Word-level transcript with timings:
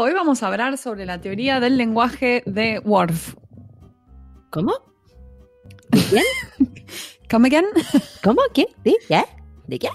hoy 0.00 0.12
vamos 0.14 0.42
a 0.42 0.48
hablar 0.48 0.78
sobre 0.78 1.06
la 1.06 1.20
teoría 1.20 1.60
del 1.60 1.76
lenguaje 1.76 2.42
de 2.46 2.78
Worf. 2.80 3.34
¿Cómo? 4.50 4.72
¿De 5.90 6.00
quién? 6.10 6.24
¿Come 7.30 7.48
again? 7.56 7.66
¿Cómo? 8.22 8.42
¿Qué? 8.54 8.66
¿De 8.84 8.96
qué? 9.08 9.24
¿De 9.66 9.78
qué? 9.78 9.88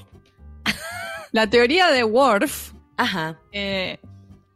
La 1.31 1.49
teoría 1.49 1.87
de 1.91 2.03
Worf 2.03 2.73
Ajá. 2.97 3.39
eh, 3.51 3.99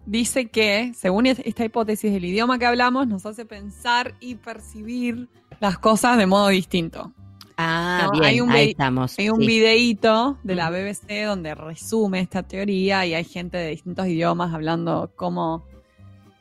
dice 0.06 0.50
que, 0.50 0.94
según 0.96 1.26
es- 1.26 1.40
esta 1.44 1.66
hipótesis 1.66 2.12
del 2.14 2.24
idioma 2.26 2.58
que 2.58 2.66
hablamos, 2.66 3.08
nos 3.08 3.26
hace 3.26 3.46
pensar 3.46 4.16
y 4.22 4.36
percibir 4.36 5.30
las 5.60 5.78
cosas 5.78 6.18
de 6.18 6.26
modo 6.26 6.48
distinto. 6.48 7.14
Ah, 7.62 8.04
No, 8.06 8.12
bien, 8.14 8.24
hay 8.24 8.40
un 8.40 8.52
ahí 8.52 8.70
estamos. 8.70 9.20
Hay 9.20 9.30
un 9.30 9.42
sí. 9.42 9.48
videíto 9.48 10.38
de 10.44 10.56
la. 10.56 10.70
BBC 10.70 11.26
donde 11.26 11.54
resume 11.56 12.22
esta 12.22 12.42
teoría 12.44 13.06
y 13.06 13.14
hay 13.14 13.26
gente 13.26 13.58
de 13.58 13.72
distintos 13.72 14.08
idiomas 14.08 14.54
hablando 14.54 15.12
cómo, 15.18 15.66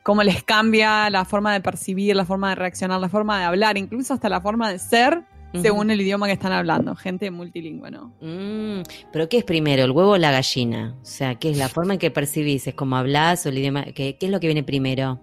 cómo 0.01 0.23
les 0.23 0.43
cambia 0.43 1.09
la 1.09 1.25
forma 1.25 1.51
de 1.51 1.59
percibir, 1.59 2.15
la 2.15 2.23
forma 2.23 2.49
de 2.49 2.55
reaccionar, 2.55 3.01
la 3.01 3.09
forma 3.09 3.37
de 3.37 3.43
hablar, 3.45 3.77
incluso 3.77 4.13
hasta 4.13 4.29
la 4.29 4.39
forma 4.39 4.71
de 4.71 4.79
ser 4.79 5.23
según 5.61 5.89
el 5.91 5.99
idioma 5.99 6.27
que 6.27 6.33
están 6.33 6.51
hablando. 6.53 6.95
Gente 6.95 7.29
multilingüe, 7.31 7.91
¿no? 7.91 8.13
Mm, 8.21 8.83
Pero 9.11 9.27
¿qué 9.27 9.39
es 9.39 9.43
primero, 9.43 9.83
el 9.83 9.91
huevo 9.91 10.11
o 10.11 10.17
la 10.17 10.31
gallina? 10.31 10.95
O 11.01 11.05
sea, 11.05 11.35
¿qué 11.35 11.49
es 11.49 11.57
la 11.57 11.67
forma 11.67 11.93
en 11.93 11.99
que 11.99 12.11
percibís? 12.11 12.67
¿Es 12.67 12.75
como 12.75 12.95
hablas 12.95 13.45
o 13.45 13.49
el 13.49 13.57
idioma? 13.57 13.83
¿Qué, 13.85 14.15
qué 14.17 14.27
es 14.27 14.31
lo 14.31 14.39
que 14.39 14.47
viene 14.47 14.63
primero? 14.63 15.19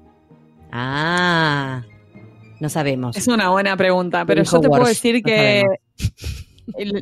Ah, 0.72 1.84
no 2.60 2.68
sabemos. 2.68 3.16
Es 3.16 3.28
una 3.28 3.50
buena 3.50 3.76
pregunta, 3.76 4.24
pero 4.26 4.42
yo 4.42 4.60
te 4.60 4.68
puedo 4.68 4.84
decir 4.84 5.14
no 5.16 5.22
que 5.22 5.36
sabemos. 5.36 5.85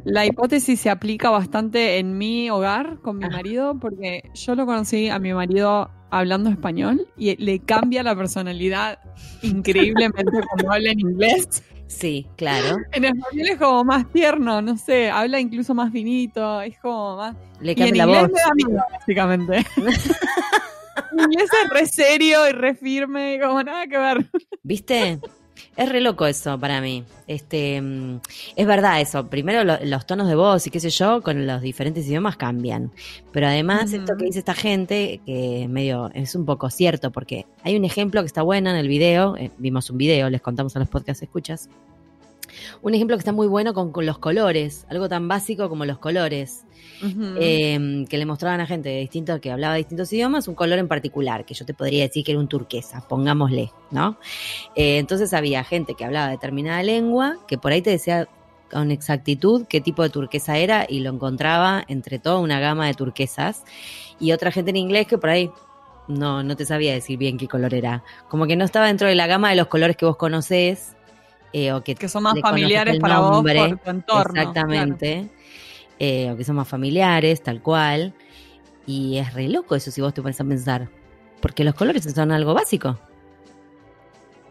La 0.05 0.27
hipótesis 0.27 0.81
se 0.81 0.91
aplica 0.91 1.31
bastante 1.31 1.99
en 1.99 2.19
mi 2.19 2.51
hogar 2.51 2.99
con 3.01 3.19
mi 3.19 3.25
Ajá. 3.25 3.37
marido, 3.37 3.79
porque 3.81 4.31
yo 4.35 4.55
lo 4.55 4.67
conocí 4.67 5.09
a 5.09 5.19
mi 5.19 5.33
marido 5.33 5.91
hablando 6.11 6.51
español 6.51 7.09
y 7.17 7.35
le 7.43 7.59
cambia 7.61 8.03
la 8.03 8.15
personalidad 8.15 8.99
increíblemente 9.43 10.31
cuando 10.51 10.73
habla 10.73 10.91
en 10.91 11.01
inglés. 11.01 11.63
Sí, 11.87 12.27
claro. 12.37 12.77
En 12.93 13.05
español 13.05 13.49
es 13.49 13.59
como 13.59 13.85
más 13.85 14.11
tierno, 14.13 14.61
no 14.63 14.77
sé, 14.77 15.11
habla 15.11 15.41
incluso 15.41 15.75
más 15.75 15.93
finito, 15.93 16.61
es 16.61 16.79
como 16.79 17.17
más... 17.17 17.37
Le 17.61 17.73
Y 17.73 17.75
en 17.75 17.79
cambia 17.79 18.07
la 18.07 18.13
inglés 18.13 18.23
voz. 18.23 18.33
me 18.33 18.41
da 18.41 18.55
miedo, 18.55 18.85
básicamente. 18.93 19.57
en 21.13 21.21
inglés 21.21 21.51
es 21.65 21.71
re 21.71 21.87
serio 21.87 22.49
y 22.49 22.53
re 22.53 22.75
firme 22.75 23.35
y 23.35 23.41
como 23.41 23.63
nada 23.63 23.87
que 23.87 23.99
ver. 23.99 24.31
¿Viste? 24.63 25.21
Es 25.77 25.89
re 25.89 26.01
loco 26.01 26.25
eso 26.27 26.59
para 26.59 26.81
mí. 26.81 27.03
Este, 27.27 27.81
mm, 27.83 28.21
es 28.55 28.67
verdad 28.67 29.01
eso. 29.01 29.27
Primero 29.27 29.65
lo- 29.65 29.79
los 29.85 30.07
tonos 30.07 30.29
de 30.29 30.37
voz 30.37 30.67
y 30.67 30.71
qué 30.71 30.79
sé 30.79 30.91
yo, 30.91 31.21
con 31.21 31.47
los 31.49 31.63
diferentes 31.63 32.07
idiomas 32.07 32.37
cambian. 32.37 32.93
Pero 33.33 33.49
además 33.49 33.87
Ujú. 33.89 33.97
esto 33.97 34.17
que 34.17 34.25
dice 34.27 34.39
esta 34.39 34.55
gente, 34.55 35.21
que 35.27 35.67
medio 35.69 36.11
es 36.15 36.35
un 36.37 36.45
poco 36.47 36.71
cierto, 36.71 37.11
porque 37.11 37.47
hay 37.65 37.77
un 37.77 37.85
ejemplo 37.85 38.21
que 38.23 38.27
está 38.27 38.43
bueno 38.43 38.71
en 38.71 38.77
el 38.77 38.87
video. 38.87 39.37
eh, 39.37 39.51
vimos 39.59 39.91
un 39.91 39.99
video, 39.99 40.31
les 40.31 40.41
contamos 40.43 40.77
a 40.77 40.79
los 40.79 40.89
podcast 40.89 41.23
escuchas. 41.23 41.69
Un 42.83 42.95
ejemplo 42.95 43.17
que 43.17 43.21
está 43.21 43.33
muy 43.33 43.47
bueno 43.47 43.75
con, 43.75 43.93
con 43.93 44.07
los 44.07 44.19
colores, 44.19 44.87
algo 44.89 45.09
tan 45.09 45.29
básico 45.29 45.69
como 45.69 45.85
los 45.85 45.99
colores. 45.99 46.65
Eh, 47.39 48.07
que 48.09 48.17
le 48.17 48.25
mostraban 48.25 48.61
a 48.61 48.67
gente 48.67 48.89
de 48.89 49.01
distintos, 49.01 49.41
que 49.41 49.51
hablaba 49.51 49.75
distintos 49.75 50.13
idiomas, 50.13 50.49
un 50.49 50.55
color 50.55 50.79
en 50.79 50.89
particular, 50.89 51.45
que 51.45 51.53
yo 51.53 51.67
te 51.67 51.75
podría 51.75 52.05
decir 52.05 52.25
que 52.25 52.33
era 52.33 52.41
un 52.41 52.49
turquesa, 52.49 53.07
pongámosle, 53.07 53.73
¿no? 53.91 54.17
Eh, 54.75 54.99
entonces 54.99 55.35
había 55.35 55.65
gente 55.65 55.95
que 55.95 56.05
hablaba 56.05 56.31
determinada 56.31 56.83
lengua, 56.83 57.39
que 57.47 57.59
por 57.59 57.73
ahí 57.73 57.83
te 57.83 57.91
decía 57.91 58.29
con 58.71 58.91
exactitud 58.91 59.67
qué 59.69 59.81
tipo 59.81 60.03
de 60.03 60.11
turquesa 60.11 60.57
era 60.57 60.87
y 60.89 61.01
lo 61.01 61.11
encontraba 61.11 61.85
entre 61.89 62.19
toda 62.19 62.39
una 62.39 62.59
gama 62.59 62.87
de 62.87 62.95
turquesas, 62.95 63.65
y 64.19 64.33
otra 64.33 64.51
gente 64.51 64.71
en 64.71 64.77
inglés 64.77 65.07
que 65.07 65.19
por 65.19 65.31
ahí 65.31 65.51
no, 66.09 66.43
no 66.43 66.57
te 66.57 66.65
sabía 66.65 66.93
decir 66.93 67.19
bien 67.19 67.37
qué 67.37 67.49
color 67.49 67.75
era, 67.75 68.03
como 68.29 68.47
que 68.47 68.57
no 68.57 68.65
estaba 68.65 68.87
dentro 68.87 69.09
de 69.09 69.15
la 69.15 69.27
gama 69.27 69.51
de 69.51 69.57
los 69.57 69.67
colores 69.67 69.97
que 69.97 70.07
vos 70.07 70.17
conocés, 70.17 70.97
eh, 71.57 71.73
o 71.73 71.85
que 71.85 71.95
que 71.95 72.09
son 72.09 72.25
más 72.25 72.35
familiares 72.41 72.99
para 72.99 73.15
nombre, 73.15 73.57
vos 73.61 73.69
por 73.69 73.79
tu 73.79 73.91
entorno. 73.91 74.41
Exactamente. 74.41 75.29
Eh, 76.01 76.29
o 76.33 76.37
que 76.37 76.43
son 76.43 76.57
más 76.57 76.67
familiares, 76.67 77.45
tal 77.45 77.63
cual. 77.63 78.13
Y 78.87 79.19
es 79.19 79.33
re 79.33 79.49
loco 79.49 79.77
eso 79.77 79.93
si 79.93 80.01
vos 80.01 80.13
te 80.13 80.21
pones 80.21 80.41
a 80.41 80.45
pensar. 80.45 80.89
Porque 81.41 81.63
los 81.63 81.77
colores 81.77 82.03
son 82.13 82.33
algo 82.33 82.55
básico. 82.55 82.99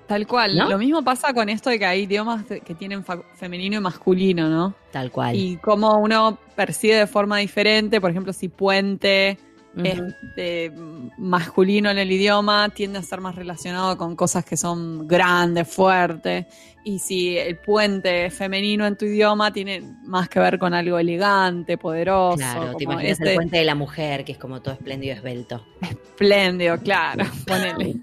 Tal 0.08 0.26
cual. 0.26 0.56
¿No? 0.56 0.70
Lo 0.70 0.78
mismo 0.78 1.04
pasa 1.04 1.34
con 1.34 1.50
esto 1.50 1.70
de 1.70 1.78
que 1.78 1.86
hay 1.86 2.04
idiomas 2.04 2.46
que 2.46 2.74
tienen 2.74 3.04
femenino 3.36 3.76
y 3.76 3.80
masculino, 3.82 4.48
¿no? 4.48 4.74
Tal 4.92 5.12
cual. 5.12 5.36
Y 5.36 5.58
cómo 5.58 6.00
uno 6.00 6.38
percibe 6.56 6.96
de 6.96 7.08
forma 7.08 7.38
diferente, 7.40 8.00
por 8.00 8.12
ejemplo, 8.12 8.32
si 8.32 8.48
puente 8.48 9.38
Es 9.76 10.00
de 10.36 10.72
masculino 11.18 11.90
en 11.90 11.98
el 11.98 12.12
idioma, 12.12 12.70
tiende 12.70 13.00
a 13.00 13.02
ser 13.02 13.22
más 13.22 13.36
relacionado 13.36 13.98
con 13.98 14.16
cosas 14.16 14.46
que 14.46 14.56
son 14.56 15.08
grandes, 15.08 15.68
fuertes. 15.68 16.46
Y 16.84 17.00
si 17.00 17.38
el 17.38 17.58
puente 17.58 18.26
es 18.26 18.34
femenino 18.34 18.86
en 18.86 18.98
tu 18.98 19.06
idioma, 19.06 19.52
tiene 19.52 19.82
más 20.04 20.30
que 20.30 20.40
ver 20.40 20.60
con 20.60 20.74
algo 20.74 21.00
elegante, 21.00 21.78
poderoso. 21.78 22.38
Claro, 22.38 22.76
te 22.76 22.84
imaginas 22.84 23.20
el 23.22 23.36
puente 23.36 23.58
de 23.58 23.66
la 23.66 23.76
mujer, 23.76 24.24
que 24.24 24.34
es 24.34 24.38
como 24.38 24.62
todo 24.62 24.76
espléndido 24.76 25.16
y 25.16 25.18
esbelto. 25.18 25.66
espléndido, 25.82 26.78
claro. 26.80 27.26
Ponele. 27.48 27.96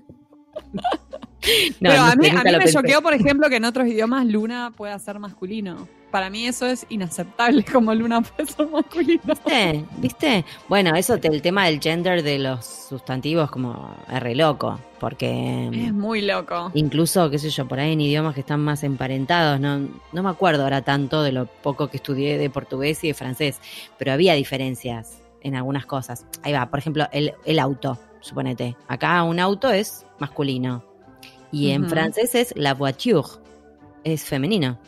No, 1.80 1.90
Pero 1.90 2.02
a 2.02 2.16
mí, 2.16 2.28
a 2.28 2.42
mí 2.42 2.50
me 2.58 2.70
choqueó, 2.70 3.00
por 3.00 3.14
ejemplo, 3.14 3.48
que 3.48 3.56
en 3.56 3.64
otros 3.64 3.86
idiomas 3.86 4.26
Luna 4.26 4.72
pueda 4.76 4.98
ser 4.98 5.18
masculino. 5.18 5.88
Para 6.10 6.30
mí 6.30 6.46
eso 6.46 6.66
es 6.66 6.86
inaceptable, 6.88 7.64
como 7.72 7.94
Luna 7.94 8.20
puede 8.20 8.50
ser 8.50 8.68
masculino. 8.68 9.22
¿Viste? 9.24 9.84
¿Viste? 9.98 10.44
Bueno, 10.68 10.94
eso, 10.96 11.14
el 11.14 11.42
tema 11.42 11.66
del 11.66 11.80
gender 11.80 12.22
de 12.22 12.38
los 12.38 12.64
sustantivos, 12.64 13.50
como 13.50 13.94
es 14.10 14.20
re 14.20 14.34
loco. 14.34 14.78
Porque. 14.98 15.68
Es 15.72 15.94
muy 15.94 16.20
loco. 16.20 16.70
Incluso, 16.74 17.30
qué 17.30 17.38
sé 17.38 17.48
yo, 17.48 17.66
por 17.66 17.80
ahí 17.80 17.92
en 17.92 18.00
idiomas 18.02 18.34
que 18.34 18.40
están 18.40 18.60
más 18.60 18.82
emparentados, 18.84 19.58
no, 19.58 19.88
no 20.12 20.22
me 20.22 20.28
acuerdo 20.28 20.64
ahora 20.64 20.82
tanto 20.82 21.22
de 21.22 21.32
lo 21.32 21.46
poco 21.46 21.88
que 21.88 21.96
estudié 21.96 22.36
de 22.36 22.50
portugués 22.50 23.02
y 23.04 23.08
de 23.08 23.14
francés, 23.14 23.60
pero 23.98 24.12
había 24.12 24.34
diferencias 24.34 25.22
en 25.40 25.54
algunas 25.54 25.86
cosas. 25.86 26.26
Ahí 26.42 26.52
va, 26.52 26.68
por 26.68 26.78
ejemplo, 26.78 27.08
el, 27.12 27.32
el 27.46 27.58
auto, 27.58 27.98
suponete. 28.20 28.76
Acá 28.88 29.22
un 29.22 29.40
auto 29.40 29.70
es 29.70 30.04
masculino 30.18 30.84
y 31.52 31.70
en 31.70 31.88
francés 31.88 32.34
es 32.34 32.52
la 32.56 32.74
voiture, 32.74 33.28
es 34.04 34.24
femenino. 34.24 34.78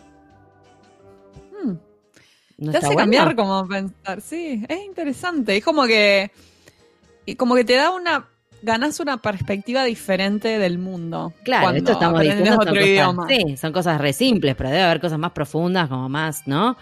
¿No 2.63 2.73
te 2.73 2.79
hace 2.79 2.95
cambiar 2.97 3.35
como 3.37 3.67
pensar. 3.67 4.21
Sí, 4.21 4.65
es 4.69 4.85
interesante. 4.85 5.57
Es 5.57 5.65
como 5.65 5.85
que. 5.85 6.31
y 7.27 7.35
como 7.37 7.55
que 7.55 7.65
te 7.65 7.75
da 7.75 7.91
una. 7.91 8.29
Ganas 8.65 9.01
una 9.01 9.21
perspectiva 9.21 9.83
diferente 9.83 10.57
del 10.61 10.79
mundo. 10.79 11.33
Claro, 11.43 11.71
esto 11.77 11.91
estamos 11.93 12.21
diciendo 12.21 12.51
son 12.53 12.61
otro 12.61 12.73
cosas, 12.75 12.87
idioma. 12.87 13.27
sí, 13.29 13.57
son 13.57 13.73
cosas 13.73 14.01
re 14.01 14.13
simples, 14.13 14.55
pero 14.55 14.71
debe 14.71 14.83
haber 14.83 15.01
cosas 15.01 15.19
más 15.19 15.33
profundas, 15.33 15.89
como 15.89 16.09
más, 16.09 16.47
¿no? 16.47 16.77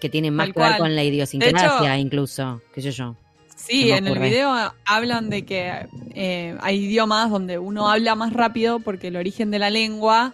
Que 0.00 0.08
tienen 0.08 0.32
más 0.34 0.46
Tal 0.46 0.54
que 0.54 0.60
ver 0.60 0.78
con 0.78 0.96
la 0.96 1.04
idiosincrasia, 1.04 1.94
hecho- 1.94 2.00
incluso, 2.00 2.62
qué 2.72 2.80
sé 2.80 2.90
yo. 2.90 3.16
Sí, 3.54 3.90
en 3.90 4.06
el 4.06 4.18
video 4.18 4.50
hablan 4.86 5.28
de 5.28 5.44
que 5.44 5.86
eh, 6.14 6.56
hay 6.60 6.84
idiomas 6.84 7.28
donde 7.30 7.58
uno 7.58 7.90
habla 7.90 8.14
más 8.14 8.32
rápido 8.32 8.78
porque 8.80 9.08
el 9.08 9.16
origen 9.16 9.50
de 9.50 9.58
la 9.58 9.68
lengua 9.68 10.32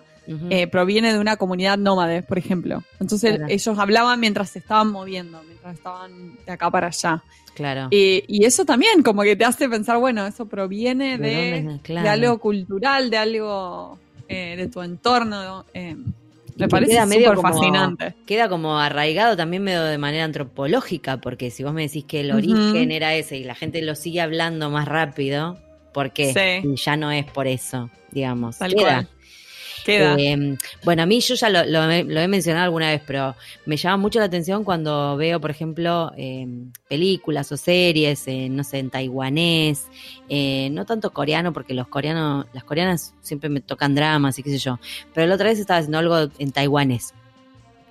Eh, 0.50 0.66
proviene 0.68 1.12
de 1.12 1.18
una 1.18 1.36
comunidad 1.36 1.76
nómade, 1.78 2.22
por 2.22 2.38
ejemplo. 2.38 2.82
Entonces 3.00 3.36
Claro. 3.36 3.52
ellos 3.52 3.78
hablaban 3.78 4.20
mientras 4.20 4.50
se 4.50 4.60
estaban 4.60 4.90
moviendo, 4.90 5.42
mientras 5.46 5.74
estaban 5.74 6.36
de 6.46 6.52
acá 6.52 6.70
para 6.70 6.86
allá. 6.88 7.22
claro. 7.54 7.88
Y, 7.90 8.22
y 8.28 8.44
eso 8.44 8.64
también 8.64 9.02
como 9.02 9.22
que 9.22 9.34
te 9.36 9.44
hace 9.44 9.68
pensar, 9.68 9.98
bueno, 9.98 10.26
eso 10.26 10.46
proviene 10.46 11.18
¿De 11.18 11.28
de, 11.28 11.62
dónde? 11.62 11.80
Claro. 11.82 12.02
de 12.04 12.08
algo 12.08 12.38
cultural, 12.38 13.10
de 13.10 13.16
algo 13.16 13.98
eh, 14.28 14.54
de 14.56 14.68
tu 14.68 14.80
entorno. 14.82 15.64
eh, 15.74 15.96
me 16.56 16.68
parece 16.68 16.92
queda 16.92 17.06
medio 17.06 17.28
súper 17.28 17.36
como- 17.36 17.48
fascinante. 17.54 18.14
Queda 18.26 18.48
como 18.48 18.78
arraigado 18.78 19.36
también 19.36 19.62
medio 19.64 19.82
de 19.84 19.98
manera 19.98 20.24
antropológica, 20.24 21.16
porque 21.20 21.50
si 21.50 21.64
vos 21.64 21.72
me 21.72 21.82
decís 21.82 22.04
que 22.04 22.20
el 22.20 22.30
origen 22.32 22.92
era 22.92 23.14
ese 23.14 23.38
y 23.38 23.44
la 23.44 23.54
gente 23.54 23.82
lo 23.82 23.94
sigue 23.94 24.20
hablando 24.20 24.70
más 24.70 24.86
rápido, 24.86 25.58
¿por 25.92 26.12
qué? 26.12 26.60
Sí. 26.62 26.74
Ya 26.84 26.96
no 26.96 27.10
es 27.10 27.24
por 27.24 27.46
eso, 27.46 27.90
digamos. 28.12 28.58
Tal 28.58 28.74
Queda. 28.74 28.82
cual. 28.82 29.08
Queda. 29.84 30.16
Eh, 30.18 30.56
bueno, 30.84 31.02
a 31.02 31.06
mí 31.06 31.20
yo 31.20 31.34
ya 31.34 31.48
lo, 31.48 31.64
lo 31.64 31.90
he- 31.90 32.04
lo 32.04 32.20
he 32.20 32.28
mencionado 32.28 32.64
alguna 32.64 32.90
vez, 32.90 33.02
pero 33.06 33.34
me 33.66 33.76
llama 33.76 33.96
mucho 33.96 34.18
la 34.18 34.26
atención 34.26 34.64
cuando 34.64 35.16
veo, 35.16 35.40
por 35.40 35.50
ejemplo, 35.50 36.12
eh, 36.16 36.46
películas 36.88 37.50
o 37.52 37.56
series, 37.56 38.26
eh, 38.28 38.48
no 38.48 38.64
sé, 38.64 38.78
en 38.78 38.90
taiwanés, 38.90 39.86
eh, 40.28 40.68
no 40.72 40.84
tanto 40.86 41.12
coreano, 41.12 41.52
porque 41.52 41.74
los 41.74 41.88
coreanos, 41.88 42.46
las 42.52 42.64
coreanas 42.64 43.14
siempre 43.22 43.48
me 43.48 43.60
tocan 43.60 43.94
dramas 43.94 44.38
y 44.38 44.42
qué 44.42 44.50
sé 44.50 44.58
yo, 44.58 44.78
pero 45.14 45.26
la 45.26 45.34
otra 45.34 45.48
vez 45.48 45.58
estaba 45.58 45.78
haciendo 45.78 45.98
algo 45.98 46.30
en 46.38 46.52
taiwanés. 46.52 47.14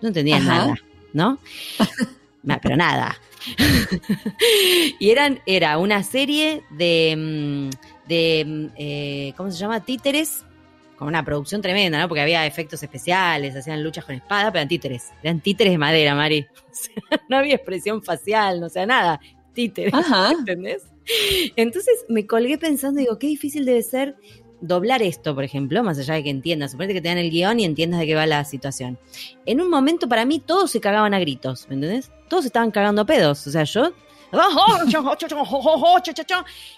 No 0.02 0.08
entendía 0.08 0.38
Ajá. 0.38 0.46
nada, 0.46 0.76
¿no? 1.14 1.38
Pero 2.64 2.76
nada. 2.76 3.16
y 5.00 5.10
eran, 5.10 5.40
era 5.46 5.78
una 5.78 6.04
serie 6.04 6.64
de, 6.72 7.16
mm, 7.18 8.08
de 8.08 9.32
mm, 9.34 9.38
¿cómo 9.38 9.52
se 9.52 9.58
llama? 9.58 9.80
Títeres 9.84 10.44
con 11.02 11.08
una 11.08 11.26
producción 11.26 11.64
tremenda, 11.64 12.00
¿no? 12.00 12.08
Porque 12.08 12.22
había 12.22 12.46
efectos 12.46 12.84
especiales, 12.84 13.56
hacían 13.56 13.84
luchas 13.84 14.06
con 14.06 14.14
espada, 14.14 14.52
pero 14.52 14.60
eran 14.60 14.68
títeres. 14.68 15.10
Eran 15.24 15.40
títeres 15.40 15.74
de 15.74 15.80
madera, 15.80 16.14
Mari. 16.14 16.46
O 16.72 16.74
sea, 16.74 17.22
no 17.28 17.38
había 17.38 17.56
expresión 17.56 18.04
facial, 18.04 18.60
no 18.62 18.70
sea, 18.70 18.86
nada. 18.86 19.20
títeres, 19.52 19.96
Ajá. 19.96 20.32
¿entendés? 20.32 20.84
Entonces 21.56 22.06
me 22.08 22.28
colgué 22.28 22.60
pensando, 22.60 23.00
digo, 23.00 23.18
qué 23.18 23.26
difícil 23.26 23.66
debe 23.66 23.82
ser 23.82 24.16
doblar 24.62 25.02
esto, 25.02 25.34
por 25.34 25.44
ejemplo, 25.44 25.82
más 25.82 25.98
allá 25.98 26.14
de 26.14 26.24
que 26.24 26.30
entiendas, 26.30 26.70
suponete 26.70 26.94
que 26.94 27.02
te 27.02 27.08
dan 27.08 27.18
el 27.18 27.32
guion 27.32 27.60
y 27.60 27.66
entiendas 27.66 28.00
de 28.00 28.06
qué 28.06 28.14
va 28.14 28.28
la 28.28 28.46
situación. 28.46 29.00
En 29.48 29.60
un 29.60 29.72
momento 29.72 30.08
para 30.08 30.24
mí 30.24 30.40
todos 30.40 30.70
se 30.70 30.80
cagaban 30.80 31.16
a 31.16 31.20
gritos, 31.20 31.68
¿me 31.68 31.74
entendés? 31.74 32.12
Todos 32.30 32.46
estaban 32.46 32.70
cagando 32.70 33.02
a 33.02 33.06
pedos, 33.06 33.48
o 33.48 33.50
sea, 33.50 33.64
yo... 33.64 33.92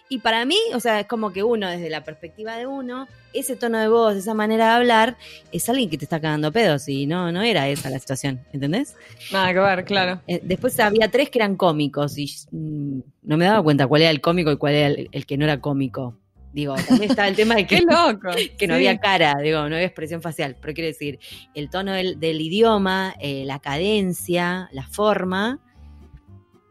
Y 0.09 0.19
para 0.19 0.45
mí, 0.45 0.57
o 0.73 0.79
sea, 0.79 0.99
es 0.99 1.07
como 1.07 1.31
que 1.31 1.43
uno, 1.43 1.69
desde 1.69 1.89
la 1.89 2.03
perspectiva 2.03 2.55
de 2.55 2.67
uno, 2.67 3.07
ese 3.33 3.55
tono 3.55 3.79
de 3.79 3.87
voz, 3.87 4.15
esa 4.15 4.33
manera 4.33 4.67
de 4.67 4.71
hablar, 4.73 5.17
es 5.51 5.67
alguien 5.69 5.89
que 5.89 5.97
te 5.97 6.05
está 6.05 6.19
cagando 6.19 6.51
pedos 6.51 6.87
y 6.87 7.05
no, 7.05 7.31
no 7.31 7.41
era 7.41 7.67
esa 7.67 7.89
la 7.89 7.99
situación, 7.99 8.41
¿entendés? 8.53 8.95
Nada 9.31 9.53
que 9.53 9.59
ver, 9.59 9.85
claro. 9.85 10.21
Eh, 10.27 10.39
después 10.43 10.79
había 10.79 11.09
tres 11.09 11.29
que 11.29 11.39
eran 11.39 11.55
cómicos 11.55 12.17
y 12.17 12.31
mm, 12.51 12.99
no 13.23 13.37
me 13.37 13.45
daba 13.45 13.63
cuenta 13.63 13.87
cuál 13.87 14.03
era 14.03 14.11
el 14.11 14.21
cómico 14.21 14.51
y 14.51 14.57
cuál 14.57 14.73
era 14.73 14.87
el, 15.11 15.25
que 15.25 15.37
no 15.37 15.45
era 15.45 15.59
cómico. 15.59 16.17
Digo, 16.53 16.75
también 16.75 17.09
estaba 17.09 17.27
el 17.27 17.35
tema 17.35 17.55
de 17.55 17.65
que, 17.65 17.81
loco. 17.81 18.29
que 18.59 18.67
no 18.67 18.75
había 18.75 18.99
cara, 18.99 19.35
digo, 19.41 19.67
no 19.69 19.75
había 19.75 19.87
expresión 19.87 20.21
facial, 20.21 20.55
pero 20.61 20.75
quiero 20.75 20.87
decir, 20.87 21.19
el 21.55 21.71
tono 21.71 21.93
del, 21.93 22.41
idioma, 22.41 23.15
eh, 23.19 23.43
la 23.45 23.57
cadencia, 23.57 24.69
la 24.71 24.83
forma, 24.83 25.59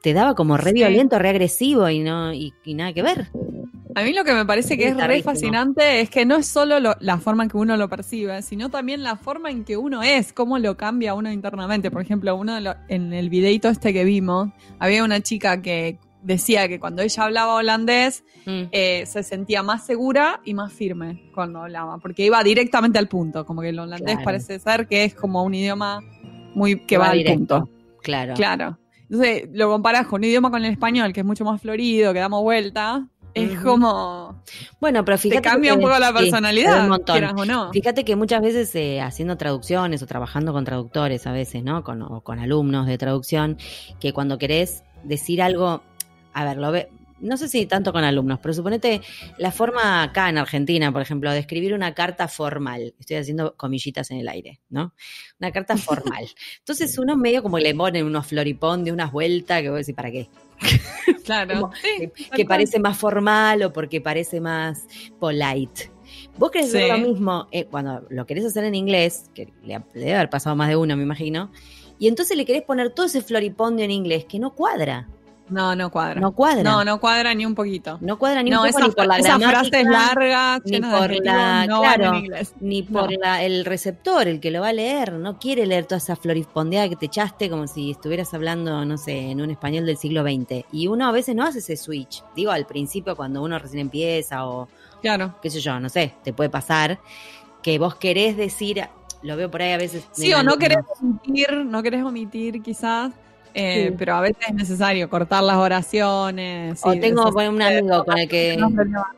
te 0.02 0.12
daba 0.12 0.34
como 0.34 0.56
re 0.56 0.70
Sí. 0.70 0.74
violento, 0.74 1.18
re 1.18 1.30
agresivo 1.30 1.88
y 1.88 2.00
no 2.00 2.32
y, 2.34 2.52
y 2.64 2.74
nada 2.74 2.92
que 2.92 3.02
ver. 3.02 3.28
A 3.94 4.02
mí 4.02 4.12
lo 4.14 4.24
que 4.24 4.32
me 4.32 4.46
parece 4.46 4.78
que 4.78 4.88
es 4.88 4.96
re 4.96 5.22
fascinante 5.22 6.00
es 6.00 6.08
que 6.10 6.24
no 6.24 6.36
es 6.36 6.46
solo 6.46 6.80
lo- 6.80 6.96
la 7.00 7.18
forma 7.18 7.42
en 7.42 7.50
que 7.50 7.58
uno 7.58 7.76
lo 7.76 7.88
percibe, 7.90 8.40
sino 8.42 8.70
también 8.70 9.02
la 9.02 9.16
forma 9.16 9.50
en 9.50 9.64
que 9.64 9.76
uno 9.76 10.02
es, 10.02 10.32
cómo 10.32 10.58
lo 10.58 10.76
cambia 10.78 11.12
uno 11.14 11.30
internamente. 11.30 11.90
Por 11.90 12.00
ejemplo, 12.02 12.34
uno 12.34 12.54
de 12.54 12.60
lo- 12.62 12.74
en 12.88 13.12
el 13.12 13.28
videito 13.28 13.68
este 13.68 13.92
que 13.92 14.04
vimos, 14.04 14.48
había 14.78 15.04
una 15.04 15.20
chica 15.20 15.60
que 15.60 15.98
decía 16.22 16.68
que 16.68 16.80
cuando 16.80 17.02
ella 17.02 17.24
hablaba 17.24 17.54
holandés 17.56 18.24
Mm. 18.46 18.62
eh, 18.72 19.04
se 19.06 19.22
sentía 19.22 19.62
más 19.62 19.84
segura 19.84 20.40
y 20.44 20.54
más 20.54 20.72
firme 20.72 21.30
cuando 21.34 21.60
hablaba, 21.60 21.98
porque 21.98 22.24
iba 22.24 22.42
directamente 22.42 22.98
al 22.98 23.08
punto, 23.08 23.44
como 23.44 23.60
que 23.60 23.68
el 23.70 23.78
holandés 23.78 24.12
Claro. 24.14 24.24
parece 24.24 24.58
ser 24.58 24.86
que 24.86 25.04
es 25.04 25.14
como 25.14 25.42
un 25.44 25.52
idioma 25.54 26.00
muy 26.54 26.76
que 26.80 26.86
Que 26.86 26.96
va, 26.98 27.06
va 27.06 27.10
al 27.12 27.18
directo. 27.18 27.58
punto. 27.60 27.70
Claro. 28.02 28.34
Claro. 28.34 28.78
Entonces 29.12 29.48
lo 29.52 29.68
comparas 29.68 30.06
con 30.06 30.20
un 30.20 30.24
idioma 30.24 30.50
con 30.50 30.64
el 30.64 30.72
español, 30.72 31.12
que 31.12 31.20
es 31.20 31.26
mucho 31.26 31.44
más 31.44 31.60
florido, 31.60 32.12
que 32.14 32.18
damos 32.20 32.40
vuelta. 32.42 33.06
Es 33.34 33.58
como. 33.60 34.42
Bueno, 34.80 35.04
pero 35.04 35.16
Te 35.16 35.22
fíjate 35.22 35.42
cambia 35.48 35.72
que- 35.72 35.76
un 35.78 35.82
poco 35.84 35.98
la 35.98 36.08
sí, 36.08 36.14
personalidad. 36.14 36.82
un 36.84 36.88
montón. 36.90 37.24
o 37.38 37.44
no. 37.44 37.72
Fíjate 37.72 38.04
que 38.04 38.16
muchas 38.16 38.40
veces 38.42 38.74
eh, 38.74 39.00
haciendo 39.00 39.36
traducciones 39.36 40.02
o 40.02 40.06
trabajando 40.06 40.52
con 40.52 40.64
traductores 40.64 41.26
a 41.26 41.32
veces, 41.32 41.62
¿no? 41.62 41.82
Con, 41.84 42.02
o 42.02 42.20
con 42.22 42.38
alumnos 42.40 42.86
de 42.86 42.96
traducción, 42.98 43.56
que 44.00 44.12
cuando 44.12 44.38
querés 44.38 44.82
decir 45.04 45.40
algo, 45.42 45.82
a 46.34 46.44
ver, 46.44 46.56
lo 46.58 46.72
ve, 46.72 46.88
no 47.22 47.36
sé 47.36 47.48
si 47.48 47.66
tanto 47.66 47.92
con 47.92 48.04
alumnos, 48.04 48.38
pero 48.42 48.52
suponete 48.52 49.00
la 49.38 49.52
forma 49.52 50.02
acá 50.02 50.28
en 50.28 50.38
Argentina, 50.38 50.92
por 50.92 51.00
ejemplo, 51.02 51.30
de 51.30 51.38
escribir 51.38 51.72
una 51.72 51.94
carta 51.94 52.28
formal. 52.28 52.94
Estoy 52.98 53.16
haciendo 53.16 53.56
comillitas 53.56 54.10
en 54.10 54.18
el 54.18 54.28
aire, 54.28 54.60
¿no? 54.68 54.94
Una 55.40 55.52
carta 55.52 55.76
formal. 55.76 56.26
Entonces 56.58 56.98
uno 56.98 57.16
medio 57.16 57.42
como 57.42 57.58
le 57.58 57.74
pone 57.74 58.02
unos 58.02 58.26
floripón 58.26 58.84
de 58.84 58.92
unas 58.92 59.12
vueltas 59.12 59.62
que 59.62 59.70
vos 59.70 59.78
decís, 59.78 59.94
¿para 59.94 60.10
qué? 60.10 60.28
Claro. 61.24 61.60
como 61.60 61.72
Sí, 61.74 62.10
que, 62.34 62.44
parece 62.44 62.80
más 62.80 62.98
formal 62.98 63.62
o 63.62 63.72
porque 63.72 64.00
parece 64.00 64.40
más 64.40 64.84
polite. 65.20 65.90
Vos 66.36 66.50
querés 66.50 66.70
Sí. 66.72 66.78
hacer 66.78 66.98
lo 66.98 67.08
mismo 67.08 67.46
eh, 67.52 67.66
cuando 67.66 68.04
lo 68.10 68.26
querés 68.26 68.44
hacer 68.44 68.64
en 68.64 68.74
inglés, 68.74 69.30
que 69.34 69.52
le, 69.62 69.80
le 69.94 70.00
debe 70.00 70.14
haber 70.14 70.30
pasado 70.30 70.56
más 70.56 70.68
de 70.68 70.76
uno, 70.76 70.96
me 70.96 71.04
imagino, 71.04 71.50
y 71.98 72.08
entonces 72.08 72.36
le 72.36 72.44
querés 72.44 72.62
poner 72.62 72.90
todo 72.90 73.06
ese 73.06 73.22
floripondio 73.22 73.84
en 73.84 73.92
inglés 73.92 74.24
que 74.24 74.40
no 74.40 74.54
cuadra. 74.54 75.08
No, 75.48 75.74
no 75.76 75.90
cuadra. 75.90 76.20
No 76.20 76.32
cuadra. 76.32 76.62
No, 76.62 76.84
no 76.84 76.98
cuadra 76.98 77.34
ni 77.34 77.44
un 77.44 77.54
poquito. 77.54 77.98
No 78.00 78.18
cuadra 78.18 78.42
ni 78.42 78.50
no, 78.50 78.62
un 78.62 78.68
poco 78.68 78.78
esa, 78.78 78.88
ni 78.88 78.94
por 78.94 79.06
la 79.06 79.18
esa 79.18 79.28
gramática, 79.38 79.50
frase 79.60 79.80
es 79.80 79.86
larga, 79.86 80.58
ni 80.64 80.80
por 80.80 81.24
la- 81.24 81.66
no 81.66 81.80
claro. 81.80 82.04
en 82.06 82.14
inglés. 82.14 82.54
ni 82.60 82.82
por 82.82 83.12
No. 83.12 83.18
la- 83.20 83.42
el 83.42 83.64
receptor, 83.64 84.28
el 84.28 84.40
que 84.40 84.50
lo 84.50 84.60
va 84.62 84.68
a 84.68 84.72
leer. 84.72 85.12
No 85.14 85.38
quiere 85.38 85.66
leer 85.66 85.84
toda 85.84 85.98
esa 85.98 86.16
floripondeada 86.16 86.88
que 86.88 86.96
te 86.96 87.06
echaste 87.06 87.50
como 87.50 87.66
si 87.66 87.90
estuvieras 87.90 88.32
hablando, 88.32 88.84
no 88.84 88.96
sé, 88.96 89.30
en 89.30 89.40
un 89.42 89.50
español 89.50 89.84
del 89.84 89.96
siglo 89.98 90.22
XX. 90.22 90.64
Y 90.72 90.86
uno 90.86 91.06
a 91.06 91.12
veces 91.12 91.34
no 91.36 91.44
hace 91.44 91.58
ese 91.58 91.76
switch. 91.76 92.22
Digo, 92.34 92.50
al 92.50 92.64
principio 92.66 93.14
cuando 93.16 93.42
uno 93.42 93.58
recién 93.58 93.80
empieza 93.80 94.46
o 94.46 94.68
Claro. 95.02 95.34
qué 95.42 95.50
sé 95.50 95.60
yo, 95.60 95.78
no 95.80 95.88
sé, 95.88 96.14
te 96.24 96.32
puede 96.32 96.48
pasar 96.50 96.98
que 97.62 97.78
vos 97.78 97.94
querés 97.96 98.36
decir, 98.36 98.88
lo 99.22 99.36
veo 99.36 99.50
por 99.50 99.60
ahí 99.62 99.72
a 99.72 99.76
veces. 99.78 100.04
Sí, 100.12 100.32
o 100.32 100.42
no 100.42 100.56
querés 100.56 100.78
omitir, 101.00 101.52
no 101.66 101.82
querés 101.82 102.02
omitir 102.04 102.62
quizás, 102.62 103.12
eh, 103.54 103.88
Sí. 103.90 103.94
pero 103.98 104.14
a 104.14 104.20
veces 104.20 104.38
es 104.48 104.54
necesario 104.54 105.08
cortar 105.10 105.42
las 105.42 105.56
oraciones. 105.56 106.80
O 106.84 106.92
sí, 106.92 107.00
tengo 107.00 107.30
bueno, 107.32 107.50
un 107.50 107.62
amigo 107.62 108.04
con 108.04 108.18
el 108.18 108.28
que, 108.28 108.56
no 108.56 108.70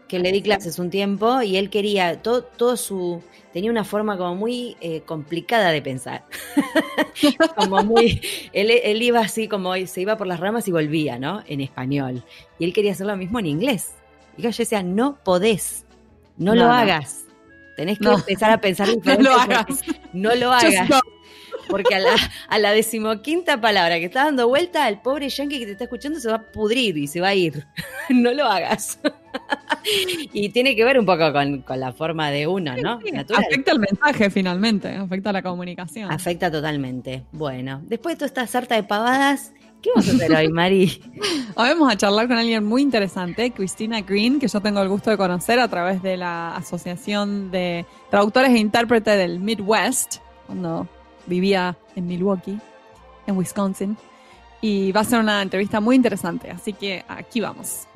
que 0.09 0.19
le 0.19 0.33
di 0.33 0.43
clases 0.43 0.79
un 0.79 0.91
tiempo 0.91 1.43
y 1.43 1.57
él 1.57 1.71
quería, 1.71 2.21
todo, 2.23 2.43
todo 2.45 2.77
su, 2.77 3.23
tenía 3.53 3.71
una 3.71 3.85
forma 3.85 4.17
como 4.17 4.35
muy 4.35 4.77
eh, 4.81 5.03
complicada 5.03 5.71
de 5.71 5.83
pensar. 5.83 6.25
como 7.57 7.83
muy, 7.85 8.21
él, 8.53 8.71
él 8.71 9.03
iba 9.03 9.21
así 9.21 9.49
como, 9.49 9.75
se 9.87 10.01
iba 10.01 10.17
por 10.17 10.27
las 10.27 10.41
ramas 10.41 10.67
y 10.69 10.73
volvía, 10.73 11.19
¿no? 11.19 11.43
En 11.47 11.61
español. 11.61 12.23
Y 12.59 12.65
él 12.65 12.73
quería 12.73 12.93
hacer 12.93 13.07
lo 13.07 13.17
mismo 13.17 13.39
en 13.39 13.47
inglés. 13.47 13.93
Y 14.37 14.43
yo 14.43 14.49
decía, 14.51 14.83
no 14.83 15.17
podés, 15.25 15.85
no, 16.37 16.55
No, 16.55 16.63
lo 16.63 16.69
no. 16.69 16.73
hagas. 16.75 17.21
Tenés 17.77 17.99
que 17.99 18.05
No. 18.05 18.15
empezar 18.15 18.51
a 18.51 18.59
pensar 18.61 18.89
No 18.89 18.95
diferente. 18.95 19.23
lo 19.25 19.37
porque 19.37 19.55
hagas. 19.55 19.81
No 20.13 20.35
lo 20.35 20.53
hagas. 20.53 20.89
Porque 21.75 21.97
a 21.97 21.99
la, 21.99 22.15
a 22.47 22.59
la 22.61 22.71
decimoquinta 22.71 23.61
palabra 23.61 23.99
que 23.99 24.05
está 24.05 24.27
dando 24.27 24.47
vuelta, 24.47 24.89
el 24.89 24.99
pobre 24.99 25.29
yankee 25.29 25.59
que 25.59 25.67
te 25.67 25.73
está 25.73 25.85
escuchando 25.85 26.21
se 26.21 26.29
va 26.29 26.37
a 26.37 26.43
pudrir 26.43 26.97
y 26.97 27.09
se 27.09 27.21
va 27.21 27.29
a 27.29 27.35
ir. 27.35 27.67
no 28.11 28.33
lo 28.33 28.47
hagas. 28.47 29.01
y 30.33 30.51
tiene 30.51 30.77
que 30.77 30.85
ver 30.85 31.01
un 31.01 31.05
poco 31.05 31.33
con, 31.33 31.63
con 31.63 31.81
la 31.81 31.93
forma 31.93 32.31
de 32.31 32.47
uno, 32.47 32.77
¿no? 32.77 33.01
Sí. 33.01 33.11
Afecta 33.35 33.73
el 33.73 33.81
mensaje 33.81 34.31
finalmente, 34.31 34.95
afecta 34.95 35.33
la 35.33 35.43
comunicación. 35.43 36.13
Afecta 36.13 36.49
totalmente. 36.49 37.25
Bueno, 37.33 37.83
después 37.87 38.15
de 38.15 38.19
toda 38.19 38.27
esta 38.27 38.47
sarta 38.47 38.77
de 38.77 38.85
pavadas, 38.85 39.53
¿qué 39.83 39.91
vamos 39.97 40.09
a 40.09 40.13
hacer 40.13 40.33
hoy, 40.33 40.49
Mari? 40.53 41.03
Hoy 41.57 41.69
vamos 41.71 41.93
a 41.93 41.97
charlar 41.97 42.29
con 42.29 42.37
alguien 42.37 42.65
muy 42.65 42.83
interesante, 42.83 43.51
Christina 43.51 44.01
Green, 44.01 44.39
que 44.39 44.47
yo 44.47 44.61
tengo 44.61 44.81
el 44.81 44.89
gusto 44.89 45.11
de 45.11 45.17
conocer 45.17 45.59
a 45.59 45.67
través 45.67 46.05
de 46.05 46.19
la 46.19 46.55
Asociación 46.55 47.51
de 47.51 47.85
Traductores 48.11 48.51
e 48.51 48.59
Intérpretes 48.59 49.19
del 49.19 49.41
Midwest, 49.41 50.19
cuando 50.47 50.89
vivía 51.27 51.77
en 51.97 52.07
Milwaukee, 52.07 52.59
en 53.27 53.37
Wisconsin. 53.37 53.97
Y 54.61 54.93
va 54.93 55.01
a 55.01 55.05
ser 55.05 55.21
una 55.21 55.43
entrevista 55.43 55.81
muy 55.81 55.97
interesante, 55.97 56.51
así 56.51 56.73
que 56.73 57.05
aquí 57.09 57.41
vamos. 57.41 57.87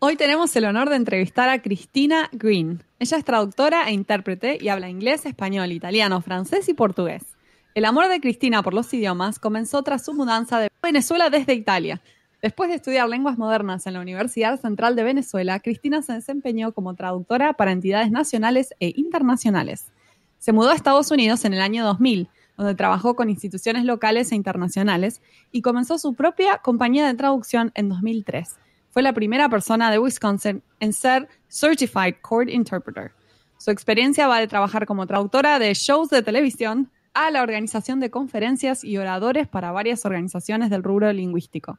Hoy 0.00 0.16
tenemos 0.16 0.54
el 0.56 0.64
honor 0.64 0.88
de 0.88 0.96
entrevistar 0.96 1.48
a 1.48 1.60
Cristina 1.60 2.30
Green. 2.32 2.82
Ella 2.98 3.18
es 3.18 3.24
traductora 3.24 3.88
e 3.88 3.92
intérprete 3.92 4.56
y 4.60 4.68
habla 4.68 4.88
inglés, 4.88 5.26
español, 5.26 5.70
italiano, 5.72 6.20
francés 6.20 6.68
y 6.68 6.74
portugués. 6.74 7.36
El 7.74 7.84
amor 7.84 8.08
de 8.08 8.20
Cristina 8.20 8.62
por 8.62 8.74
los 8.74 8.92
idiomas 8.94 9.38
comenzó 9.38 9.82
tras 9.82 10.04
su 10.04 10.14
mudanza 10.14 10.60
de 10.60 10.70
Venezuela 10.82 11.30
desde 11.30 11.54
Italia. 11.54 12.00
Después 12.40 12.70
de 12.70 12.76
estudiar 12.76 13.08
lenguas 13.08 13.36
modernas 13.36 13.86
en 13.86 13.94
la 13.94 14.00
Universidad 14.00 14.60
Central 14.60 14.96
de 14.96 15.04
Venezuela, 15.04 15.60
Cristina 15.60 16.02
se 16.02 16.12
desempeñó 16.12 16.72
como 16.72 16.94
traductora 16.94 17.52
para 17.52 17.72
entidades 17.72 18.10
nacionales 18.10 18.74
e 18.80 18.92
internacionales. 18.96 19.90
Se 20.38 20.52
mudó 20.52 20.70
a 20.70 20.74
Estados 20.74 21.10
Unidos 21.10 21.44
en 21.44 21.54
el 21.54 21.60
año 21.60 21.84
2000, 21.84 22.28
donde 22.56 22.74
trabajó 22.74 23.16
con 23.16 23.28
instituciones 23.28 23.84
locales 23.84 24.30
e 24.30 24.36
internacionales 24.36 25.20
y 25.50 25.62
comenzó 25.62 25.98
su 25.98 26.14
propia 26.14 26.58
compañía 26.58 27.06
de 27.06 27.14
traducción 27.14 27.72
en 27.74 27.88
2003 27.88 28.56
fue 28.90 29.02
la 29.02 29.12
primera 29.12 29.48
persona 29.48 29.90
de 29.90 29.98
Wisconsin 29.98 30.62
en 30.80 30.92
ser 30.92 31.28
Certified 31.48 32.16
Court 32.20 32.48
Interpreter. 32.48 33.12
Su 33.58 33.70
experiencia 33.70 34.28
va 34.28 34.40
de 34.40 34.48
trabajar 34.48 34.86
como 34.86 35.06
traductora 35.06 35.58
de 35.58 35.72
shows 35.74 36.08
de 36.10 36.22
televisión 36.22 36.90
a 37.14 37.30
la 37.30 37.42
organización 37.42 38.00
de 38.00 38.10
conferencias 38.10 38.84
y 38.84 38.96
oradores 38.96 39.48
para 39.48 39.72
varias 39.72 40.04
organizaciones 40.04 40.70
del 40.70 40.82
rubro 40.82 41.12
lingüístico. 41.12 41.78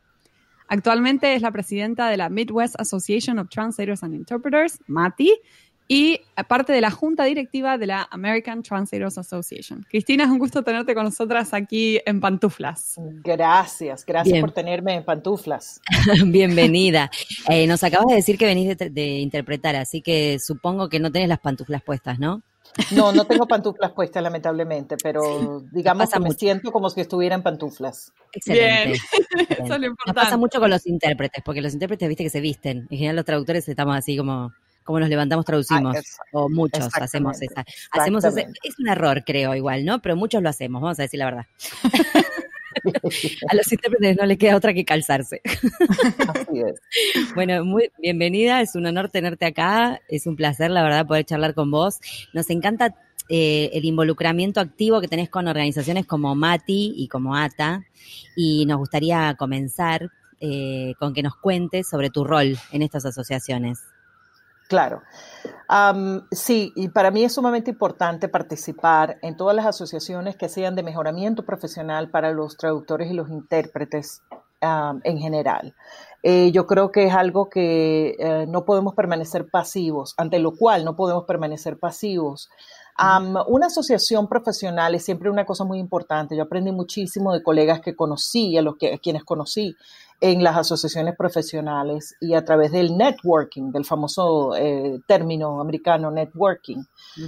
Actualmente 0.70 1.34
es 1.34 1.42
la 1.42 1.52
presidenta 1.52 2.10
de 2.10 2.18
la 2.18 2.30
Midwest 2.30 2.80
Association 2.80 3.40
of 3.40 3.50
Translators 3.50 4.04
and 4.04 4.14
Interpreters, 4.14 4.80
MATI, 4.88 5.34
y 5.92 6.22
parte 6.48 6.72
de 6.72 6.82
la 6.82 6.92
junta 6.92 7.24
directiva 7.24 7.80
de 7.80 7.88
la 7.88 8.08
American 8.12 8.62
Translators 8.62 9.18
Association. 9.18 9.84
Cristina, 9.90 10.26
es 10.26 10.30
un 10.30 10.38
gusto 10.38 10.62
tenerte 10.62 10.94
con 10.94 11.04
nosotras 11.04 11.52
aquí 11.56 12.00
en 12.06 12.22
Pantuflas. 12.22 12.96
Gracias, 13.24 14.06
gracias 14.06 14.34
Bien. 14.34 14.42
por 14.42 14.52
tenerme 14.52 14.94
en 14.94 15.04
pantuflas. 15.04 15.82
Bienvenida. 16.28 17.10
Eh, 17.50 17.66
nos 17.66 17.84
acabas 17.84 18.06
de 18.06 18.16
decir 18.16 18.38
que 18.38 18.46
venís 18.46 18.78
de, 18.78 18.92
de 18.92 19.18
interpretar, 19.18 19.76
así 19.76 20.02
que 20.02 20.38
supongo 20.40 20.90
que 20.90 21.00
no 21.00 21.12
tenés 21.12 21.28
las 21.28 21.40
pantuflas 21.40 21.82
puestas, 21.82 22.20
¿no? 22.20 22.44
No, 22.92 23.12
no 23.12 23.26
tengo 23.26 23.48
pantuflas 23.48 23.92
puestas 23.92 24.24
lamentablemente, 24.24 24.96
pero 25.02 25.64
digamos 25.72 26.06
pasa 26.06 26.18
que 26.18 26.20
me 26.24 26.28
mucho. 26.28 26.40
siento 26.40 26.72
como 26.72 26.90
si 26.90 27.02
estuviera 27.02 27.36
en 27.36 27.44
pantuflas. 27.44 28.14
Excelente. 28.32 29.00
Eso 29.50 29.64
es 29.64 29.70
lo 29.70 29.78
Nos 29.78 29.86
importante. 29.88 30.14
pasa 30.22 30.38
mucho 30.38 30.60
con 30.60 30.70
los 30.70 30.86
intérpretes, 30.88 31.44
porque 31.44 31.62
los 31.62 31.74
intérpretes, 31.74 32.08
viste, 32.08 32.24
que 32.24 32.30
se 32.30 32.42
visten. 32.42 32.80
En 32.90 32.98
general 32.98 33.16
los 33.18 33.26
traductores 33.26 33.68
estamos 33.68 33.96
así 33.98 34.18
como 34.18 34.54
como 34.84 35.00
nos 35.00 35.10
levantamos 35.10 35.46
traducimos, 35.46 35.96
Ah, 35.98 36.02
o 36.34 36.50
muchos 36.50 36.90
hacemos 36.96 37.40
esa. 37.44 37.64
Hacemos 37.92 38.24
ese, 38.24 38.48
es 38.64 38.80
un 38.80 38.88
error, 38.88 39.24
creo, 39.24 39.54
igual, 39.54 39.86
¿no? 39.86 40.02
Pero 40.02 40.16
muchos 40.16 40.42
lo 40.42 40.50
hacemos, 40.50 40.82
vamos 40.82 40.98
a 40.98 41.04
decir 41.04 41.20
la 41.20 41.26
verdad. 41.26 41.46
A 43.50 43.56
los 43.56 43.72
intérpretes 43.72 44.18
no 44.18 44.26
les 44.26 44.38
queda 44.38 44.56
otra 44.56 44.74
que 44.74 44.86
calzarse. 44.86 45.42
Así 45.46 46.62
es. 46.66 47.34
Bueno, 47.36 47.64
muy 47.66 47.92
bienvenida, 48.00 48.62
es 48.62 48.76
un 48.76 48.86
honor 48.86 49.10
tenerte 49.10 49.46
acá, 49.46 50.02
es 50.08 50.28
un 50.28 50.36
placer, 50.36 50.72
la 50.72 50.84
verdad, 50.84 51.08
poder 51.08 51.26
charlar 51.26 51.54
con 51.54 51.72
vos. 51.72 52.00
Nos 52.34 52.50
encanta 52.50 52.96
eh, 53.30 53.70
el 53.74 53.86
involucramiento 53.86 54.60
activo 54.60 55.02
que 55.02 55.08
tenés 55.08 55.30
con 55.30 55.48
organizaciones 55.48 56.06
como 56.06 56.36
Mati 56.36 56.94
y 56.98 57.08
como 57.08 57.36
ATA, 57.36 57.86
y 58.36 58.66
nos 58.66 58.78
gustaría 58.78 59.36
comenzar 59.38 60.10
eh, 60.40 60.94
con 61.00 61.14
que 61.14 61.22
nos 61.22 61.36
cuentes 61.36 61.88
sobre 61.90 62.10
tu 62.10 62.24
rol 62.24 62.58
en 62.72 62.82
estas 62.82 63.06
asociaciones. 63.06 63.80
Claro. 64.70 65.02
Sí, 66.32 66.72
y 66.76 66.90
para 66.90 67.10
mí 67.10 67.24
es 67.24 67.34
sumamente 67.34 67.72
importante 67.72 68.30
participar 68.30 69.18
en 69.24 69.36
todas 69.36 69.56
las 69.56 69.66
asociaciones 69.66 70.36
que 70.36 70.48
sean 70.48 70.76
de 70.76 70.84
mejoramiento 70.84 71.44
profesional 71.44 72.12
para 72.12 72.32
los 72.32 72.56
traductores 72.56 73.10
y 73.10 73.16
los 73.16 73.30
intérpretes 73.30 74.22
en 74.62 75.18
general. 75.18 75.74
Eh, 76.22 76.52
yo 76.52 76.68
creo 76.68 76.92
que 76.92 77.06
es 77.06 77.14
algo 77.14 77.50
que 77.50 78.16
eh, 78.20 78.46
no 78.48 78.64
podemos 78.66 78.94
permanecer 78.94 79.48
pasivos, 79.50 80.14
ante 80.18 80.38
lo 80.38 80.52
cual 80.56 80.86
no 80.86 80.96
podemos 80.96 81.24
permanecer 81.26 81.80
pasivos. 81.80 82.50
Una 83.48 83.68
asociación 83.68 84.28
profesional 84.28 84.94
es 84.94 85.06
siempre 85.06 85.30
una 85.30 85.46
cosa 85.46 85.64
muy 85.64 85.80
importante. 85.80 86.36
Yo 86.36 86.44
aprendí 86.44 86.74
muchísimo 86.74 87.32
de 87.34 87.42
colegas 87.42 87.80
que 87.80 87.96
conocí, 87.96 88.58
a 88.58 88.62
los 88.62 88.76
que, 88.76 88.94
a 88.94 88.98
quienes 88.98 89.24
conocí 89.24 89.76
en 90.22 90.44
las 90.44 90.58
asociaciones 90.58 91.16
profesionales 91.16 92.16
y 92.20 92.34
a 92.34 92.44
través 92.44 92.72
del 92.72 92.98
networking, 92.98 93.72
del 93.72 93.86
famoso 93.86 94.56
eh, 94.56 95.00
término 95.08 95.62
americano 95.62 96.12
networking, 96.12 96.84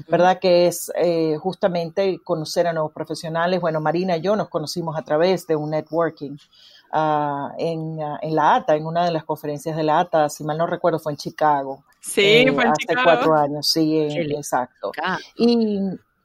¿verdad? 0.10 0.40
Que 0.40 0.68
es 0.68 0.92
eh, 0.96 1.38
justamente 1.38 2.20
conocer 2.24 2.68
a 2.68 2.74
nuevos 2.74 2.92
profesionales. 2.92 3.62
Bueno, 3.62 3.80
Marina 3.80 4.18
y 4.18 4.22
yo 4.22 4.36
nos 4.36 4.50
conocimos 4.50 4.98
a 4.98 5.04
través 5.04 5.48
de 5.48 5.56
un 5.56 5.70
networking 5.70 6.36
ah, 6.92 7.54
en, 7.58 8.02
ah, 8.02 8.20
en 8.22 8.36
la 8.36 8.56
ATA, 8.56 8.76
en 8.76 8.86
una 8.86 9.06
de 9.06 9.12
las 9.12 9.24
conferencias 9.24 9.78
de 9.78 9.84
la 9.84 10.00
ATA, 10.00 10.30
si 10.30 10.44
mal 10.44 10.58
no 10.58 10.68
recuerdo, 10.68 11.00
fue 11.00 11.14
en 11.14 11.18
Chicago. 11.18 11.86
Sí, 12.02 12.22
eh, 12.22 12.52
fue 12.52 12.64
en 12.64 12.70
hace 12.72 12.88
Chicago. 12.88 13.02
cuatro 13.04 13.36
años, 13.36 13.68
sí, 13.68 13.98
eh, 14.00 14.36
exacto. 14.36 14.92
Y, 15.38 15.80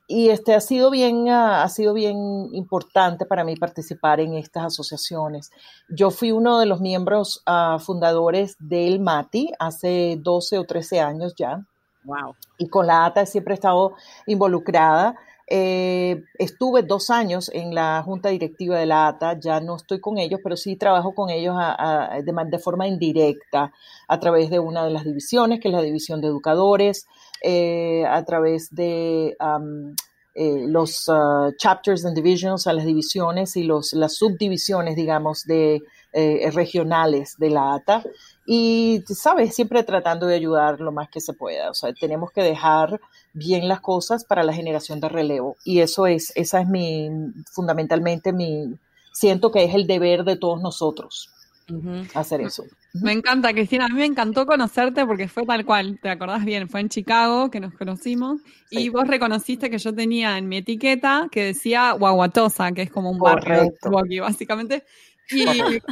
y 0.08 0.28
este 0.28 0.54
ha 0.54 0.60
sido 0.60 0.90
bien, 0.90 1.28
ah, 1.28 1.62
ha 1.64 1.68
sido 1.68 1.92
bien 1.94 2.16
importante 2.52 3.26
para 3.26 3.42
mí 3.44 3.56
participar 3.56 4.20
en 4.20 4.34
estas 4.34 4.64
asociaciones. 4.66 5.50
Yo 5.88 6.10
fui 6.10 6.30
uno 6.32 6.58
de 6.60 6.66
los 6.66 6.80
miembros 6.80 7.42
ah, 7.46 7.78
fundadores 7.80 8.56
del 8.60 9.00
MATI 9.00 9.52
hace 9.58 10.16
12 10.20 10.58
o 10.58 10.64
13 10.64 11.00
años 11.00 11.34
ya 11.36 11.64
Wow. 12.04 12.36
y 12.56 12.68
con 12.68 12.86
la 12.86 13.04
ATA 13.04 13.26
siempre 13.26 13.54
he 13.54 13.56
estado 13.56 13.94
involucrada. 14.26 15.16
Eh, 15.48 16.24
estuve 16.38 16.82
dos 16.82 17.08
años 17.10 17.50
en 17.54 17.72
la 17.74 18.02
junta 18.04 18.30
directiva 18.30 18.78
de 18.78 18.86
la 18.86 19.06
ATA, 19.08 19.38
ya 19.38 19.60
no 19.60 19.76
estoy 19.76 20.00
con 20.00 20.18
ellos, 20.18 20.40
pero 20.42 20.56
sí 20.56 20.74
trabajo 20.76 21.14
con 21.14 21.30
ellos 21.30 21.54
a- 21.56 22.14
a- 22.14 22.22
de, 22.22 22.32
de 22.50 22.58
forma 22.58 22.88
indirecta 22.88 23.72
a 24.08 24.20
través 24.20 24.50
de 24.50 24.58
una 24.58 24.84
de 24.84 24.90
las 24.90 25.04
divisiones, 25.04 25.60
que 25.60 25.68
es 25.68 25.74
la 25.74 25.82
división 25.82 26.20
de 26.20 26.26
educadores, 26.28 27.06
eh, 27.48 28.04
a 28.04 28.24
través 28.24 28.74
de 28.74 29.36
am, 29.38 29.94
eh, 30.34 30.66
los 30.66 31.08
ah, 31.08 31.50
chapters 31.56 32.04
and 32.04 32.16
divisions, 32.16 32.66
a 32.66 32.72
las 32.72 32.84
divisiones 32.84 33.56
y 33.56 33.62
los, 33.62 33.92
las 33.92 34.16
subdivisiones, 34.16 34.96
digamos, 34.96 35.44
de 35.44 35.80
eh, 36.12 36.50
regionales 36.52 37.36
de 37.38 37.50
la 37.50 37.74
ATA. 37.74 38.02
Y, 38.46 39.04
sabes, 39.06 39.54
siempre 39.54 39.84
tratando 39.84 40.26
de 40.26 40.34
ayudar 40.34 40.80
lo 40.80 40.90
más 40.90 41.08
que 41.08 41.20
se 41.20 41.34
pueda. 41.34 41.70
O 41.70 41.74
sea, 41.74 41.92
tenemos 41.92 42.32
que 42.32 42.42
dejar 42.42 43.00
bien 43.32 43.68
las 43.68 43.80
cosas 43.80 44.24
para 44.24 44.42
la 44.42 44.52
generación 44.52 44.98
de 44.98 45.08
relevo. 45.08 45.56
Y 45.64 45.78
eso 45.78 46.08
es, 46.08 46.32
esa 46.34 46.60
es 46.62 46.68
mi, 46.68 47.08
fundamentalmente 47.52 48.32
mi, 48.32 48.76
siento 49.12 49.52
que 49.52 49.62
es 49.62 49.72
el 49.72 49.86
deber 49.86 50.24
de 50.24 50.36
todos 50.36 50.60
nosotros 50.60 51.30
Ujú. 51.70 52.08
hacer 52.12 52.40
eso. 52.40 52.64
Me 53.02 53.12
encanta, 53.12 53.52
Cristina. 53.52 53.86
A 53.86 53.88
mí 53.88 53.94
me 53.94 54.04
encantó 54.04 54.46
conocerte 54.46 55.06
porque 55.06 55.28
fue 55.28 55.44
tal 55.44 55.64
cual, 55.64 55.98
te 56.00 56.08
acordás 56.08 56.44
bien, 56.44 56.68
fue 56.68 56.80
en 56.80 56.88
Chicago 56.88 57.50
que 57.50 57.60
nos 57.60 57.74
conocimos 57.74 58.40
y 58.70 58.88
vos 58.88 59.06
reconociste 59.06 59.70
que 59.70 59.78
yo 59.78 59.94
tenía 59.94 60.38
en 60.38 60.48
mi 60.48 60.58
etiqueta 60.58 61.28
que 61.30 61.44
decía 61.44 61.92
Guaguatosa, 61.92 62.72
que 62.72 62.82
es 62.82 62.90
como 62.90 63.10
un 63.10 63.18
barrio 63.18 63.62
de. 63.62 63.72
Milwaukee, 63.84 64.20
básicamente. 64.20 64.84
Y 65.30 65.44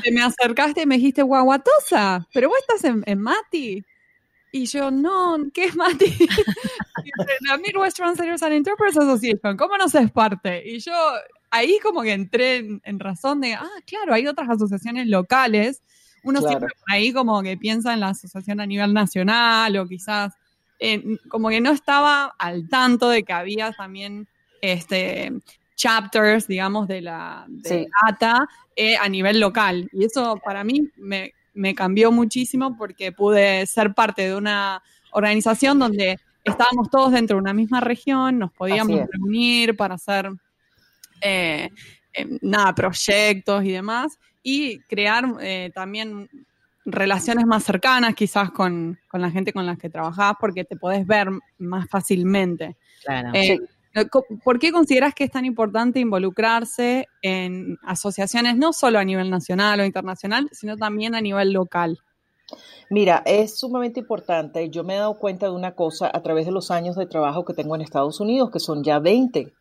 te 0.02 0.12
me 0.12 0.22
acercaste 0.22 0.82
y 0.82 0.86
me 0.86 0.96
dijiste 0.96 1.22
Guaguatosa, 1.22 2.28
pero 2.32 2.48
vos 2.48 2.58
estás 2.60 2.84
en, 2.84 3.02
en 3.06 3.20
Mati. 3.20 3.84
Y 4.52 4.66
yo, 4.66 4.92
no, 4.92 5.36
¿qué 5.52 5.64
es 5.64 5.76
Mati? 5.76 6.04
Dice, 6.06 7.32
la 7.40 7.56
Midwest 7.58 7.96
Translators 7.96 8.42
and 8.44 8.54
Interpreters 8.54 8.96
Association, 8.98 9.56
¿cómo 9.56 9.76
no 9.76 9.88
se 9.88 10.06
parte? 10.08 10.62
Y 10.64 10.78
yo 10.78 10.92
ahí 11.50 11.78
como 11.82 12.02
que 12.02 12.12
entré 12.12 12.56
en, 12.58 12.80
en 12.84 13.00
razón 13.00 13.40
de, 13.40 13.54
ah, 13.54 13.68
claro, 13.84 14.14
hay 14.14 14.28
otras 14.28 14.48
asociaciones 14.48 15.08
locales. 15.08 15.82
Uno 16.24 16.40
Claro. 16.40 16.48
siempre 16.58 16.74
por 16.78 16.92
ahí 16.92 17.12
como 17.12 17.42
que 17.42 17.56
piensa 17.56 17.92
en 17.94 18.00
la 18.00 18.08
asociación 18.08 18.60
a 18.60 18.66
nivel 18.66 18.92
nacional 18.92 19.76
o 19.76 19.86
quizás 19.86 20.34
eh, 20.80 21.02
como 21.28 21.48
que 21.50 21.60
no 21.60 21.70
estaba 21.70 22.34
al 22.38 22.68
tanto 22.68 23.08
de 23.08 23.22
que 23.22 23.32
había 23.32 23.72
también 23.72 24.26
este 24.60 25.32
chapters, 25.76 26.46
digamos, 26.46 26.88
de 26.88 27.00
la, 27.02 27.44
de 27.48 27.68
Sí. 27.68 27.86
ATA 28.06 28.46
eh, 28.76 28.96
a 28.96 29.08
nivel 29.08 29.40
local. 29.40 29.88
Y 29.92 30.04
eso 30.04 30.40
para 30.44 30.64
mí 30.64 30.88
me, 30.96 31.32
me 31.52 31.74
cambió 31.74 32.10
muchísimo 32.12 32.76
porque 32.76 33.12
pude 33.12 33.66
ser 33.66 33.92
parte 33.94 34.22
de 34.28 34.36
una 34.36 34.82
organización 35.12 35.78
donde 35.78 36.18
estábamos 36.44 36.90
todos 36.90 37.12
dentro 37.12 37.36
de 37.36 37.42
una 37.42 37.54
misma 37.54 37.80
región, 37.80 38.38
nos 38.38 38.52
podíamos 38.52 39.00
reunir 39.12 39.76
para 39.76 39.94
hacer 39.94 40.30
eh, 41.20 41.70
eh, 42.12 42.38
nada, 42.42 42.74
proyectos 42.74 43.64
y 43.64 43.70
demás, 43.72 44.18
y 44.44 44.78
crear 44.82 45.24
eh, 45.40 45.72
también 45.74 46.28
relaciones 46.84 47.46
más 47.46 47.64
cercanas 47.64 48.14
quizás 48.14 48.52
con, 48.52 49.00
con 49.08 49.20
la 49.20 49.30
gente 49.30 49.52
con 49.52 49.66
la 49.66 49.74
que 49.74 49.90
trabajás, 49.90 50.34
porque 50.38 50.64
te 50.64 50.76
podés 50.76 51.04
ver 51.06 51.28
más 51.58 51.88
fácilmente. 51.88 52.76
Claro. 53.04 53.30
Eh, 53.32 53.58
Sí. 53.94 54.08
¿Por 54.42 54.58
qué 54.58 54.72
consideras 54.72 55.14
que 55.14 55.22
es 55.22 55.30
tan 55.30 55.44
importante 55.44 56.00
involucrarse 56.00 57.06
en 57.22 57.78
asociaciones 57.82 58.56
no 58.56 58.72
solo 58.72 58.98
a 58.98 59.04
nivel 59.04 59.30
nacional 59.30 59.78
o 59.78 59.84
internacional, 59.84 60.48
sino 60.50 60.76
también 60.76 61.14
a 61.14 61.20
nivel 61.20 61.52
local? 61.52 62.00
Mira, 62.90 63.22
es 63.24 63.58
sumamente 63.58 64.00
importante. 64.00 64.68
Yo 64.68 64.82
me 64.82 64.94
he 64.94 64.98
dado 64.98 65.16
cuenta 65.18 65.46
de 65.46 65.52
una 65.52 65.76
cosa 65.76 66.10
a 66.12 66.22
través 66.22 66.44
de 66.44 66.52
los 66.52 66.70
años 66.72 66.96
de 66.96 67.06
trabajo 67.06 67.44
que 67.44 67.54
tengo 67.54 67.76
en 67.76 67.82
Estados 67.82 68.18
Unidos, 68.20 68.50
que 68.50 68.58
son 68.58 68.82
ya 68.82 68.98
20. 68.98 69.52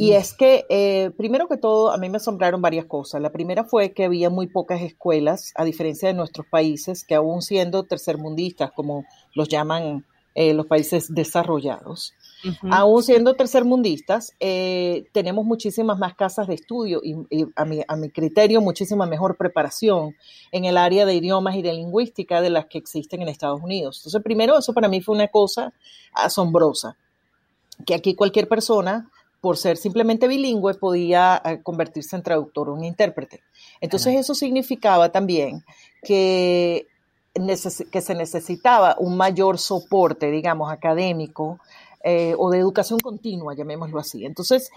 Y 0.00 0.12
es 0.12 0.32
que, 0.32 0.64
eh, 0.70 1.10
primero 1.16 1.46
que 1.46 1.58
todo, 1.58 1.90
a 1.90 1.98
mí 1.98 2.08
me 2.08 2.16
asombraron 2.16 2.62
varias 2.62 2.86
cosas. 2.86 3.20
La 3.20 3.30
primera 3.30 3.64
fue 3.64 3.92
que 3.92 4.04
había 4.04 4.30
muy 4.30 4.46
pocas 4.46 4.80
escuelas, 4.80 5.52
a 5.56 5.64
diferencia 5.64 6.08
de 6.08 6.14
nuestros 6.14 6.46
países, 6.46 7.04
que 7.04 7.14
aún 7.14 7.42
siendo 7.42 7.84
tercermundistas, 7.84 8.72
como 8.72 9.04
los 9.34 9.48
llaman 9.48 10.06
eh, 10.34 10.54
los 10.54 10.64
países 10.66 11.12
desarrollados, 11.12 12.14
Ujú. 12.48 12.72
aún 12.72 13.02
siendo 13.02 13.34
tercermundistas, 13.34 14.32
eh, 14.40 15.04
tenemos 15.12 15.44
muchísimas 15.44 15.98
más 15.98 16.14
casas 16.14 16.46
de 16.46 16.54
estudio 16.54 17.02
y, 17.04 17.16
y 17.28 17.46
a, 17.54 17.66
mi, 17.66 17.82
a 17.86 17.96
mi 17.96 18.08
criterio 18.08 18.62
muchísima 18.62 19.04
mejor 19.04 19.36
preparación 19.36 20.14
en 20.50 20.64
el 20.64 20.78
área 20.78 21.04
de 21.04 21.14
idiomas 21.14 21.56
y 21.56 21.62
de 21.62 21.74
lingüística 21.74 22.40
de 22.40 22.48
las 22.48 22.66
que 22.66 22.78
existen 22.78 23.20
en 23.20 23.28
Estados 23.28 23.60
Unidos. 23.60 23.98
Entonces, 23.98 24.22
primero, 24.22 24.56
eso 24.56 24.72
para 24.72 24.88
mí 24.88 25.02
fue 25.02 25.14
una 25.14 25.28
cosa 25.28 25.74
asombrosa, 26.14 26.96
que 27.84 27.94
aquí 27.94 28.14
cualquier 28.14 28.48
persona, 28.48 29.10
por 29.40 29.56
ser 29.56 29.76
simplemente 29.76 30.28
bilingüe, 30.28 30.74
podía 30.74 31.40
eh, 31.44 31.60
convertirse 31.62 32.16
en 32.16 32.22
traductor 32.22 32.68
o 32.68 32.74
un 32.74 32.84
intérprete. 32.84 33.42
Entonces, 33.80 34.14
eso 34.16 34.34
significaba 34.34 35.10
también 35.10 35.64
que 36.02 36.86
que 37.92 38.00
se 38.00 38.14
necesitaba 38.14 38.96
un 38.98 39.16
mayor 39.16 39.58
soporte, 39.58 40.30
digamos, 40.30 40.72
académico 40.72 41.60
eh, 42.02 42.34
o 42.38 42.50
de 42.50 42.58
educación 42.58 42.98
continua, 42.98 43.54
llamémoslo 43.54 43.98
así. 43.98 44.24
Entonces, 44.24 44.70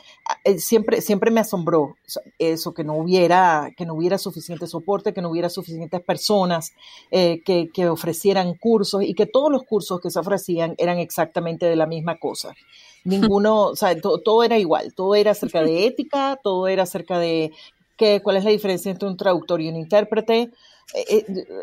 eh, 0.43 0.59
siempre, 0.59 1.01
siempre 1.01 1.31
me 1.31 1.39
asombró 1.39 1.95
eso, 2.37 2.73
que 2.73 2.83
no 2.83 2.95
hubiera, 2.95 3.71
que 3.77 3.85
no 3.85 3.93
hubiera 3.93 4.17
suficiente 4.17 4.67
soporte, 4.67 5.13
que 5.13 5.21
no 5.21 5.29
hubiera 5.29 5.49
suficientes 5.49 6.01
personas 6.01 6.73
eh, 7.11 7.41
que, 7.45 7.69
que 7.73 7.87
ofrecieran 7.87 8.55
cursos 8.55 9.03
y 9.03 9.13
que 9.13 9.25
todos 9.25 9.51
los 9.51 9.63
cursos 9.63 10.01
que 10.01 10.09
se 10.11 10.19
ofrecían 10.19 10.75
eran 10.77 10.97
exactamente 10.99 11.65
de 11.65 11.75
la 11.75 11.85
misma 11.85 12.17
cosa. 12.19 12.53
Ninguno, 13.05 13.67
o 13.67 13.75
sea, 13.75 13.99
to- 13.99 14.19
todo 14.19 14.43
era 14.43 14.57
igual, 14.57 14.93
todo 14.93 15.15
era 15.15 15.31
acerca 15.31 15.61
de 15.61 15.85
ética, 15.87 16.39
todo 16.43 16.67
era 16.67 16.83
acerca 16.83 17.19
de 17.19 17.51
qué, 17.97 18.21
cuál 18.21 18.37
es 18.37 18.43
la 18.43 18.49
diferencia 18.51 18.91
entre 18.91 19.07
un 19.07 19.17
traductor 19.17 19.61
y 19.61 19.69
un 19.69 19.75
intérprete, 19.75 20.49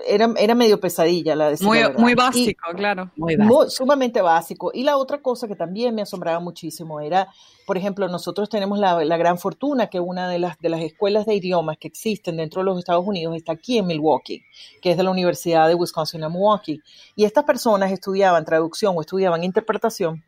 era, 0.06 0.32
era 0.36 0.54
medio 0.54 0.80
pesadilla 0.80 1.36
la 1.36 1.50
de 1.50 1.64
muy, 1.64 1.78
muy 1.96 2.14
básico, 2.14 2.70
claro. 2.74 3.10
Muy 3.16 3.36
básico. 3.36 3.70
sumamente 3.70 4.20
básico. 4.20 4.70
Y 4.74 4.82
la 4.82 4.96
otra 4.96 5.22
cosa 5.22 5.46
que 5.46 5.54
también 5.54 5.94
me 5.94 6.02
asombraba 6.02 6.40
muchísimo 6.40 7.00
era, 7.00 7.28
por 7.66 7.76
ejemplo, 7.76 8.08
nosotros 8.08 8.48
tenemos 8.48 8.78
la, 8.78 9.04
la, 9.04 9.16
gran 9.16 9.38
fortuna 9.38 9.86
que 9.88 10.00
una 10.00 10.28
de 10.28 10.40
las, 10.40 10.58
de 10.58 10.68
las 10.68 10.80
escuelas 10.80 11.26
de 11.26 11.34
idiomas 11.34 11.76
que 11.78 11.88
existen 11.88 12.38
dentro 12.38 12.62
de 12.62 12.66
los 12.66 12.78
Estados 12.78 13.06
Unidos 13.06 13.36
está 13.36 13.52
aquí 13.52 13.78
en 13.78 13.86
Milwaukee, 13.86 14.42
que 14.82 14.90
es 14.90 14.96
de 14.96 15.04
la 15.04 15.10
Universidad 15.10 15.68
de 15.68 15.74
Wisconsin 15.74 16.24
en 16.24 16.32
Milwaukee. 16.32 16.80
Y 17.14 17.24
estas 17.24 17.44
personas 17.44 17.92
estudiaban 17.92 18.44
traducción 18.44 18.94
o 18.96 19.00
estudiaban 19.00 19.44
interpretación 19.44 20.24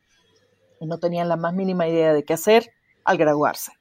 y 0.81 0.87
no 0.87 0.99
tenían 0.99 1.29
la 1.29 1.37
más 1.37 1.55
mínima 1.55 1.89
idea 1.89 2.13
de 2.13 2.25
qué 2.25 2.35
hacer 2.35 2.73
al 3.05 3.17
graduarse. 3.17 3.73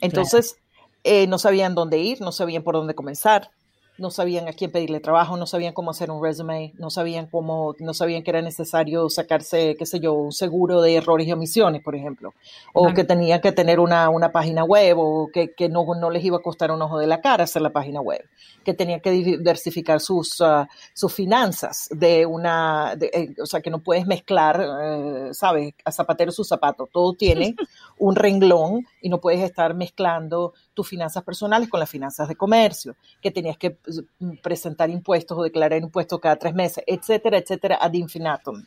Entonces, 0.00 0.56
eh, 1.02 1.26
no 1.26 1.38
sabían 1.38 1.74
dónde 1.74 1.98
ir, 1.98 2.20
no 2.20 2.32
sabían 2.32 2.62
por 2.62 2.74
dónde 2.74 2.94
comenzar, 2.94 3.50
no 3.96 4.10
sabían 4.10 4.48
a 4.48 4.52
quién 4.52 4.72
pedirle 4.72 4.98
trabajo, 4.98 5.36
no 5.36 5.46
sabían 5.46 5.72
cómo 5.72 5.92
hacer 5.92 6.10
un 6.10 6.22
resume, 6.22 6.72
no 6.78 6.90
sabían 6.90 7.26
cómo, 7.26 7.74
no 7.78 7.94
sabían 7.94 8.22
que 8.22 8.30
era 8.30 8.42
necesario 8.42 9.08
sacarse, 9.08 9.76
qué 9.78 9.86
sé 9.86 10.00
yo, 10.00 10.14
un 10.14 10.32
seguro 10.32 10.82
de 10.82 10.96
errores 10.96 11.28
y 11.28 11.32
omisiones, 11.32 11.82
por 11.82 11.94
ejemplo, 11.94 12.34
o 12.72 12.92
que 12.92 13.04
tenían 13.04 13.40
que 13.40 13.52
tener 13.52 13.78
una, 13.78 14.08
una 14.08 14.32
página 14.32 14.64
web, 14.64 14.98
o 14.98 15.28
que, 15.32 15.54
que 15.54 15.68
no, 15.68 15.86
no, 15.94 16.10
les 16.10 16.24
iba 16.24 16.38
a 16.38 16.42
costar 16.42 16.72
un 16.72 16.82
ojo 16.82 16.98
de 16.98 17.06
la 17.06 17.20
cara 17.20 17.44
hacer 17.44 17.62
la 17.62 17.70
página 17.70 18.00
web, 18.00 18.20
que 18.64 18.74
tenían 18.74 19.00
que 19.00 19.10
diversificar 19.12 20.00
sus, 20.00 20.40
uh, 20.40 20.66
sus 20.92 21.12
finanzas 21.12 21.88
de 21.90 22.26
una, 22.26 22.96
eh, 23.00 23.34
o 23.40 23.46
sea, 23.46 23.60
que 23.60 23.70
no 23.70 23.78
puedes 23.78 24.06
mezclar, 24.06 24.60
eh, 24.82 25.28
¿sabes? 25.32 25.74
A 25.84 25.92
zapatero 25.92 26.32
su 26.32 26.42
zapato, 26.42 26.88
todo 26.92 27.12
tiene 27.12 27.54
un 27.98 28.16
renglón 28.16 28.86
y 29.00 29.08
no 29.08 29.20
puedes 29.20 29.40
estar 29.40 29.74
mezclando 29.74 30.54
tus 30.74 30.88
finanzas 30.88 31.22
personales 31.22 31.68
con 31.68 31.80
las 31.80 31.88
finanzas 31.88 32.28
de 32.28 32.36
comercio, 32.36 32.96
que 33.22 33.30
tenías 33.30 33.56
que 33.56 33.70
pues, 33.70 34.02
presentar 34.42 34.90
impuestos 34.90 35.38
o 35.38 35.42
declarar 35.42 35.80
impuestos 35.80 36.20
cada 36.20 36.36
tres 36.36 36.54
meses, 36.54 36.84
etcétera, 36.86 37.38
etcétera, 37.38 37.78
ad 37.80 37.92
infinitum. 37.94 38.64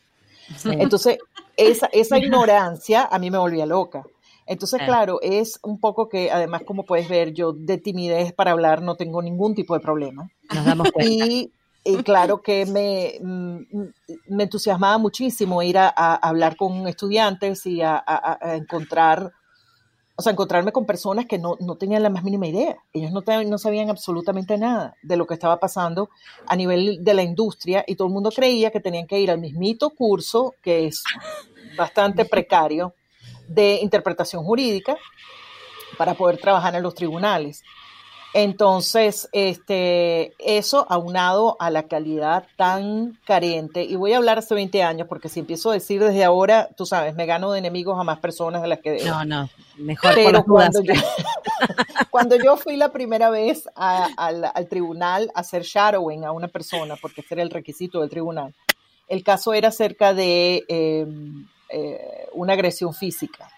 Entonces, 0.65 1.17
esa, 1.55 1.87
esa 1.87 2.17
ignorancia 2.17 3.07
a 3.11 3.19
mí 3.19 3.29
me 3.29 3.37
volvía 3.37 3.65
loca. 3.65 4.03
Entonces, 4.45 4.81
claro, 4.85 5.19
es 5.21 5.59
un 5.61 5.77
poco 5.77 6.07
que 6.07 6.31
además, 6.31 6.61
como 6.65 6.85
puedes 6.85 7.09
ver, 7.09 7.33
yo 7.33 7.51
de 7.51 7.77
timidez 7.77 8.31
para 8.31 8.51
hablar 8.51 8.81
no 8.81 8.95
tengo 8.95 9.21
ningún 9.21 9.53
tipo 9.53 9.73
de 9.73 9.81
problema. 9.81 10.29
Nos 10.55 10.65
damos 10.65 10.91
cuenta. 10.91 11.25
Y, 11.25 11.51
claro 12.03 12.41
que 12.41 12.65
me, 12.65 13.13
mm, 13.21 13.57
me, 14.29 14.43
entusiasmaba 14.43 14.97
muchísimo 14.97 15.61
ir 15.63 15.77
a, 15.77 15.87
hablar 15.89 16.55
con 16.57 16.87
estudiantes 16.87 17.65
y 17.65 17.81
a, 17.81 18.03
a 18.05 18.55
encontrar 18.55 19.33
o 20.19 20.23
sea, 20.23 20.31
encontrarme 20.31 20.71
con 20.71 20.87
personas 20.87 21.27
que 21.27 21.37
no, 21.37 21.57
no 21.59 21.75
tenían 21.75 22.01
la 22.01 22.09
más 22.09 22.23
mínima 22.23 22.47
idea. 22.47 22.75
Ellos 22.91 23.11
no, 23.11 23.23
no 23.43 23.57
sabían 23.59 23.91
absolutamente 23.91 24.57
nada 24.57 24.95
de 25.03 25.15
lo 25.15 25.27
que 25.27 25.35
estaba 25.35 25.59
pasando 25.59 26.09
a 26.47 26.55
nivel 26.55 27.03
de 27.03 27.13
la 27.13 27.21
industria 27.21 27.85
y 27.85 27.95
todo 27.95 28.07
el 28.07 28.15
mundo 28.15 28.31
creía 28.31 28.71
que 28.71 28.79
tenían 28.79 29.05
que 29.05 29.19
ir 29.19 29.29
al 29.29 29.37
mismito 29.37 29.91
curso, 29.91 30.55
que 30.63 30.87
es 30.87 31.03
bastante 31.77 32.25
precario, 32.25 32.95
de 33.47 33.79
interpretación 33.81 34.43
jurídica 34.43 34.97
para 35.99 36.15
poder 36.15 36.37
trabajar 36.37 36.73
en 36.73 36.81
los 36.81 36.95
tribunales. 36.95 37.63
Entonces, 38.39 39.29
este, 39.31 40.35
eso 40.37 40.85
aunado 40.91 41.57
a 41.59 41.71
la 41.71 41.87
calidad 41.87 42.45
tan 42.55 43.17
carente, 43.25 43.83
y 43.83 43.95
voy 43.95 44.13
a 44.13 44.17
hablar 44.17 44.37
hace 44.37 44.53
20 44.53 44.83
años, 44.83 45.07
porque 45.07 45.27
si 45.27 45.39
empiezo 45.39 45.71
a 45.71 45.73
decir 45.73 45.99
desde 45.99 46.23
ahora, 46.23 46.69
tú 46.77 46.85
sabes, 46.85 47.15
me 47.15 47.25
gano 47.25 47.51
de 47.51 47.57
enemigos 47.57 47.99
a 47.99 48.03
más 48.03 48.19
personas 48.19 48.61
de 48.61 48.67
las 48.67 48.77
que 48.77 49.03
No, 49.03 49.25
no, 49.25 49.49
mejor 49.77 50.13
Pero 50.13 50.43
cuando 50.43 50.83
yo, 50.83 50.93
cuando 52.11 52.35
yo 52.35 52.57
fui 52.57 52.75
la 52.77 52.91
primera 52.91 53.31
vez 53.31 53.67
al, 53.73 54.67
tribunal 54.69 55.31
a 55.33 55.39
hacer 55.39 55.63
shadowing 55.63 56.23
a 56.23 56.31
una 56.31 56.47
persona, 56.47 56.95
porque 56.95 57.21
ese 57.21 57.33
era 57.33 57.41
el 57.41 57.49
requisito 57.49 58.01
del 58.01 58.11
tribunal, 58.11 58.53
el 59.07 59.23
caso 59.23 59.51
era 59.51 59.69
acerca 59.69 60.13
de 60.13 60.63
em, 60.67 61.47
eh, 61.69 62.27
una 62.33 62.53
agresión 62.53 62.93
física 62.93 63.49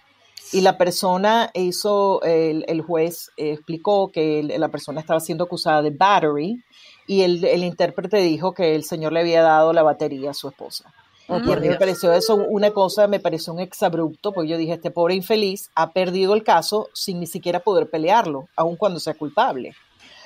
y 0.52 0.62
la 0.62 0.78
persona 0.78 1.52
hizo, 1.54 2.22
el, 2.24 2.82
juez 2.82 3.32
explicó 3.38 4.12
que 4.12 4.44
la 4.44 4.70
persona 4.70 5.00
estaba 5.00 5.20
siendo 5.20 5.44
acusada 5.44 5.82
de 5.82 5.92
battery 5.92 6.64
y 7.08 7.22
el, 7.22 7.64
intérprete 7.64 8.18
dijo 8.18 8.54
que 8.54 8.76
el 8.76 8.84
señor 8.84 9.14
le 9.14 9.22
había 9.22 9.42
dado 9.42 9.74
la 9.74 9.84
batería 9.84 10.32
a 10.32 10.34
su 10.34 10.48
esposa. 10.48 10.94
Oh, 11.28 11.38
y 11.38 11.52
a 11.52 11.58
mí 11.58 11.68
me 11.68 11.76
pareció 11.76 12.12
eso 12.12 12.36
una 12.36 12.72
cosa, 12.72 13.08
me 13.08 13.20
pareció 13.20 13.54
un 13.54 13.60
exabrupto, 13.60 14.32
porque 14.32 14.50
yo 14.50 14.58
dije, 14.58 14.74
este 14.74 14.90
pobre 14.90 15.14
infeliz 15.14 15.70
ha 15.76 15.92
perdido 15.92 16.34
el 16.34 16.44
caso 16.44 16.90
sin 16.94 17.20
ni 17.20 17.28
siquiera 17.28 17.60
poder 17.60 17.88
pelearlo, 17.90 18.48
aun 18.56 18.76
cuando 18.76 19.00
sea 19.00 19.14
culpable. 19.14 19.76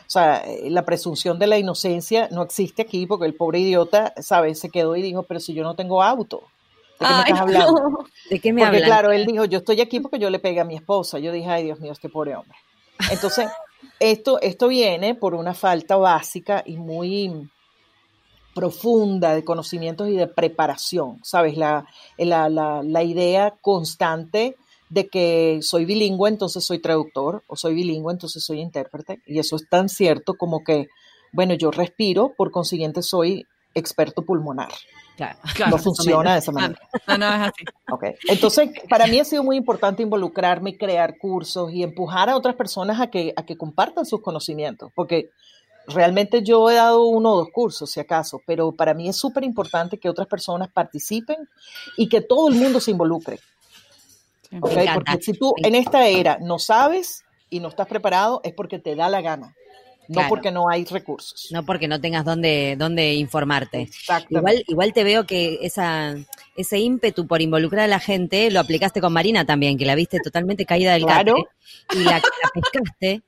O 0.08 0.10
sea, 0.10 0.46
la 0.66 0.86
presunción 0.86 1.40
de 1.40 1.48
la 1.48 1.58
inocencia 1.58 2.30
no 2.32 2.42
existe 2.42 2.82
aquí 2.82 3.06
porque 3.06 3.26
el 3.26 3.36
pobre 3.36 3.60
idiota, 3.60 4.14
¿sabes? 4.22 4.60
Se 4.60 4.70
quedó 4.70 4.96
y 4.96 5.02
dijo, 5.02 5.24
pero 5.24 5.40
si 5.40 5.54
yo 5.54 5.64
no 5.64 5.76
tengo 5.76 6.04
auto. 6.04 6.44
¿De 7.00 7.08
qué 7.08 7.14
me 7.14 7.20
estás 7.20 7.40
hablando? 7.40 8.06
¿De 8.30 8.40
qué 8.40 8.54
me 8.54 8.64
Porque 8.64 8.82
claro, 8.82 9.12
él 9.12 9.26
dijo, 9.26 9.46
yo 9.46 9.60
estoy 9.60 9.82
aquí 9.82 10.00
porque 10.00 10.20
yo 10.20 10.30
le 10.30 10.40
pegué 10.40 10.60
a 10.60 10.66
mi 10.66 10.76
esposa. 10.76 11.20
Yo 11.20 11.32
dije, 11.32 11.50
ay 11.50 11.66
Dios 11.66 11.80
mío, 11.80 11.92
este 11.92 12.10
pobre 12.10 12.36
hombre. 12.36 12.58
Entonces, 13.12 13.50
esto, 14.00 14.40
esto 14.42 14.68
viene 14.68 15.16
por 15.16 15.34
una 15.34 15.54
falta 15.54 15.96
básica 15.98 16.64
y 16.66 16.78
muy 16.78 17.50
profunda 18.54 19.34
de 19.34 19.44
conocimientos 19.44 20.08
y 20.10 20.16
de 20.16 20.28
preparación, 20.28 21.20
¿sabes? 21.24 21.58
La, 21.58 21.86
la, 22.18 22.50
la, 22.50 22.82
la 22.84 23.04
idea 23.04 23.56
constante 23.62 24.56
de 24.90 25.08
que 25.08 25.60
soy 25.64 25.86
bilingüe, 25.86 26.30
entonces 26.30 26.64
soy 26.64 26.80
traductor, 26.80 27.44
o 27.48 27.56
soy 27.56 27.74
bilingüe, 27.74 28.14
entonces 28.14 28.44
soy 28.46 28.60
intérprete. 28.60 29.22
Y 29.26 29.40
eso 29.40 29.56
es 29.56 29.68
tan 29.68 29.90
cierto 29.90 30.36
como 30.36 30.64
que, 30.64 30.88
bueno, 31.32 31.56
yo 31.56 31.72
respiro, 31.72 32.34
por 32.38 32.52
consiguiente 32.52 33.02
soy 33.02 33.48
experto 33.74 34.22
pulmonar. 34.22 34.72
Claro, 35.56 35.72
no 35.72 35.78
funciona 35.78 36.34
de 36.34 36.40
esa 36.40 36.52
manera. 36.52 36.80
No, 37.08 37.18
no, 37.18 37.28
es 37.28 37.42
así. 37.42 37.64
Okay. 37.92 38.16
Entonces, 38.28 38.72
para 38.90 39.06
mí 39.06 39.20
ha 39.20 39.26
sido 39.26 39.44
muy 39.44 39.56
importante 39.56 40.02
involucrarme 40.02 40.72
y 40.72 40.78
crear 40.78 41.18
cursos 41.20 41.72
y 41.72 41.84
empujar 41.84 42.28
a 42.28 42.36
otras 42.36 42.56
personas 42.56 43.00
a 43.00 43.08
que, 43.08 43.34
a 43.36 43.46
que 43.46 43.56
compartan 43.56 44.06
sus 44.06 44.22
conocimientos, 44.22 44.92
porque 44.96 45.30
realmente 45.88 46.42
yo 46.42 46.70
he 46.72 46.76
dado 46.76 47.06
uno 47.06 47.34
o 47.34 47.38
dos 47.38 47.50
cursos, 47.54 47.92
si 47.92 48.00
acaso, 48.00 48.42
pero 48.48 48.72
para 48.72 48.96
mí 48.96 49.10
es 49.10 49.16
súper 49.16 49.44
importante 49.44 50.00
que 50.00 50.10
otras 50.10 50.28
personas 50.28 50.70
participen 50.72 51.48
y 51.98 52.10
que 52.10 52.22
todo 52.22 52.48
el 52.48 52.56
mundo 52.56 52.80
se 52.80 52.92
involucre. 52.92 53.40
Okay? 54.60 54.88
Porque 54.94 55.22
si 55.22 55.34
tú 55.34 55.54
en 55.58 55.76
esta 55.76 56.08
era 56.08 56.40
no 56.42 56.58
sabes 56.58 57.24
y 57.50 57.60
no 57.60 57.68
estás 57.68 57.88
preparado, 57.88 58.42
es 58.44 58.54
porque 58.54 58.80
te 58.80 58.96
da 58.96 59.08
la 59.10 59.22
gana. 59.22 59.56
No 60.08 60.28
porque 60.28 60.52
no 60.52 60.70
hay 60.70 60.86
recursos. 60.86 61.48
No 61.52 61.64
porque 61.64 61.88
no 61.88 62.00
tengas 62.00 62.26
dónde, 62.26 62.76
dónde 62.78 63.14
informarte. 63.16 63.90
Igual, 64.30 64.64
igual 64.68 64.94
te 64.94 65.04
veo 65.04 65.26
que 65.26 65.60
esa, 65.62 66.16
ese 66.56 66.80
ímpetu 66.80 67.28
por 67.28 67.42
involucrar 67.42 67.86
a 67.86 67.88
la 67.88 68.00
gente 68.00 68.52
lo 68.52 68.60
aplicaste 68.60 69.02
con 69.02 69.14
Marina 69.14 69.46
también, 69.46 69.78
que 69.78 69.86
la 69.86 69.96
viste 69.96 70.20
totalmente 70.20 70.66
caída 70.66 70.94
del 70.94 71.04
claro. 71.04 71.36
y 71.94 72.00
la, 72.04 72.20
la 72.20 72.50
pescaste 72.54 73.24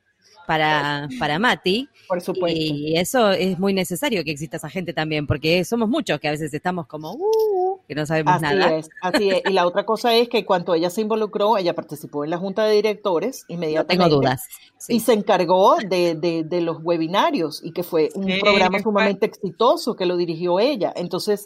para, 0.45 1.07
para 1.19 1.39
Mati. 1.39 1.89
Por 2.07 2.21
supuesto. 2.21 2.59
Y 2.59 2.97
eso 2.97 3.31
es 3.31 3.57
muy 3.59 3.73
necesario 3.73 4.23
que 4.23 4.31
exista 4.31 4.57
esa 4.57 4.69
gente 4.69 4.93
también, 4.93 5.27
porque 5.27 5.63
somos 5.65 5.89
muchos 5.89 6.19
que 6.19 6.27
a 6.27 6.31
veces 6.31 6.53
estamos 6.53 6.87
como, 6.87 7.13
uh, 7.13 7.79
que 7.87 7.95
no 7.95 8.05
sabemos 8.05 8.41
nada. 8.41 8.75
Es, 8.75 8.89
así 9.01 9.29
es. 9.29 9.41
Y 9.45 9.53
la 9.53 9.65
otra 9.65 9.85
cosa 9.85 10.13
es 10.15 10.29
que 10.29 10.45
cuando 10.45 10.73
ella 10.73 10.89
se 10.89 11.01
involucró, 11.01 11.57
ella 11.57 11.73
participó 11.73 12.23
en 12.23 12.31
la 12.31 12.37
junta 12.37 12.65
de 12.65 12.75
directores 12.75 13.45
inmediatamente. 13.47 14.03
No 14.03 14.09
tengo 14.09 14.21
dudas. 14.21 14.43
Y 14.87 14.99
se 14.99 15.13
encargó 15.13 15.77
de, 15.77 16.15
de, 16.15 16.43
de, 16.43 16.61
los 16.61 16.77
webinarios 16.83 17.61
y 17.63 17.71
que 17.71 17.81
fue 17.81 18.09
un 18.13 18.27
programa 18.39 18.79
sumamente 18.79 19.25
exitoso 19.25 19.95
que 19.95 20.05
lo 20.05 20.15
dirigió 20.15 20.59
ella. 20.59 20.93
Entonces, 20.95 21.45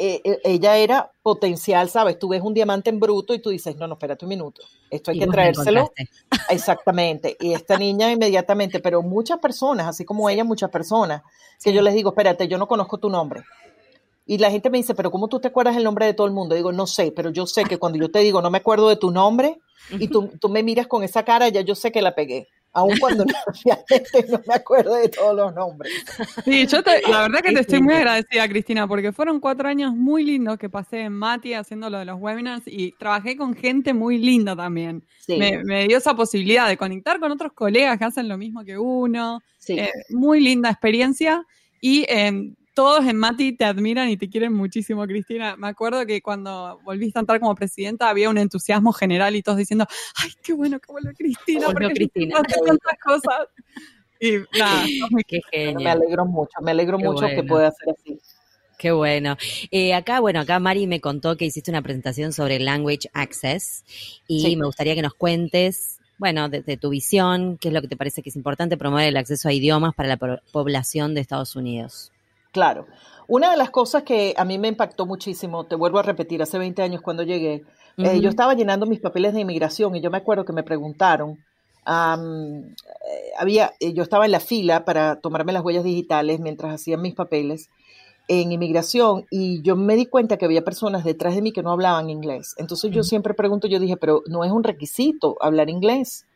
eh, 0.00 0.20
eh, 0.22 0.38
ella 0.44 0.76
era 0.76 1.12
potencial, 1.22 1.90
¿sabes? 1.90 2.18
Tú 2.20 2.28
ves 2.28 2.40
un 2.40 2.54
diamante 2.54 2.88
en 2.88 3.00
bruto 3.00 3.34
y 3.34 3.40
tú 3.40 3.50
dices, 3.50 3.76
no, 3.76 3.88
no, 3.88 3.94
espérate 3.94 4.24
un 4.24 4.28
minuto, 4.28 4.62
esto 4.90 5.10
hay 5.10 5.18
que 5.18 5.26
traérselo. 5.26 5.92
Exactamente. 6.48 7.36
Y 7.40 7.52
esta 7.52 7.76
niña 7.76 8.12
inmediatamente, 8.12 8.78
pero 8.78 9.02
muchas 9.02 9.38
personas, 9.38 9.88
así 9.88 10.04
como 10.04 10.30
ella, 10.30 10.44
muchas 10.44 10.70
personas, 10.70 11.22
que 11.62 11.72
yo 11.72 11.82
les 11.82 11.94
digo, 11.94 12.10
espérate, 12.10 12.46
yo 12.46 12.58
no 12.58 12.68
conozco 12.68 12.98
tu 12.98 13.10
nombre. 13.10 13.42
Y 14.24 14.38
la 14.38 14.50
gente 14.50 14.70
me 14.70 14.78
dice, 14.78 14.94
pero 14.94 15.10
¿cómo 15.10 15.26
tú 15.26 15.40
te 15.40 15.48
acuerdas 15.48 15.76
el 15.76 15.84
nombre 15.84 16.06
de 16.06 16.14
todo 16.14 16.26
el 16.26 16.32
mundo? 16.32 16.54
digo, 16.54 16.70
no 16.70 16.86
sé, 16.86 17.10
pero 17.10 17.30
yo 17.30 17.46
sé 17.46 17.64
que 17.64 17.78
cuando 17.78 17.98
yo 17.98 18.10
te 18.10 18.20
digo, 18.20 18.40
no 18.40 18.50
me 18.50 18.58
acuerdo 18.58 18.88
de 18.88 18.96
tu 18.96 19.10
nombre, 19.10 19.58
y 19.90 20.08
tú, 20.08 20.30
tú 20.40 20.48
me 20.48 20.62
miras 20.62 20.86
con 20.86 21.02
esa 21.02 21.24
cara, 21.24 21.48
ya 21.48 21.62
yo 21.62 21.74
sé 21.74 21.90
que 21.90 22.02
la 22.02 22.14
pegué 22.14 22.46
aun 22.72 22.96
cuando 22.98 23.24
no 24.28 24.42
me 24.46 24.54
acuerdo 24.54 24.94
de 24.96 25.08
todos 25.08 25.34
los 25.34 25.54
nombres. 25.54 25.92
Sí, 26.44 26.66
yo 26.66 26.78
la 27.08 27.22
verdad 27.28 27.40
que 27.40 27.52
te 27.52 27.60
estoy 27.60 27.82
muy 27.82 27.94
agradecida, 27.94 28.48
Cristina, 28.48 28.86
porque 28.86 29.12
fueron 29.12 29.40
cuatro 29.40 29.68
años 29.68 29.94
muy 29.94 30.24
lindos 30.24 30.58
que 30.58 30.68
pasé 30.68 31.02
en 31.02 31.12
Mati 31.12 31.54
haciendo 31.54 31.90
lo 31.90 31.98
de 31.98 32.04
los 32.04 32.20
webinars 32.20 32.62
y 32.66 32.92
trabajé 32.92 33.36
con 33.36 33.54
gente 33.54 33.94
muy 33.94 34.18
linda 34.18 34.54
también. 34.54 35.04
Me, 35.28 35.86
dio 35.86 35.98
esa 35.98 36.14
posibilidad 36.14 36.68
de 36.68 36.76
conectar 36.76 37.20
con 37.20 37.32
otros 37.32 37.52
colegas 37.52 37.98
que 37.98 38.04
hacen 38.04 38.28
lo 38.28 38.38
mismo 38.38 38.64
que 38.64 38.78
uno. 38.78 39.42
Eh, 39.68 39.90
muy 40.10 40.40
linda 40.40 40.70
experiencia 40.70 41.44
y 41.80 42.06
eh, 42.08 42.54
todos 42.78 43.04
en 43.06 43.16
Mati 43.16 43.56
te 43.56 43.64
admiran 43.64 44.08
y 44.08 44.16
te 44.16 44.30
quieren 44.30 44.52
muchísimo, 44.52 45.04
Cristina. 45.04 45.56
Me 45.56 45.66
acuerdo 45.66 46.06
que 46.06 46.22
cuando 46.22 46.78
volviste 46.84 47.18
a 47.18 47.22
entrar 47.22 47.40
como 47.40 47.52
presidenta 47.56 48.08
había 48.08 48.30
un 48.30 48.38
entusiasmo 48.38 48.92
general 48.92 49.34
y 49.34 49.42
todos 49.42 49.58
diciendo, 49.58 49.84
ay, 50.14 50.30
qué 50.44 50.52
bueno 50.52 50.78
que 50.78 50.92
vuelve 50.92 51.12
Cristina, 51.12 51.66
porque 51.72 51.88
Cristina. 51.92 52.36
tantas 52.36 52.98
cosas. 53.04 53.48
Y 54.20 54.34
nada, 54.56 54.84
Qué 55.26 55.40
genio. 55.50 55.80
Me 55.80 55.90
alegro 55.90 56.24
mucho, 56.24 56.52
me 56.62 56.70
alegro 56.70 56.98
Qué 56.98 57.04
mucho 57.04 57.26
que 57.26 57.34
bueno. 57.34 57.48
pueda 57.48 57.72
ser 57.72 57.94
así. 57.98 58.20
Qué 58.78 58.92
bueno. 58.92 59.36
Eh, 59.72 59.92
acá, 59.92 60.20
bueno, 60.20 60.38
acá 60.38 60.60
Mari 60.60 60.86
me 60.86 61.00
contó 61.00 61.36
que 61.36 61.46
hiciste 61.46 61.72
una 61.72 61.82
presentación 61.82 62.32
sobre 62.32 62.60
Language 62.60 63.10
Access 63.12 63.84
y 64.28 64.40
Sí. 64.42 64.56
me 64.56 64.66
gustaría 64.66 64.94
que 64.94 65.02
nos 65.02 65.14
cuentes, 65.14 65.98
bueno, 66.16 66.48
de, 66.48 66.62
de 66.62 66.76
tu 66.76 66.90
visión, 66.90 67.58
qué 67.58 67.68
es 67.68 67.74
lo 67.74 67.80
que 67.80 67.88
te 67.88 67.96
parece 67.96 68.22
que 68.22 68.28
es 68.30 68.36
importante 68.36 68.76
promover 68.76 69.08
el 69.08 69.16
acceso 69.16 69.48
a 69.48 69.52
idiomas 69.52 69.96
para 69.96 70.08
la 70.10 70.16
po- 70.16 70.38
población 70.52 71.14
de 71.16 71.22
Estados 71.22 71.56
Unidos. 71.56 72.12
Claro. 72.52 72.86
Una 73.26 73.50
de 73.50 73.56
las 73.56 73.70
cosas 73.70 74.04
que 74.04 74.34
a 74.36 74.44
mí 74.44 74.58
me 74.58 74.68
impactó 74.68 75.04
muchísimo, 75.04 75.66
te 75.66 75.76
vuelvo 75.76 75.98
a 75.98 76.02
repetir, 76.02 76.42
hace 76.42 76.58
20 76.58 76.82
años 76.82 77.02
cuando 77.02 77.22
llegué, 77.22 77.62
eh, 77.98 78.20
yo 78.20 78.30
estaba 78.30 78.54
llenando 78.54 78.86
mis 78.86 79.00
papeles 79.00 79.34
de 79.34 79.40
inmigración 79.40 79.94
y 79.96 80.00
yo 80.00 80.10
me 80.10 80.18
acuerdo 80.18 80.44
que 80.44 80.52
me 80.52 80.62
preguntaron, 80.62 81.38
eh, 81.88 83.32
había, 83.38 83.72
eh, 83.80 83.92
yo 83.92 84.02
estaba 84.02 84.24
en 84.24 84.32
la 84.32 84.40
fila 84.40 84.84
para 84.84 85.20
tomarme 85.20 85.52
las 85.52 85.64
huellas 85.64 85.84
digitales 85.84 86.40
mientras 86.40 86.74
hacían 86.74 87.02
mis 87.02 87.14
papeles 87.14 87.70
en 88.28 88.52
inmigración 88.52 89.24
y 89.30 89.62
yo 89.62 89.74
me 89.74 89.96
di 89.96 90.06
cuenta 90.06 90.36
que 90.36 90.44
había 90.44 90.62
personas 90.62 91.02
detrás 91.02 91.34
de 91.34 91.42
mí 91.42 91.52
que 91.52 91.62
no 91.62 91.72
hablaban 91.72 92.10
inglés. 92.10 92.54
Entonces 92.58 92.90
yo 92.90 93.02
siempre 93.02 93.32
pregunto, 93.34 93.68
yo 93.68 93.80
dije, 93.80 93.96
pero 93.96 94.22
no 94.26 94.44
es 94.44 94.52
un 94.52 94.64
requisito 94.64 95.36
hablar 95.40 95.70
inglés. 95.70 96.26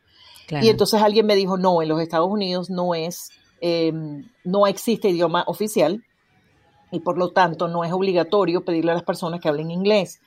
Claro. 0.47 0.65
Y 0.65 0.69
entonces 0.69 1.01
alguien 1.01 1.25
me 1.25 1.35
dijo, 1.35 1.57
no, 1.57 1.81
en 1.81 1.89
los 1.89 2.01
Estados 2.01 2.29
Unidos 2.29 2.69
no 2.69 2.95
es, 2.95 3.29
eh, 3.65 3.93
no 4.43 4.67
existe 4.67 5.07
idioma 5.07 5.45
oficial 5.47 6.03
y 6.91 6.99
por 6.99 7.17
lo 7.17 7.31
tanto 7.31 7.69
no 7.69 7.85
es 7.85 7.93
obligatorio 7.93 8.65
pedirle 8.65 8.91
a 8.91 8.95
las 8.95 9.03
personas 9.03 9.39
que 9.39 9.47
hablen 9.47 9.71
inglés. 9.71 10.19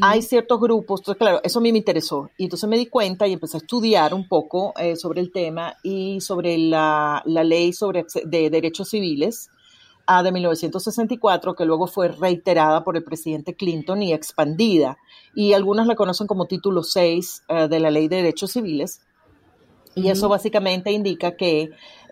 Hay 0.00 0.22
ciertos 0.22 0.60
grupos, 0.60 1.00
entonces 1.00 1.18
claro, 1.18 1.40
eso 1.42 1.58
a 1.58 1.62
mí 1.62 1.72
me 1.72 1.78
interesó. 1.78 2.30
Y 2.36 2.44
entonces 2.44 2.68
me 2.68 2.78
di 2.78 2.86
cuenta 2.86 3.26
y 3.26 3.32
empecé 3.32 3.56
a 3.56 3.60
estudiar 3.60 4.14
un 4.14 4.28
poco 4.28 4.74
eh, 4.78 4.94
sobre 4.94 5.20
el 5.20 5.32
tema 5.32 5.74
y 5.82 6.20
sobre 6.20 6.56
la, 6.56 7.20
la 7.26 7.42
ley 7.42 7.72
sobre 7.72 8.06
de 8.24 8.50
derechos 8.50 8.90
civiles 8.90 9.50
ah, 10.06 10.22
de 10.22 10.30
1964 10.30 11.54
que 11.54 11.64
luego 11.64 11.88
fue 11.88 12.08
reiterada 12.08 12.84
por 12.84 12.96
el 12.96 13.02
presidente 13.02 13.54
Clinton 13.54 14.00
y 14.02 14.12
expandida. 14.12 14.98
Y 15.34 15.52
algunos 15.52 15.88
la 15.88 15.96
conocen 15.96 16.28
como 16.28 16.46
título 16.46 16.84
6 16.84 17.42
eh, 17.48 17.68
de 17.68 17.80
la 17.80 17.90
ley 17.90 18.06
de 18.06 18.16
derechos 18.16 18.52
civiles 18.52 19.00
y 19.98 20.08
eso 20.08 20.28
básicamente 20.28 20.92
indica 20.92 21.36
que 21.36 21.70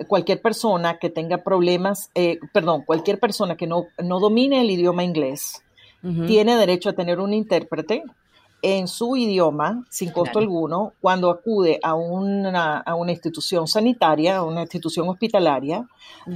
cualquier 0.08 0.40
persona 0.40 0.98
que 0.98 1.10
tenga 1.10 1.38
problemas, 1.38 2.10
eh, 2.14 2.38
perdón, 2.52 2.82
cualquier 2.84 3.18
persona 3.18 3.56
que 3.56 3.66
no, 3.66 3.86
no 4.02 4.20
domine 4.20 4.60
el 4.60 4.70
idioma 4.70 5.04
inglés 5.04 5.62
tiene 6.26 6.54
derecho 6.56 6.90
a 6.90 6.92
tener 6.92 7.18
un 7.18 7.32
intérprete 7.32 8.04
en 8.62 8.88
su 8.88 9.16
idioma 9.16 9.84
sin 9.90 10.10
costo 10.10 10.32
Claro. 10.32 10.40
alguno 10.40 10.92
cuando 11.00 11.30
acude 11.30 11.78
a 11.82 11.94
una, 11.94 12.78
a 12.78 12.94
una 12.94 13.12
institución 13.12 13.66
sanitaria, 13.66 14.36
a 14.38 14.42
una 14.42 14.62
institución 14.62 15.08
hospitalaria, 15.08 15.86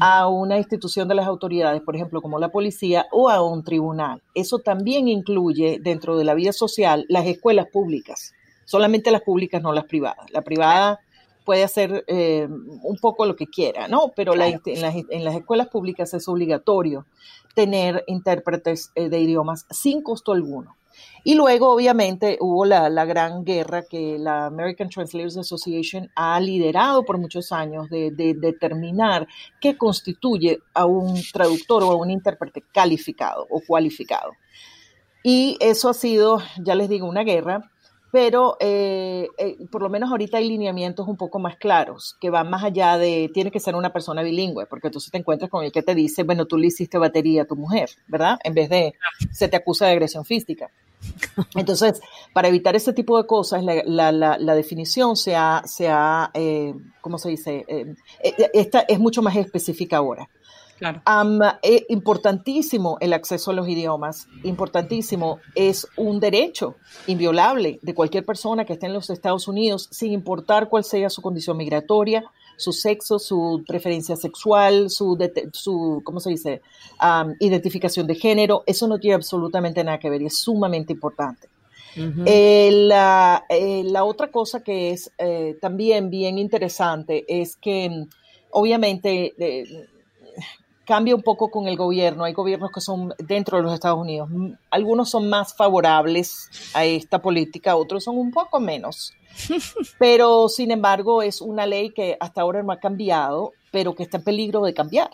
a 0.01 0.29
una 0.29 0.59
institución 0.59 1.09
de 1.09 1.15
las 1.15 1.27
autoridades, 1.27 1.83
por 1.83 1.97
ejemplo, 1.97 2.21
como 2.21 2.39
la 2.39 2.51
policía 2.51 3.07
o 3.11 3.31
a 3.31 3.43
un 3.43 3.65
tribunal. 3.65 4.23
Eso 4.35 4.59
también 4.59 5.09
incluye 5.09 5.79
dentro 5.81 6.17
de 6.17 6.25
la 6.25 6.35
vida 6.35 6.53
social 6.53 7.07
las 7.09 7.27
escuelas 7.27 7.67
públicas, 7.73 8.33
solamente 8.65 9.11
las 9.11 9.23
públicas, 9.23 9.63
no 9.63 9.73
las 9.73 9.85
privadas. 9.85 10.31
La 10.31 10.43
privada 10.43 11.01
puede 11.45 11.65
hacer 11.65 12.05
eh, 12.07 12.47
un 12.49 12.97
poco 13.01 13.27
lo 13.27 13.37
que 13.37 13.47
quiera, 13.47 13.89
¿no? 13.89 14.13
Pero 14.15 14.35
la- 14.35 14.49
en, 14.49 14.61
las, 14.81 14.95
en 15.09 15.25
las 15.25 15.35
escuelas 15.37 15.69
públicas 15.69 16.13
es 16.15 16.29
obligatorio 16.29 17.07
tener 17.55 18.05
intérpretes 18.07 18.91
eh, 18.95 19.09
de 19.09 19.19
idiomas 19.21 19.67
sin 19.71 20.03
costo 20.03 20.33
alguno. 20.33 20.77
Y 21.25 21.35
luego, 21.35 21.71
obviamente, 21.73 22.37
hubo 22.41 22.65
la, 22.65 22.89
la 22.91 23.05
gran 23.05 23.45
guerra 23.45 23.83
que 23.83 24.19
la 24.19 24.47
American 24.47 24.89
Translators 24.89 25.37
Association 25.37 26.11
ha 26.15 26.39
liderado 26.41 27.05
por 27.05 27.17
muchos 27.19 27.53
años 27.53 27.89
de, 27.91 28.11
de 28.11 28.35
determinar 28.35 29.27
qué 29.61 29.77
constituye 29.79 30.59
a 30.75 30.87
un 30.87 31.21
traductor 31.33 31.83
o 31.85 31.93
a 31.93 31.97
un 31.97 32.11
intérprete 32.11 32.63
calificado 32.73 33.47
o 33.51 33.61
cualificado. 33.67 34.33
Y 35.23 35.57
eso 35.61 35.89
ha 35.89 35.95
sido, 35.95 36.41
ya 36.63 36.75
les 36.75 36.89
digo, 36.89 37.07
una 37.07 37.23
guerra, 37.23 37.71
pero 38.11 38.57
eh, 38.61 39.29
eh, 39.39 39.57
por 39.71 39.83
lo 39.83 39.89
menos 39.89 40.11
ahorita 40.11 40.39
hay 40.39 40.49
lineamientos 40.49 41.07
un 41.07 41.17
poco 41.17 41.39
más 41.39 41.57
claros, 41.57 42.17
que 42.21 42.31
van 42.31 42.51
más 42.51 42.65
allá 42.65 42.99
de, 42.99 43.31
tiene 43.33 43.51
que 43.51 43.61
ser 43.61 43.75
una 43.75 43.93
persona 43.93 44.23
bilingüe, 44.23 44.67
porque 44.67 44.89
entonces 44.89 45.11
te 45.11 45.19
encuentras 45.19 45.51
con 45.51 45.65
el 45.65 45.73
que 45.73 45.83
te 45.83 45.95
dice, 45.95 46.23
bueno, 46.23 46.47
tú 46.47 46.59
le 46.59 46.69
hiciste 46.69 46.99
batería 46.99 47.43
a 47.43 47.47
tu 47.47 47.57
mujer, 47.57 47.91
¿verdad? 48.09 48.39
En 48.45 48.55
vez 48.55 48.69
de, 48.69 48.95
se 49.31 49.49
te 49.49 49.57
acusa 49.57 49.87
de 49.87 49.93
agresión 49.93 50.25
física. 50.25 50.71
Entonces, 51.55 52.01
para 52.35 52.49
evitar 52.49 52.77
ese 52.77 52.93
tipo 52.93 53.17
de 53.17 53.27
cosas, 53.27 53.65
la, 53.65 53.83
la, 53.85 54.13
la, 54.13 54.39
la 54.39 54.55
definición 54.55 55.17
se 55.17 55.35
ha, 55.35 55.63
se 55.65 55.89
ha 55.89 56.31
eh, 56.35 56.75
¿cómo 57.01 57.19
se 57.19 57.31
dice? 57.31 57.65
Eh, 57.67 57.95
eh, 58.23 58.51
esta 58.53 58.81
es 58.81 58.99
mucho 58.99 59.23
más 59.23 59.37
específica 59.37 59.99
ahora. 59.99 60.29
Claro. 60.81 61.03
Um, 61.07 61.41
eh, 61.63 61.85
importantísimo 61.91 62.97
el 63.01 63.13
acceso 63.13 63.51
a 63.51 63.55
los 63.55 63.69
idiomas, 63.69 64.27
importantísimo, 64.45 65.39
es 65.55 65.87
un 65.99 66.21
derecho 66.21 66.77
inviolable 67.07 67.79
de 67.83 67.95
cualquier 67.95 68.25
persona 68.25 68.65
que 68.65 68.73
esté 68.73 68.87
en 68.87 68.95
los 68.95 69.11
Estados 69.11 69.47
Unidos, 69.47 69.89
sin 69.91 70.11
importar 70.13 70.71
cuál 70.71 70.83
sea 70.83 71.11
su 71.11 71.21
condición 71.21 71.59
migratoria, 71.59 72.25
su 72.57 72.73
sexo, 72.73 73.19
su 73.19 73.63
preferencia 73.67 74.17
sexual, 74.17 74.89
su, 74.89 75.19
su 75.53 76.01
¿cómo 76.03 76.19
se 76.19 76.31
dice?, 76.31 76.63
um, 77.03 77.35
identificación 77.41 78.07
de 78.07 78.15
género, 78.15 78.63
eso 78.67 78.89
no 78.89 78.99
tiene 78.99 79.17
absolutamente 79.17 79.85
nada 79.85 79.99
que 79.99 80.09
ver 80.09 80.23
y 80.23 80.27
es 80.27 80.39
sumamente 80.39 80.95
importante. 80.95 81.49
Uh 81.95 82.01
-huh. 82.01 82.25
eh, 82.25 82.71
la, 82.73 83.45
eh, 83.51 83.83
la, 83.85 84.05
otra 84.05 84.31
cosa 84.31 84.63
que 84.63 84.93
es 84.93 85.13
eh, 85.19 85.59
también 85.61 86.09
bien 86.09 86.39
interesante 86.39 87.25
es 87.29 87.57
que 87.57 88.07
obviamente 88.51 89.35
cambia 90.91 91.15
un 91.15 91.23
poco 91.23 91.53
con 91.53 91.69
el 91.69 91.77
gobierno. 91.77 92.25
Hay 92.25 92.33
gobiernos 92.33 92.73
que 92.73 92.81
son 92.81 93.15
dentro 93.17 93.57
de 93.57 93.63
los 93.63 93.73
Estados 93.73 94.01
Unidos. 94.01 94.29
Algunos 94.73 95.09
son 95.09 95.31
más 95.31 95.55
favorables 95.55 96.51
a 96.75 96.85
esta 96.85 97.23
política, 97.23 97.77
otros 97.77 98.03
son 98.03 98.19
un 98.19 98.33
poco 98.33 98.59
menos. 98.59 99.15
Pero, 100.01 100.49
sin 100.49 100.73
embargo, 100.73 101.23
es 101.23 101.43
una 101.43 101.65
ley 101.65 101.91
que 101.91 102.17
hasta 102.19 102.41
ahora 102.41 102.65
no 102.65 102.73
ha 102.73 102.81
cambiado, 102.81 103.53
pero 103.71 103.95
que 103.95 104.03
está 104.03 104.17
en 104.17 104.25
peligro 104.25 104.63
de 104.63 104.75
cambiar. 104.75 105.11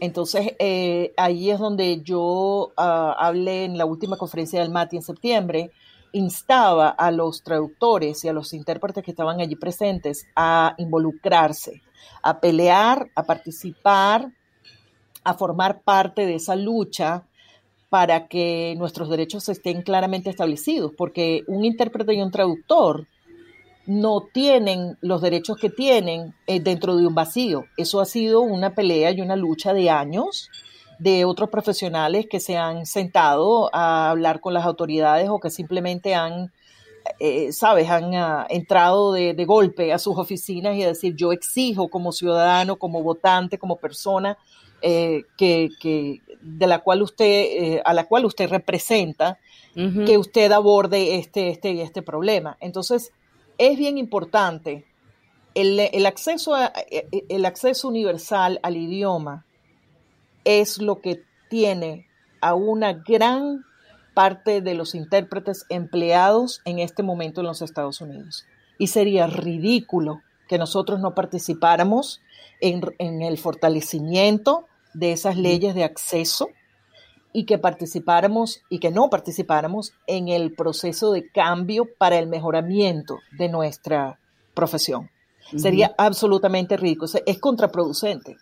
Entonces, 0.00 0.54
eh, 0.58 1.12
ahí 1.18 1.50
es 1.50 1.58
donde 1.58 2.00
yo 2.00 2.72
uh, 2.74 3.12
hablé 3.18 3.66
en 3.66 3.76
la 3.76 3.84
última 3.84 4.16
conferencia 4.16 4.62
del 4.62 4.70
MATI 4.70 4.96
en 4.96 5.02
septiembre, 5.02 5.72
instaba 6.12 6.88
a 6.88 7.10
los 7.10 7.42
traductores 7.42 8.24
y 8.24 8.28
a 8.28 8.32
los 8.32 8.54
intérpretes 8.54 9.04
que 9.04 9.10
estaban 9.10 9.42
allí 9.42 9.56
presentes 9.56 10.26
a 10.34 10.74
involucrarse, 10.78 11.82
a 12.22 12.40
pelear, 12.40 13.10
a 13.14 13.24
participar, 13.24 14.32
a 15.24 15.34
formar 15.34 15.82
parte 15.82 16.26
de 16.26 16.36
esa 16.36 16.56
lucha 16.56 17.24
para 17.88 18.28
que 18.28 18.74
nuestros 18.76 19.08
derechos 19.08 19.48
estén 19.48 19.82
claramente 19.82 20.30
establecidos, 20.30 20.92
porque 20.96 21.42
un 21.46 21.64
intérprete 21.64 22.14
y 22.14 22.22
un 22.22 22.30
traductor 22.30 23.06
no 23.86 24.20
tienen 24.32 24.98
los 25.00 25.22
derechos 25.22 25.56
que 25.56 25.70
tienen 25.70 26.34
eh, 26.46 26.60
dentro 26.60 26.96
de 26.96 27.06
un 27.06 27.14
vacío. 27.14 27.64
Eso 27.78 28.00
ha 28.00 28.04
sido 28.04 28.42
una 28.42 28.74
pelea 28.74 29.12
y 29.12 29.22
una 29.22 29.34
lucha 29.34 29.72
de 29.72 29.88
años 29.88 30.50
de 30.98 31.24
otros 31.24 31.48
profesionales 31.48 32.26
que 32.28 32.40
se 32.40 32.58
han 32.58 32.84
sentado 32.84 33.74
a 33.74 34.10
hablar 34.10 34.40
con 34.40 34.52
las 34.52 34.66
autoridades 34.66 35.28
o 35.30 35.38
que 35.38 35.48
simplemente 35.48 36.14
han, 36.14 36.52
eh, 37.18 37.50
sabes, 37.52 37.88
han 37.88 38.12
uh, 38.12 38.44
entrado 38.50 39.12
de, 39.12 39.32
de 39.32 39.44
golpe 39.46 39.92
a 39.92 39.98
sus 39.98 40.18
oficinas 40.18 40.76
y 40.76 40.82
a 40.82 40.88
decir, 40.88 41.14
yo 41.16 41.32
exijo 41.32 41.88
como 41.88 42.12
ciudadano, 42.12 42.76
como 42.76 43.02
votante, 43.02 43.58
como 43.58 43.76
persona, 43.76 44.36
eh, 44.82 45.24
que, 45.36 45.70
que, 45.80 46.20
de 46.40 46.66
la 46.66 46.80
cual 46.80 47.02
usted, 47.02 47.24
eh, 47.26 47.82
a 47.84 47.94
la 47.94 48.04
cual 48.04 48.24
usted 48.24 48.48
representa, 48.48 49.38
uh 49.76 49.80
-huh. 49.80 50.06
que 50.06 50.18
usted 50.18 50.52
aborde 50.52 51.16
este, 51.16 51.50
este, 51.50 51.82
este 51.82 52.02
problema. 52.02 52.56
Entonces, 52.60 53.12
es 53.58 53.76
bien 53.76 53.98
importante 53.98 54.84
el, 55.54 55.80
el, 55.80 56.06
acceso 56.06 56.54
a, 56.54 56.72
el 57.28 57.44
acceso 57.44 57.88
universal 57.88 58.60
al 58.62 58.76
idioma 58.76 59.44
es 60.44 60.78
lo 60.78 61.00
que 61.00 61.24
tiene 61.48 62.06
a 62.40 62.54
una 62.54 62.92
gran 62.92 63.64
parte 64.14 64.60
de 64.60 64.74
los 64.74 64.94
intérpretes 64.94 65.64
empleados 65.68 66.60
en 66.64 66.78
este 66.78 67.02
momento 67.02 67.40
en 67.40 67.46
los 67.48 67.62
Estados 67.62 68.00
Unidos. 68.00 68.46
Y 68.78 68.88
sería 68.88 69.26
ridículo 69.26 70.22
que 70.48 70.58
nosotros 70.58 71.00
no 71.00 71.14
participáramos 71.14 72.20
en, 72.60 72.82
en 72.98 73.22
el 73.22 73.38
fortalecimiento 73.38 74.66
de 74.94 75.12
esas 75.12 75.36
leyes 75.36 75.74
de 75.74 75.84
acceso 75.84 76.48
y 77.32 77.44
que 77.44 77.58
participáramos 77.58 78.62
y 78.68 78.78
que 78.78 78.90
no 78.90 79.10
participáramos 79.10 79.92
en 80.06 80.28
el 80.28 80.54
proceso 80.54 81.12
de 81.12 81.30
cambio 81.30 81.86
para 81.98 82.18
el 82.18 82.26
mejoramiento 82.26 83.18
de 83.38 83.48
nuestra 83.48 84.18
profesión. 84.54 85.10
Uh 85.52 85.56
-huh. 85.56 85.58
Sería 85.60 85.94
absolutamente 85.98 86.76
ridículo, 86.76 87.04
o 87.04 87.08
sea, 87.08 87.22
es 87.26 87.38
contraproducente. 87.38 88.36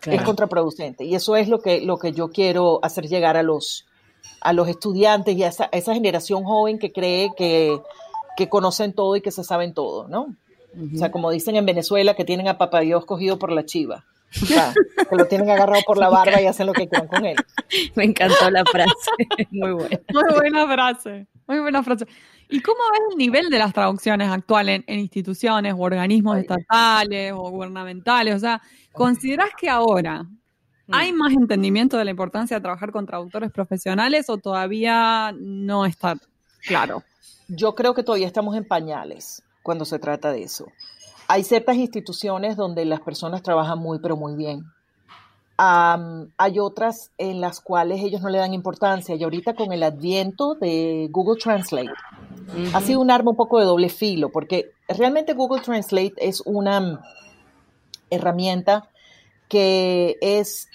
Claro. 0.00 0.18
Es 0.18 0.24
contraproducente. 0.24 1.04
Y 1.04 1.14
eso 1.14 1.34
es 1.36 1.48
lo 1.48 1.58
que, 1.60 1.80
lo 1.80 1.98
que 1.98 2.12
yo 2.12 2.28
quiero 2.28 2.78
hacer 2.82 3.08
llegar 3.08 3.36
a 3.36 3.42
los, 3.42 3.86
a 4.42 4.52
los 4.52 4.68
estudiantes 4.68 5.34
y 5.34 5.42
a 5.42 5.48
esa, 5.48 5.64
a 5.64 5.76
esa 5.76 5.94
generación 5.94 6.44
joven 6.44 6.78
que 6.78 6.92
cree 6.92 7.30
que, 7.36 7.80
que 8.36 8.48
conocen 8.48 8.92
todo 8.92 9.16
y 9.16 9.22
que 9.22 9.30
se 9.30 9.42
saben 9.42 9.72
todo, 9.72 10.06
¿no? 10.08 10.36
O 10.76 10.98
sea, 10.98 11.10
como 11.10 11.30
dicen 11.30 11.56
en 11.56 11.66
Venezuela, 11.66 12.14
que 12.14 12.24
tienen 12.24 12.48
a 12.48 12.58
Papá 12.58 12.80
Dios 12.80 13.04
cogido 13.04 13.38
por 13.38 13.50
la 13.52 13.64
chiva. 13.64 14.04
O 14.42 14.46
sea, 14.46 14.74
que 15.10 15.16
lo 15.16 15.26
tienen 15.26 15.50
agarrado 15.50 15.82
por 15.86 15.98
la 15.98 16.08
barba 16.08 16.40
y 16.40 16.46
hacen 16.46 16.66
lo 16.66 16.72
que 16.72 16.88
quieran 16.88 17.08
con 17.08 17.24
él. 17.24 17.36
Me 17.94 18.04
encantó 18.04 18.50
la 18.50 18.64
frase. 18.64 19.10
Muy 19.50 19.72
buena. 19.72 20.00
Muy 20.12 20.34
buena 20.34 20.66
frase. 20.66 21.26
Muy 21.46 21.58
buena 21.60 21.82
frase. 21.82 22.06
¿Y 22.48 22.60
cómo 22.60 22.78
ves 22.92 23.00
el 23.12 23.18
nivel 23.18 23.50
de 23.50 23.58
las 23.58 23.72
traducciones 23.72 24.30
actuales 24.30 24.82
en, 24.86 25.00
instituciones 25.00 25.74
o 25.74 25.78
organismos 25.78 26.38
estatales 26.38 27.32
o 27.32 27.50
gubernamentales? 27.50 28.34
O 28.36 28.38
sea, 28.38 28.62
¿consideras 28.92 29.50
que 29.58 29.68
ahora 29.68 30.22
mm. 30.22 30.94
hay 30.94 31.12
más 31.12 31.32
entendimiento 31.32 31.96
de 31.96 32.04
la 32.04 32.10
importancia 32.10 32.56
de 32.56 32.60
trabajar 32.60 32.92
con 32.92 33.06
traductores 33.06 33.50
profesionales 33.50 34.28
o 34.28 34.36
todavía 34.36 35.32
no 35.36 35.86
está 35.86 36.16
claro? 36.66 37.02
Yo 37.48 37.74
creo 37.74 37.94
que 37.94 38.02
todavía 38.02 38.26
estamos 38.26 38.56
en 38.56 38.64
pañales 38.64 39.42
cuando 39.66 39.84
se 39.84 39.98
trata 39.98 40.30
de 40.30 40.44
eso. 40.44 40.68
Hay 41.26 41.42
ciertas 41.42 41.74
instituciones 41.74 42.56
donde 42.56 42.84
las 42.84 43.00
personas 43.00 43.42
trabajan 43.42 43.80
muy, 43.80 43.98
pero 43.98 44.16
muy 44.16 44.36
bien. 44.36 44.62
hay 45.58 46.58
otras 46.60 47.10
en 47.18 47.40
las 47.40 47.60
cuales 47.60 48.00
ellos 48.00 48.20
no 48.22 48.28
le 48.28 48.38
dan 48.38 48.54
importancia 48.54 49.16
y 49.16 49.24
ahorita 49.24 49.54
con 49.54 49.72
el 49.72 49.82
adviento 49.82 50.54
de 50.54 51.08
Google 51.10 51.40
Translate 51.42 51.90
ha 52.74 52.80
sido 52.80 53.00
un 53.00 53.10
arma 53.10 53.30
un 53.30 53.36
poco 53.36 53.58
de 53.58 53.64
doble 53.64 53.88
filo 53.88 54.30
porque 54.30 54.70
realmente 54.86 55.32
Google 55.32 55.62
Translate 55.62 56.14
es 56.18 56.42
una 56.44 57.00
herramienta 58.10 58.88
que 59.48 60.16
es 60.20 60.68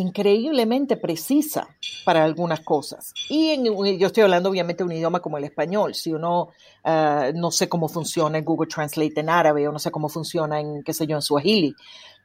increíblemente 0.00 0.96
precisa 0.96 1.68
para 2.04 2.24
algunas 2.24 2.60
cosas. 2.60 3.12
Y 3.28 3.62
yo 3.98 4.06
estoy 4.06 4.22
hablando 4.22 4.50
obviamente 4.50 4.82
de 4.82 4.88
un 4.88 4.92
idioma 4.92 5.20
como 5.20 5.38
el 5.38 5.44
español. 5.44 5.94
Si 5.94 6.12
uno 6.12 6.50
ah, 6.84 7.30
no 7.34 7.50
sé 7.50 7.68
cómo 7.68 7.88
funciona 7.88 8.38
en 8.38 8.44
Google 8.44 8.68
Translate 8.68 9.20
en 9.20 9.28
árabe 9.28 9.68
o 9.68 9.72
no 9.72 9.78
sé 9.78 9.90
cómo 9.90 10.08
funciona 10.08 10.60
en, 10.60 10.82
qué 10.82 10.92
sé 10.92 11.06
yo, 11.06 11.16
en 11.16 11.22
Swahili, 11.22 11.74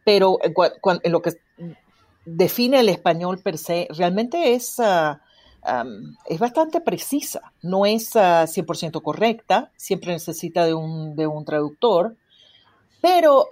pero 0.04 0.40
en, 0.44 1.12
lo 1.12 1.22
que 1.22 1.34
define 2.26 2.80
el 2.80 2.90
español 2.90 3.40
per 3.40 3.58
se, 3.58 3.88
realmente 3.92 4.54
es, 4.54 4.80
ah, 4.80 5.22
es 6.26 6.40
bastante 6.40 6.82
precisa. 6.82 7.52
No 7.62 7.86
es 7.86 8.16
100% 8.16 8.98
ah, 8.98 9.02
correcta, 9.02 9.72
siempre 9.76 10.14
necesita 10.14 10.66
de 10.66 10.74
un, 10.74 11.16
de 11.16 11.28
un 11.28 11.44
traductor 11.46 12.16
pero 13.06 13.48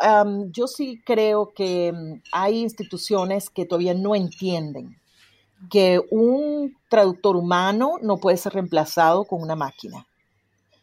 yo 0.49 0.65
sí 0.65 1.03
creo 1.05 1.53
que 1.53 1.93
mm, 1.93 2.21
hay 2.31 2.61
instituciones 2.61 3.51
que 3.51 3.65
todavía 3.65 3.93
no 3.93 4.15
entienden 4.15 4.99
que 5.69 6.01
un 6.09 6.75
traductor 6.89 7.35
humano 7.35 7.97
no 8.01 8.17
puede 8.17 8.37
ser 8.37 8.53
reemplazado 8.53 9.25
con 9.25 9.43
una 9.43 9.55
máquina. 9.55 10.07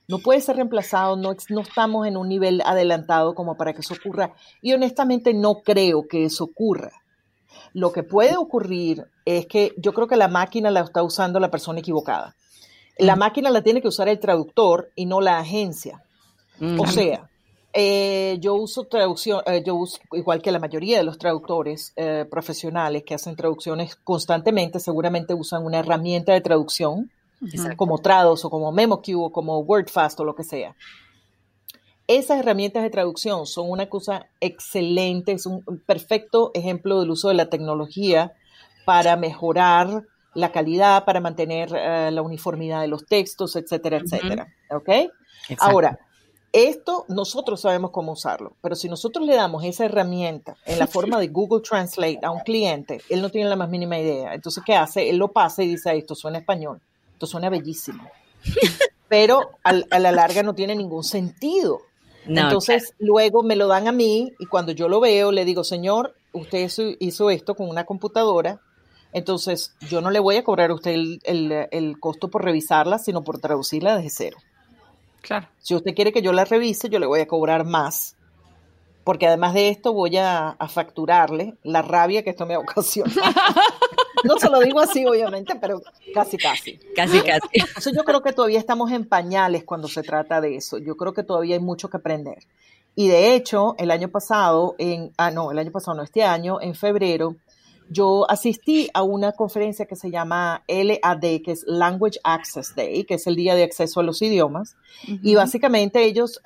No 0.06 0.20
puede 0.20 0.40
ser 0.40 0.54
reemplazado, 0.54 1.16
no, 1.16 1.34
no 1.48 1.60
estamos 1.62 2.06
en 2.06 2.16
un 2.16 2.28
nivel 2.28 2.62
adelantado 2.64 3.34
como 3.34 3.56
para 3.56 3.72
que 3.72 3.80
eso 3.80 3.94
ocurra. 3.94 4.34
Y 4.62 4.72
honestamente 4.72 5.34
no 5.34 5.62
creo 5.62 6.06
que 6.08 6.24
eso 6.24 6.44
ocurra. 6.44 6.92
Lo 7.72 7.90
que 7.90 8.04
puede 8.04 8.36
ocurrir 8.36 9.04
es 9.24 9.46
que 9.46 9.74
yo 9.78 9.92
creo 9.92 10.06
que 10.06 10.16
la 10.16 10.28
máquina 10.28 10.70
la 10.70 10.82
está 10.82 11.02
usando 11.02 11.40
la 11.40 11.50
persona 11.50 11.80
equivocada. 11.80 12.36
La 12.98 13.16
máquina 13.16 13.50
la 13.50 13.62
tiene 13.62 13.82
que 13.82 13.88
usar 13.88 14.08
el 14.08 14.20
traductor 14.20 14.92
y 14.94 15.06
no 15.06 15.20
la 15.20 15.40
agencia. 15.40 16.04
O 16.78 16.86
sea, 16.86 17.29
eh, 17.72 18.38
yo 18.40 18.54
uso 18.54 18.84
traducción, 18.84 19.42
eh, 19.46 19.62
yo 19.64 19.76
uso, 19.76 20.00
igual 20.12 20.42
que 20.42 20.50
la 20.50 20.58
mayoría 20.58 20.98
de 20.98 21.04
los 21.04 21.18
traductores 21.18 21.92
eh, 21.94 22.26
profesionales 22.28 23.04
que 23.04 23.14
hacen 23.14 23.36
traducciones 23.36 23.94
constantemente, 23.94 24.80
seguramente 24.80 25.34
usan 25.34 25.64
una 25.64 25.78
herramienta 25.78 26.32
de 26.32 26.40
traducción, 26.40 27.10
como 27.76 27.98
Trados 27.98 28.44
o 28.44 28.50
como 28.50 28.70
MemoQ 28.70 29.08
o 29.16 29.32
como 29.32 29.60
WordFast 29.60 30.20
o 30.20 30.24
lo 30.24 30.34
que 30.34 30.44
sea. 30.44 30.76
Esas 32.06 32.40
herramientas 32.40 32.82
de 32.82 32.90
traducción 32.90 33.46
son 33.46 33.70
una 33.70 33.88
cosa 33.88 34.26
excelente, 34.40 35.32
es 35.32 35.46
un 35.46 35.62
perfecto 35.86 36.50
ejemplo 36.54 37.00
del 37.00 37.10
uso 37.10 37.28
de 37.28 37.34
la 37.34 37.48
tecnología 37.48 38.34
para 38.84 39.16
mejorar 39.16 40.02
la 40.34 40.52
calidad, 40.52 41.04
para 41.06 41.20
mantener 41.20 41.70
la 41.70 42.20
uniformidad 42.20 42.82
de 42.82 42.88
los 42.88 43.06
textos, 43.06 43.56
etcétera, 43.56 43.98
etcétera. 43.98 44.48
¿Ok? 44.70 44.90
Ahora, 45.58 45.98
esto 46.52 47.04
nosotros 47.08 47.60
sabemos 47.60 47.90
cómo 47.92 48.12
usarlo, 48.12 48.56
pero 48.60 48.74
si 48.74 48.88
nosotros 48.88 49.24
le 49.24 49.36
damos 49.36 49.64
esa 49.64 49.84
herramienta 49.84 50.56
en 50.66 50.78
la 50.78 50.86
forma 50.86 51.18
de 51.20 51.28
Google 51.28 51.62
Translate 51.62 52.20
a 52.22 52.30
un 52.30 52.40
cliente, 52.40 53.00
él 53.08 53.22
no 53.22 53.30
tiene 53.30 53.48
la 53.48 53.56
más 53.56 53.68
mínima 53.68 53.98
idea. 53.98 54.34
Entonces, 54.34 54.62
¿qué 54.64 54.74
hace? 54.74 55.08
Él 55.08 55.16
lo 55.16 55.28
pasa 55.28 55.62
y 55.62 55.68
dice, 55.68 55.96
esto 55.96 56.14
suena 56.14 56.38
español, 56.38 56.80
esto 57.12 57.26
suena 57.26 57.50
bellísimo. 57.50 58.02
Pero 59.08 59.50
a 59.64 59.98
la 59.98 60.12
larga 60.12 60.42
no 60.42 60.54
tiene 60.54 60.74
ningún 60.74 61.04
sentido. 61.04 61.82
Entonces, 62.26 62.94
luego 62.98 63.42
me 63.42 63.56
lo 63.56 63.66
dan 63.66 63.88
a 63.88 63.92
mí 63.92 64.32
y 64.38 64.46
cuando 64.46 64.72
yo 64.72 64.88
lo 64.88 65.00
veo, 65.00 65.32
le 65.32 65.44
digo, 65.44 65.64
señor, 65.64 66.14
usted 66.32 66.68
hizo 67.00 67.30
esto 67.30 67.56
con 67.56 67.68
una 67.68 67.86
computadora, 67.86 68.60
entonces 69.12 69.74
yo 69.88 70.00
no 70.00 70.10
le 70.10 70.20
voy 70.20 70.36
a 70.36 70.44
cobrar 70.44 70.70
a 70.70 70.74
usted 70.74 70.94
el 71.24 71.96
costo 71.98 72.28
por 72.28 72.44
revisarla, 72.44 72.98
sino 72.98 73.22
por 73.22 73.40
traducirla 73.40 73.96
desde 73.96 74.10
cero. 74.10 74.38
Claro. 75.20 75.48
Si 75.58 75.74
usted 75.74 75.94
quiere 75.94 76.12
que 76.12 76.22
yo 76.22 76.32
la 76.32 76.44
revise, 76.44 76.88
yo 76.88 76.98
le 76.98 77.06
voy 77.06 77.20
a 77.20 77.26
cobrar 77.26 77.64
más. 77.64 78.16
Porque 79.04 79.26
además 79.26 79.54
de 79.54 79.68
esto 79.68 79.92
voy 79.92 80.16
a, 80.16 80.56
facturarle 80.68 81.54
la 81.62 81.82
rabia 81.82 82.22
que 82.22 82.30
esto 82.30 82.46
me 82.46 82.56
ocasiona. 82.56 83.12
no 84.24 84.38
se 84.38 84.50
lo 84.50 84.60
digo 84.60 84.80
así, 84.80 85.04
obviamente, 85.06 85.56
pero 85.56 85.80
casi, 86.14 86.36
casi. 86.36 86.78
Casi, 86.94 87.20
casi. 87.20 87.48
Entonces 87.52 87.92
yo 87.94 88.04
creo 88.04 88.22
que 88.22 88.32
todavía 88.32 88.58
estamos 88.58 88.90
en 88.92 89.06
pañales 89.06 89.64
cuando 89.64 89.88
se 89.88 90.02
trata 90.02 90.40
de 90.40 90.56
eso. 90.56 90.78
Yo 90.78 90.96
creo 90.96 91.12
que 91.12 91.22
todavía 91.22 91.56
hay 91.56 91.62
mucho 91.62 91.88
que 91.88 91.96
aprender. 91.96 92.38
Y 92.94 93.08
de 93.08 93.34
hecho, 93.34 93.74
el 93.78 93.90
año 93.90 94.08
pasado, 94.08 94.74
en, 94.78 95.12
ah, 95.16 95.30
no, 95.30 95.50
el 95.50 95.58
año 95.58 95.70
pasado, 95.70 95.96
no, 95.96 96.02
este 96.02 96.22
año, 96.22 96.60
en 96.60 96.74
febrero, 96.74 97.36
yo 97.90 98.30
asistí 98.30 98.88
a 98.94 99.02
una 99.02 99.32
conferencia 99.32 99.84
que 99.84 99.96
se 99.96 100.10
llama 100.10 100.62
LAD, 100.68 101.42
que 101.44 101.50
es 101.50 101.64
Language 101.66 102.20
Access 102.22 102.74
Day, 102.76 103.04
que 103.04 103.14
es 103.14 103.26
el 103.26 103.34
Día 103.34 103.56
de 103.56 103.64
Acceso 103.64 103.98
a 103.98 104.04
los 104.04 104.22
Idiomas. 104.22 104.76
Y 105.06 105.34
básicamente 105.34 106.04
ellos, 106.04 106.40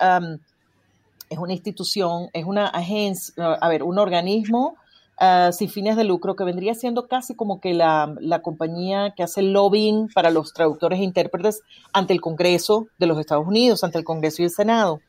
es 1.29 1.37
una 1.37 1.53
institución, 1.53 2.29
es 2.33 2.45
una 2.45 2.65
agencia, 2.67 3.53
a 3.53 3.69
ver, 3.69 3.83
un 3.83 3.99
organismo 3.99 4.75
ah, 5.19 5.51
sin 5.53 5.69
fines 5.69 5.95
de 5.95 6.03
lucro 6.03 6.35
que 6.35 6.43
vendría 6.43 6.73
siendo 6.73 7.07
casi 7.07 7.35
como 7.35 7.61
que 7.61 7.75
la, 7.75 8.15
la, 8.19 8.41
compañía 8.41 9.13
que 9.15 9.23
hace 9.23 9.43
lobbying 9.43 10.09
para 10.13 10.31
los 10.31 10.51
traductores 10.51 10.99
e 10.99 11.03
intérpretes 11.03 11.61
ante 11.93 12.13
el 12.13 12.21
Congreso 12.21 12.87
de 12.97 13.05
los 13.05 13.19
Estados 13.19 13.47
Unidos, 13.47 13.83
ante 13.83 13.99
el 13.99 14.03
Congreso 14.03 14.41
y 14.41 14.45
el 14.45 14.51
Senado 14.51 14.99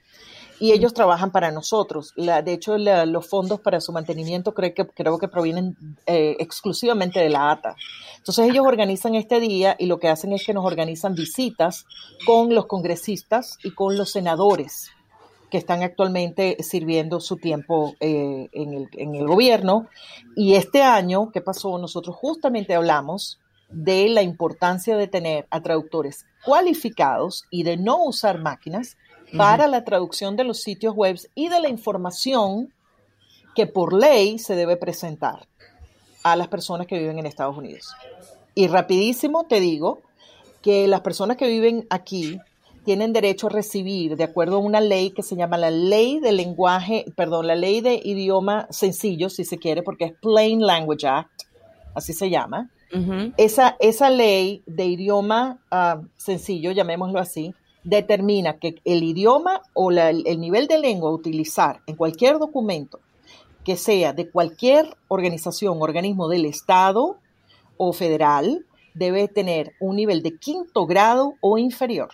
y 0.59 0.73
ellos 0.73 0.95
trabajan 0.95 1.31
para 1.31 1.51
nosotros. 1.51 2.12
de 2.16 2.53
hecho, 2.53 2.79
los 2.79 3.29
fondos 3.29 3.61
para 3.61 3.81
su 3.81 3.92
mantenimiento 3.92 4.55
creo 4.55 4.75
que, 4.75 4.87
creo 4.87 5.19
que 5.19 5.29
provienen 5.29 5.77
eh, 6.07 6.37
exclusivamente 6.38 7.21
de 7.21 7.31
la 7.31 7.51
ATA. 7.51 7.77
Entonces 8.16 8.49
ellos 8.49 8.66
organizan 8.66 9.14
este 9.14 9.40
día 9.40 9.77
y 9.79 9.87
lo 9.87 9.99
que 9.99 10.09
hacen 10.09 10.33
es 10.33 10.45
que 10.45 10.55
nos 10.55 10.64
organizan 10.64 11.14
visitas 11.14 11.87
con 12.25 12.55
los 12.55 12.66
congresistas 12.66 13.59
y 13.62 13.73
con 13.73 13.97
los 13.97 14.11
senadores 14.11 14.90
que 15.51 15.59
están 15.59 15.83
actualmente 15.83 16.57
sirviendo 16.61 17.21
su 17.21 17.37
tiempo 17.37 17.95
eh, 18.01 18.49
el, 18.53 18.88
en 18.92 19.14
el 19.14 19.27
gobierno. 19.27 19.87
Y 20.35 20.55
este 20.55 20.83
año, 20.83 21.31
¿qué 21.31 21.40
pasó? 21.40 21.79
Nosotros 21.79 22.16
justamente 22.16 22.75
hablamos 22.75 23.38
de 23.69 24.09
la 24.09 24.23
importancia 24.23 24.97
de 24.97 25.09
tener 25.09 25.47
a 25.51 25.61
traductores 25.61 26.25
cualificados 26.45 27.45
y 27.51 27.62
de 27.64 27.77
no 27.77 28.03
usar 28.05 28.40
máquinas 28.40 28.97
para 29.37 29.67
la 29.67 29.85
traducción 29.85 30.37
de 30.37 30.45
los 30.45 30.61
sitios 30.61 30.95
web 30.95 31.19
y 31.35 31.49
de 31.49 31.61
la 31.61 31.69
información 31.69 32.73
que 33.55 33.67
por 33.67 33.93
ley 33.93 34.39
se 34.39 34.55
debe 34.55 34.77
presentar 34.77 35.49
a 36.23 36.37
las 36.37 36.49
personas 36.49 36.87
que 36.87 36.99
viven 36.99 37.19
en 37.19 37.27
Estados 37.27 37.57
Unidos. 37.57 37.95
Y 38.55 38.69
rapidísimo 38.69 39.45
te 39.45 39.61
digo 39.61 40.01
que 40.62 40.89
las 40.89 41.01
personas 41.01 41.37
que 41.37 41.49
viven 41.49 41.87
aquí 41.91 42.39
tienen 42.85 43.12
derecho 43.12 43.49
a 43.49 43.51
recibir, 43.51 44.17
de 44.17 44.25
acuerdo 44.25 44.57
a 44.57 44.61
una 44.61 44.81
ley 44.81 45.11
que 45.11 45.23
se 45.23 45.37
llama 45.37 45.59
la 45.59 45.71
ley 45.71 46.21
de 46.21 46.33
lenguaje, 46.33 47.05
perdón, 47.17 47.49
la 47.49 47.57
ley 47.57 47.81
de 47.81 48.01
idioma 48.03 48.69
sencillo, 48.71 49.29
si 49.29 49.45
se 49.45 49.59
quiere, 49.59 49.83
porque 49.83 50.05
es 50.05 50.12
Plain 50.21 50.61
Language 50.61 51.07
Act, 51.07 51.43
así 51.95 52.12
se 52.12 52.31
llama. 52.31 52.71
esa, 53.37 53.77
esa 53.81 54.09
ley 54.09 54.62
de 54.67 54.85
idioma 54.85 55.59
ah, 55.71 56.01
sencillo, 56.17 56.71
llamémoslo 56.71 57.19
así, 57.19 57.53
determina 57.87 58.59
que 58.59 58.75
el 58.85 59.05
idioma 59.05 59.62
o 59.72 59.92
el 59.92 60.40
nivel 60.40 60.66
de 60.66 60.79
lengua 60.79 61.11
a 61.11 61.14
utilizar 61.14 61.81
en 61.87 61.94
cualquier 61.94 62.38
documento 62.38 62.99
que 63.64 63.77
sea 63.77 64.12
de 64.12 64.29
cualquier 64.29 64.96
organización, 65.09 65.81
organismo 65.81 66.29
del 66.29 66.46
Estado 66.46 67.18
o 67.77 67.92
federal, 67.92 68.66
debe 68.94 69.29
tener 69.29 69.72
un 69.81 69.96
nivel 69.96 70.22
de 70.22 70.37
quinto 70.37 70.87
grado 70.87 71.35
o 71.40 71.59
inferior. 71.59 72.11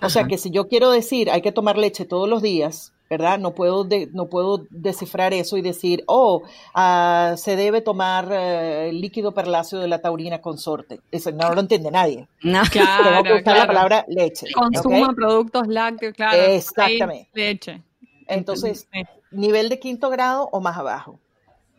O 0.00 0.08
sea 0.08 0.26
que 0.26 0.38
si 0.38 0.50
yo 0.50 0.68
quiero 0.68 0.90
decir 0.90 1.30
hay 1.30 1.42
que 1.42 1.52
tomar 1.52 1.76
leche 1.76 2.04
todos 2.04 2.28
los 2.28 2.40
días, 2.40 2.92
¿verdad? 3.08 3.38
No 3.38 3.54
puedo, 3.54 3.86
no 4.12 4.26
puedo 4.26 4.66
descifrar 4.70 5.32
eso 5.32 5.56
y 5.56 5.62
decir, 5.62 6.02
oh, 6.06 6.42
ah, 6.74 7.34
se 7.36 7.56
debe 7.56 7.80
tomar 7.80 8.28
eh, 8.32 8.90
líquido 8.92 9.32
perláceo 9.32 9.80
de 9.80 9.88
la 9.88 10.00
taurina 10.00 10.40
consorte. 10.40 11.00
Eso 11.10 11.30
no 11.32 11.52
lo 11.52 11.60
entiende 11.60 11.90
nadie. 11.90 12.28
No, 12.42 12.62
claro. 12.70 13.04
Tengo 13.22 13.22
que 13.22 13.42
usar 13.42 13.56
la 13.56 13.66
palabra 13.66 14.04
leche. 14.08 14.46
Consuma 14.52 15.12
productos 15.14 15.68
lácteos, 15.68 16.14
claro. 16.14 16.42
Exactamente. 16.42 17.28
leche. 17.32 17.82
Entonces, 18.26 18.88
nivel 19.30 19.68
de 19.68 19.78
quinto 19.78 20.10
grado 20.10 20.48
o 20.50 20.60
más 20.60 20.76
abajo. 20.76 21.20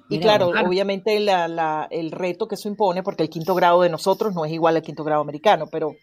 Y 0.10 0.20
claro, 0.20 0.48
obviamente 0.48 1.18
el 1.18 2.12
reto 2.12 2.48
que 2.48 2.56
eso 2.56 2.70
impone, 2.70 3.04
porque 3.04 3.24
el 3.24 3.30
quinto 3.30 3.56
grado 3.56 3.82
de 3.82 3.90
nosotros 3.90 4.34
no 4.34 4.46
es 4.46 4.54
igual 4.54 4.78
al 4.78 4.82
quinto 4.82 5.04
grado 5.04 5.22
americano, 5.22 5.68
pero 5.68 5.96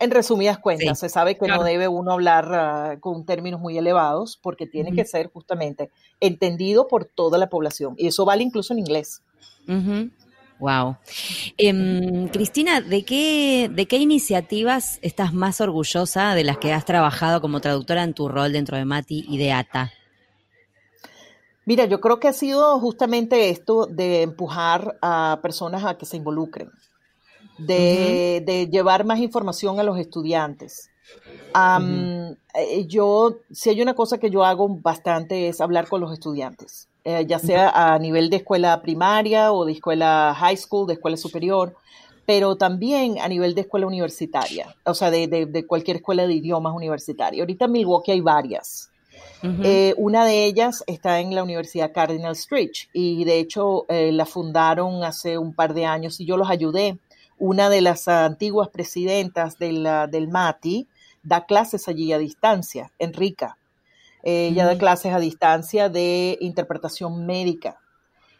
en 0.00 0.10
resumidas 0.10 0.58
cuentas, 0.58 0.98
se 0.98 1.08
sabe 1.08 1.36
que 1.36 1.46
no 1.46 1.62
debe 1.62 1.88
uno 1.88 2.12
hablar 2.12 2.52
ah, 2.52 2.96
con 3.00 3.24
términos 3.24 3.60
muy 3.60 3.78
elevados 3.78 4.38
porque 4.42 4.66
tiene 4.66 4.92
que 4.92 5.04
ser 5.04 5.30
justamente 5.32 5.90
entendido 6.20 6.88
por 6.88 7.04
toda 7.04 7.38
la 7.38 7.48
población. 7.48 7.94
Y 7.96 8.08
eso 8.08 8.24
vale 8.24 8.42
incluso 8.42 8.72
en 8.72 8.80
inglés. 8.80 9.22
Wow. 10.58 10.96
Em, 11.56 12.28
Cristina, 12.28 12.80
¿de 12.80 13.04
qué, 13.04 13.70
¿de 13.72 13.86
qué 13.86 13.98
iniciativas 13.98 14.98
estás 15.02 15.32
más 15.32 15.60
orgullosa 15.60 16.34
de 16.34 16.44
las 16.44 16.58
que 16.58 16.72
has 16.72 16.84
trabajado 16.84 17.40
como 17.40 17.60
traductora 17.60 18.02
en 18.02 18.14
tu 18.14 18.28
rol 18.28 18.52
dentro 18.52 18.76
de 18.76 18.84
Mati 18.84 19.24
y 19.28 19.38
de 19.38 19.52
ATA? 19.52 19.92
Mira, 21.66 21.86
yo 21.86 22.00
creo 22.00 22.20
que 22.20 22.28
ha 22.28 22.32
sido 22.32 22.78
justamente 22.78 23.48
esto 23.48 23.86
de 23.86 24.22
empujar 24.22 24.98
a 25.00 25.38
personas 25.42 25.84
a 25.84 25.96
que 25.96 26.04
se 26.04 26.18
involucren 26.18 26.70
de, 27.58 28.68
llevar 28.70 29.04
más 29.04 29.18
información 29.18 29.78
a 29.80 29.82
los 29.82 29.98
estudiantes. 29.98 30.90
Eh, 32.54 32.86
yo, 32.86 33.38
si 33.50 33.70
hay 33.70 33.82
una 33.82 33.94
cosa 33.94 34.18
que 34.18 34.30
yo 34.30 34.44
hago 34.44 34.68
bastante 34.68 35.48
es 35.48 35.60
hablar 35.60 35.88
con 35.88 36.00
los 36.00 36.12
estudiantes, 36.12 36.88
eh, 37.04 37.24
ya 37.26 37.38
sea 37.38 37.70
a 37.70 37.98
nivel 37.98 38.30
de 38.30 38.36
escuela 38.36 38.80
primaria 38.80 39.52
o 39.52 39.64
de 39.64 39.72
escuela 39.72 40.34
high 40.36 40.56
school, 40.56 40.86
de 40.86 40.94
escuela 40.94 41.16
superior, 41.16 41.76
pero 42.26 42.56
también 42.56 43.18
a 43.20 43.28
nivel 43.28 43.54
de 43.54 43.62
escuela 43.62 43.86
universitaria, 43.86 44.74
o 44.84 44.94
sea, 44.94 45.10
de, 45.10 45.64
cualquier 45.66 45.98
escuela 45.98 46.26
de 46.26 46.34
idiomas 46.34 46.74
universitaria. 46.74 47.42
Ahorita 47.42 47.66
en 47.66 47.72
Milwaukee 47.72 48.12
hay 48.12 48.20
varias. 48.20 48.90
Eh, 49.62 49.94
una 49.98 50.24
de 50.24 50.46
ellas 50.46 50.82
está 50.86 51.20
en 51.20 51.34
la 51.34 51.42
Universidad 51.42 51.92
Cardinal 51.92 52.32
Street 52.32 52.70
y 52.94 53.24
de 53.24 53.40
hecho 53.40 53.84
la 53.90 54.24
fundaron 54.24 55.04
hace 55.04 55.36
un 55.36 55.52
par 55.52 55.74
de 55.74 55.84
años 55.84 56.18
y 56.18 56.24
yo 56.24 56.38
los 56.38 56.48
ayudé 56.48 56.98
una 57.44 57.68
de 57.68 57.82
las 57.82 58.08
antiguas 58.08 58.70
presidentas 58.70 59.58
del, 59.58 59.86
del 60.10 60.28
MATI, 60.28 60.88
da 61.22 61.44
clases 61.44 61.88
allí 61.88 62.10
a 62.12 62.18
distancia, 62.18 62.90
Enrica. 62.98 63.58
ella 64.22 64.64
da 64.64 64.78
clases 64.78 65.12
a 65.12 65.18
distancia 65.18 65.90
de 65.90 66.38
interpretación 66.40 67.26
médica. 67.26 67.78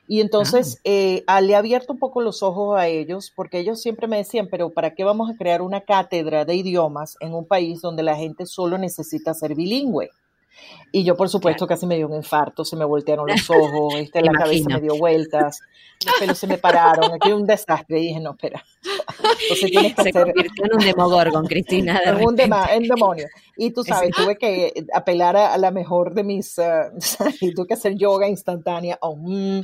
Y 0.09 0.23
entonces 0.23 0.77
ah. 0.79 0.81
eh, 0.85 1.25
le 1.43 1.53
he 1.53 1.57
abierto 1.57 1.93
un 1.93 1.99
poco 1.99 2.23
los 2.23 2.43
ojos 2.43 2.79
a 2.79 2.87
ellos, 2.88 3.31
porque 3.37 3.59
ellos 3.59 3.83
siempre 3.83 4.07
me 4.07 4.17
decían, 4.17 4.49
pero 4.51 4.71
¿para 4.71 4.95
qué 4.95 5.05
vamos 5.05 5.31
a 5.31 5.37
crear 5.37 5.61
una 5.61 5.83
cátedra 5.83 6.47
de 6.47 6.55
idiomas 6.55 7.19
en 7.21 7.35
un 7.35 7.47
país 7.47 7.83
donde 7.83 8.03
la 8.03 8.17
gente 8.17 8.47
solo 8.47 8.79
necesita 8.79 9.35
ser 9.35 9.55
bilingüe? 9.55 10.11
Y 10.93 11.03
yo, 11.03 11.17
por 11.17 11.29
supuesto, 11.29 11.67
casi 11.67 11.87
me 11.87 11.97
dio 11.97 12.07
un 12.07 12.14
infarto, 12.14 12.64
se 12.64 12.77
me 12.77 12.85
voltearon 12.85 13.27
los 13.27 13.51
ojos, 13.51 13.95
este, 13.99 14.23
la 14.23 14.31
cabeza 14.31 14.69
me 14.69 14.81
dio 14.81 14.97
vueltas, 14.97 15.61
los 16.05 16.14
pelos 16.21 16.38
se 16.38 16.47
me 16.47 16.57
pararon, 16.57 17.12
aquí 17.12 17.33
un 17.33 17.45
desastre. 17.45 17.99
Y 17.99 18.09
dije, 18.09 18.21
no, 18.21 18.31
espera. 18.31 18.64
Entonces 19.43 19.71
tienes 19.73 19.95
que 19.95 20.03
se 20.05 20.12
convirtió 20.12 20.64
en 20.64 20.75
un 20.75 20.85
demogorgon, 20.85 21.47
Cristina. 21.47 22.01
De 22.01 22.11
en 22.11 22.25
un 22.25 22.37
demonio. 22.37 23.27
Y 23.57 23.73
tú 23.73 23.83
sabes, 23.83 24.11
tuve 24.12 24.37
que 24.37 24.73
apelar 24.93 25.37
a, 25.37 25.59
la 25.59 25.73
mejor 25.73 26.14
de 26.14 26.23
mis, 26.23 26.59
uh, 26.59 26.97
y 27.40 27.53
tuve 27.53 27.67
que 27.67 27.75
hacer 27.75 27.97
yoga 27.97 28.29
instantánea 28.29 28.97
mm, 29.03 29.61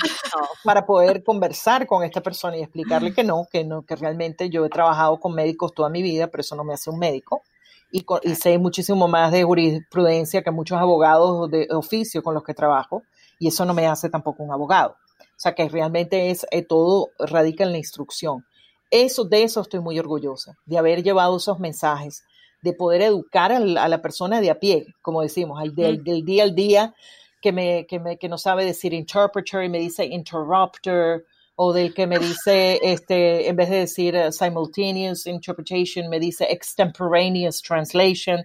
para 0.65 0.85
poder 0.85 1.23
conversar 1.23 1.87
con 1.87 2.03
esta 2.03 2.21
persona 2.21 2.57
y 2.57 2.63
explicarle 2.63 3.15
que 3.15 3.23
no, 3.23 3.47
que 3.53 3.65
no, 3.65 3.83
que 3.83 3.95
realmente 3.95 4.51
yo 4.51 4.65
he 4.65 4.69
trabajado 4.69 5.21
con 5.21 5.35
médicos 5.35 5.73
toda 5.75 5.89
mi 5.89 6.03
vida, 6.03 6.27
pero 6.27 6.41
eso 6.41 6.57
no 6.57 6.65
me 6.65 6.75
hace 6.75 6.91
un 6.91 6.99
médico 6.99 7.43
y, 7.91 8.05
sé 8.35 8.59
muchísimo 8.59 9.09
más 9.09 9.33
de 9.33 9.45
jurisprudencia 9.45 10.43
que 10.43 10.51
muchos 10.51 10.79
abogados 10.79 11.51
de 11.51 11.67
oficio 11.71 12.23
con 12.23 12.35
los 12.35 12.45
que 12.45 12.55
trabajo 12.55 13.03
y 13.39 13.49
eso 13.49 13.65
no 13.65 13.75
me 13.75 13.87
hace 13.87 14.09
tampoco 14.09 14.43
un 14.43 14.53
abogado. 14.53 14.97
O 15.21 15.43
sea 15.43 15.55
que 15.55 15.69
realmente 15.69 16.31
es 16.31 16.47
eh, 16.51 16.63
todo 16.63 17.11
radica 17.19 17.65
en 17.65 17.73
la 17.73 17.79
instrucción. 17.79 18.45
Eso, 18.91 19.25
de 19.25 19.43
eso 19.43 19.61
estoy 19.61 19.81
muy 19.81 19.99
orgullosa, 19.99 20.59
de 20.67 20.79
haber 20.79 21.03
llevado 21.03 21.37
esos 21.37 21.59
mensajes, 21.59 22.25
de 22.63 22.73
poder 22.75 23.03
educar 23.03 23.53
a 23.53 23.59
la, 23.61 24.03
persona 24.03 24.41
de 24.41 24.51
a 24.51 24.59
pie, 24.59 24.95
como 25.01 25.23
decimos, 25.23 25.63
del, 25.75 26.03
del, 26.05 26.25
día 26.25 26.43
al 26.43 26.55
día, 26.55 26.95
que, 27.41 27.53
me, 27.53 27.87
que, 27.87 27.99
me, 27.99 28.19
que 28.19 28.29
no 28.29 28.37
sabe 28.37 28.65
decir 28.65 28.93
interpreter 28.93 29.65
y 29.65 29.69
me 29.69 29.79
dice 29.79 30.05
interrupter, 30.05 31.25
o 31.63 31.75
del 31.75 31.93
que 31.93 32.07
me 32.07 32.19
dice, 32.19 32.81
este, 32.83 33.47
en 33.47 33.55
vez 33.55 33.69
de 33.69 33.77
decir 33.81 34.17
uh, 34.17 34.33
simultaneous 34.33 35.27
interpretation, 35.27 36.09
me 36.09 36.19
dice 36.19 36.47
extemporaneous 36.49 37.61
translation. 37.61 38.43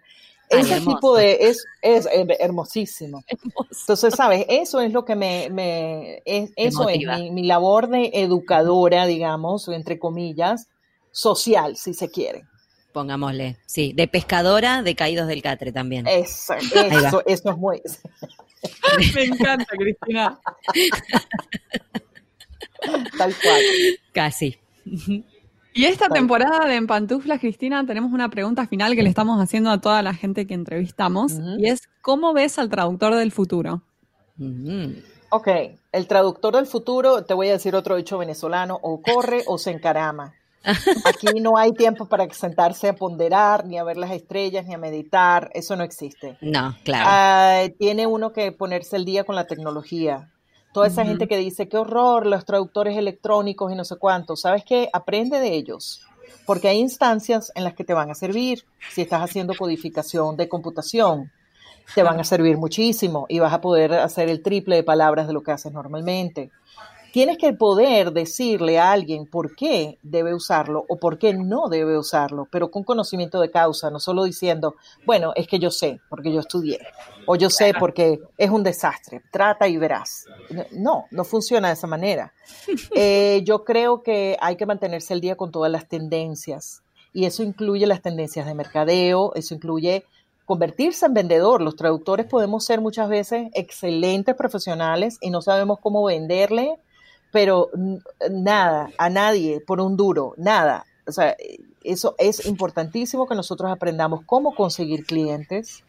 Ese 0.49 0.81
tipo 0.81 1.15
de, 1.15 1.37
es, 1.39 1.65
es 1.81 2.09
hermosísimo. 2.39 3.23
Entonces, 3.71 4.13
¿sabes? 4.15 4.45
Eso 4.49 4.81
es 4.81 4.91
lo 4.91 5.05
que 5.05 5.15
me, 5.15 5.49
me 5.49 6.21
es, 6.25 6.51
eso 6.57 6.89
es 6.89 6.99
mi, 7.07 7.31
mi, 7.31 7.43
labor 7.43 7.87
de 7.87 8.11
educadora, 8.15 9.05
digamos, 9.05 9.69
entre 9.69 9.97
comillas, 9.97 10.67
social, 11.11 11.77
si 11.77 11.93
se 11.93 12.11
quiere. 12.11 12.43
Pongámosle, 12.91 13.55
sí, 13.65 13.93
de 13.95 14.09
pescadora 14.09 14.83
de 14.83 14.93
caídos 14.93 15.27
del 15.27 15.41
catre 15.41 15.71
también. 15.71 16.05
Eso, 16.05 16.53
eso, 16.53 17.23
eso 17.25 17.49
es 17.49 17.57
muy... 17.57 17.81
me 19.15 19.23
encanta, 19.23 19.73
Cristina. 19.77 20.37
Tal 23.17 23.33
cual. 23.41 23.61
Casi. 24.13 24.57
Y 25.73 25.85
esta 25.85 26.07
temporada 26.07 26.65
de 26.67 26.75
En 26.75 26.87
Pantuflas, 26.87 27.39
Cristina, 27.39 27.85
tenemos 27.85 28.13
una 28.13 28.29
pregunta 28.29 28.65
final 28.65 28.95
que 28.95 29.03
le 29.03 29.09
estamos 29.09 29.41
haciendo 29.41 29.69
a 29.71 29.81
toda 29.81 30.01
la 30.01 30.13
gente 30.13 30.47
que 30.47 30.53
entrevistamos 30.53 31.33
y 31.57 31.67
es, 31.67 31.81
¿cómo 32.01 32.33
ves 32.33 32.57
al 32.59 32.69
traductor 32.69 33.13
del 33.15 33.31
futuro? 33.31 33.81
Ok, 35.29 35.47
el 35.91 36.07
traductor 36.07 36.55
del 36.55 36.65
futuro, 36.65 37.25
te 37.25 37.33
voy 37.33 37.49
a 37.49 37.53
decir 37.53 37.75
otro 37.75 37.97
dicho 37.97 38.17
venezolano, 38.17 38.79
o 38.81 39.01
corre 39.01 39.43
o 39.47 39.57
se 39.57 39.71
encarama. 39.71 40.33
Aquí 41.05 41.27
no 41.41 41.57
hay 41.57 41.73
tiempo 41.73 42.05
para 42.05 42.27
sentarse 42.33 42.87
a 42.87 42.95
ponderar, 42.95 43.65
ni 43.65 43.77
a 43.77 43.83
ver 43.83 43.97
las 43.97 44.11
estrellas, 44.11 44.65
ni 44.65 44.73
a 44.73 44.77
meditar, 44.77 45.51
eso 45.53 45.75
no 45.75 45.83
existe. 45.83 46.37
No, 46.41 46.75
claro. 46.83 47.05
Ah, 47.07 47.63
tiene 47.77 48.07
uno 48.07 48.31
que 48.31 48.51
ponerse 48.51 48.95
el 48.95 49.05
día 49.05 49.25
con 49.25 49.35
la 49.35 49.45
tecnología. 49.45 50.31
Toda 50.75 50.87
esa 50.87 51.05
gente 51.05 51.29
que 51.29 51.37
dice, 51.37 51.69
qué 51.69 51.77
horror, 51.77 52.25
los 52.25 52.43
traductores 52.43 52.97
electrónicos 52.97 53.71
y 53.71 53.75
no 53.75 53.85
sé 53.85 53.95
cuánto, 53.95 54.35
¿sabes 54.35 54.65
qué? 54.65 54.89
Aprende 54.91 55.39
de 55.39 55.53
ellos, 55.53 56.01
porque 56.45 56.67
hay 56.67 56.79
instancias 56.79 57.49
en 57.55 57.63
las 57.63 57.75
que 57.75 57.85
te 57.85 57.93
van 57.93 58.11
a 58.11 58.13
servir. 58.13 58.65
Si 58.91 59.01
estás 59.01 59.21
haciendo 59.21 59.53
codificación 59.55 60.35
de 60.35 60.49
computación, 60.49 61.31
te 61.95 62.03
van 62.03 62.19
a 62.19 62.25
servir 62.25 62.57
muchísimo 62.57 63.25
y 63.29 63.39
vas 63.39 63.53
a 63.53 63.61
poder 63.61 63.93
hacer 63.93 64.27
el 64.27 64.43
triple 64.43 64.75
de 64.75 64.83
palabras 64.83 65.27
de 65.27 65.33
lo 65.33 65.43
que 65.43 65.53
haces 65.53 65.71
normalmente 65.71 66.51
tienes 67.15 67.37
que 67.37 67.53
poder 67.53 68.11
decirle 68.11 68.77
a 68.77 68.91
alguien 68.91 69.25
por 69.25 69.55
qué 69.55 69.99
debe 70.03 70.33
usarlo 70.33 70.83
o 70.89 70.97
por 70.97 71.17
qué 71.17 71.33
no 71.33 71.69
debe 71.69 71.97
usarlo, 71.97 72.45
pero 72.51 72.69
con 72.69 72.83
conocimiento 72.83 73.39
de 73.39 73.49
causa, 73.49 73.89
no 73.89 74.01
solo 74.01 74.25
diciendo, 74.25 74.75
bueno, 75.05 75.31
es 75.37 75.47
que 75.47 75.57
yo 75.57 75.71
sé, 75.71 76.01
porque 76.09 76.33
yo 76.33 76.41
estudié, 76.41 76.77
o 77.25 77.37
yo 77.37 77.49
sé 77.49 77.73
porque 77.79 78.19
es 78.37 78.49
un 78.49 78.63
desastre, 78.63 79.21
trata 79.31 79.65
y 79.69 79.77
verás. 79.77 80.25
No, 80.73 81.05
no 81.09 81.23
funciona 81.23 81.69
de 81.69 81.75
esa 81.75 81.87
manera. 81.87 82.33
Eh, 82.97 83.41
yo 83.45 83.63
creo 83.63 84.03
que 84.03 84.37
hay 84.41 84.57
que 84.57 84.65
mantenerse 84.65 85.13
al 85.13 85.21
día 85.21 85.37
con 85.37 85.51
todas 85.51 85.71
las 85.71 85.87
tendencias, 85.87 86.83
y 87.13 87.25
eso 87.25 87.43
incluye 87.43 87.87
las 87.87 88.01
tendencias 88.01 88.45
de 88.45 88.53
mercadeo, 88.55 89.33
eso 89.35 89.53
incluye 89.53 90.03
convertirse 90.43 91.05
en 91.05 91.13
vendedor. 91.13 91.61
Los 91.61 91.77
traductores 91.77 92.25
podemos 92.25 92.65
ser 92.65 92.81
muchas 92.81 93.07
veces 93.07 93.49
excelentes 93.53 94.35
profesionales 94.35 95.17
y 95.21 95.29
no 95.29 95.41
sabemos 95.41 95.79
cómo 95.79 96.03
venderle 96.03 96.77
pero 97.35 97.69
nada, 98.31 98.91
a 98.97 99.09
nadie 99.09 99.59
por 99.59 99.81
un 99.81 99.97
duro, 99.97 100.35
nada. 100.37 100.85
O 101.05 101.11
sea, 101.11 101.35
eso 101.83 102.15
es 102.17 102.45
importantísimo 102.45 103.27
que 103.27 103.35
nosotros 103.35 103.69
aprendamos 103.69 104.21
cómo 104.25 104.55
conseguir 104.55 105.05
clientes, 105.05 105.83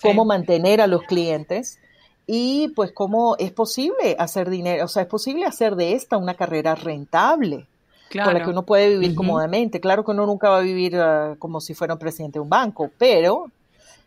cómo 0.00 0.24
mantener 0.24 0.80
a 0.80 0.86
los 0.86 1.02
clientes 1.02 1.80
y 2.28 2.68
pues 2.76 2.92
cómo 2.92 3.34
es 3.40 3.50
posible 3.50 4.14
hacer 4.20 4.48
dinero, 4.48 4.84
o 4.84 4.88
sea, 4.88 5.02
es 5.02 5.08
posible 5.08 5.46
hacer 5.46 5.74
de 5.74 5.94
esta 5.94 6.16
una 6.16 6.34
carrera 6.34 6.76
rentable. 6.76 7.66
Con 8.12 8.32
la 8.32 8.44
que 8.44 8.50
uno 8.50 8.62
puede 8.62 8.90
vivir 8.90 9.16
cómodamente. 9.16 9.80
Claro 9.80 10.04
que 10.04 10.12
uno 10.12 10.24
nunca 10.26 10.48
va 10.48 10.58
a 10.58 10.60
vivir 10.60 10.94
ah, 10.94 11.34
como 11.40 11.60
si 11.60 11.74
fuera 11.74 11.94
un 11.94 11.98
presidente 11.98 12.34
de 12.38 12.42
un 12.42 12.48
banco, 12.48 12.88
pero 12.96 13.50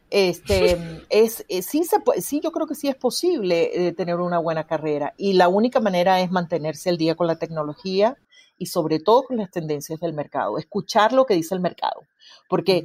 este, 0.10 0.78
es, 1.10 1.46
eh, 1.50 1.62
sí, 1.62 1.84
se 1.84 1.98
sí, 2.22 2.40
yo 2.44 2.52
creo 2.52 2.68
que 2.68 2.76
sí 2.76 2.88
es 2.88 2.96
posible 2.96 3.88
eh, 3.88 3.94
tener 3.94 4.16
una 4.16 4.40
buena 4.40 4.66
carrera 4.66 5.14
y 5.18 5.34
la 5.34 5.48
única 5.48 5.80
manera 5.80 6.22
es 6.22 6.32
mantenerse 6.32 6.90
al 6.90 6.98
día 6.98 7.16
con 7.16 7.28
la 7.28 7.38
tecnología 7.38 8.18
y 8.58 8.68
sobre 8.68 9.00
todo 9.00 9.24
con 9.24 9.38
las 9.38 9.52
tendencias 9.52 10.00
del 10.00 10.14
mercado, 10.14 10.58
escuchar 10.58 11.14
lo 11.14 11.26
que 11.26 11.36
dice 11.36 11.54
el 11.54 11.62
mercado, 11.62 12.02
porque 12.50 12.84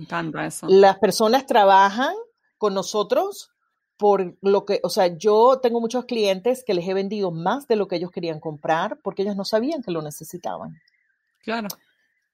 las 0.69 0.99
personas 0.99 1.47
trabajan 1.47 2.15
con 2.59 2.75
nosotros 2.75 3.51
por 3.97 4.37
lo 4.43 4.65
que, 4.65 4.81
o 4.83 4.91
sea, 4.91 5.17
yo 5.17 5.61
tengo 5.63 5.81
muchos 5.81 6.05
clientes 6.07 6.65
que 6.67 6.75
les 6.75 6.87
he 6.89 6.95
vendido 6.95 7.31
más 7.31 7.69
de 7.69 7.77
lo 7.77 7.87
que 7.87 7.97
ellos 7.97 8.11
querían 8.11 8.41
comprar 8.41 8.99
porque 9.03 9.23
ellos 9.23 9.37
no 9.37 9.45
sabían 9.45 9.83
que 9.83 9.93
lo 9.93 10.03
necesitaban. 10.03 10.77
Claro. 11.43 11.69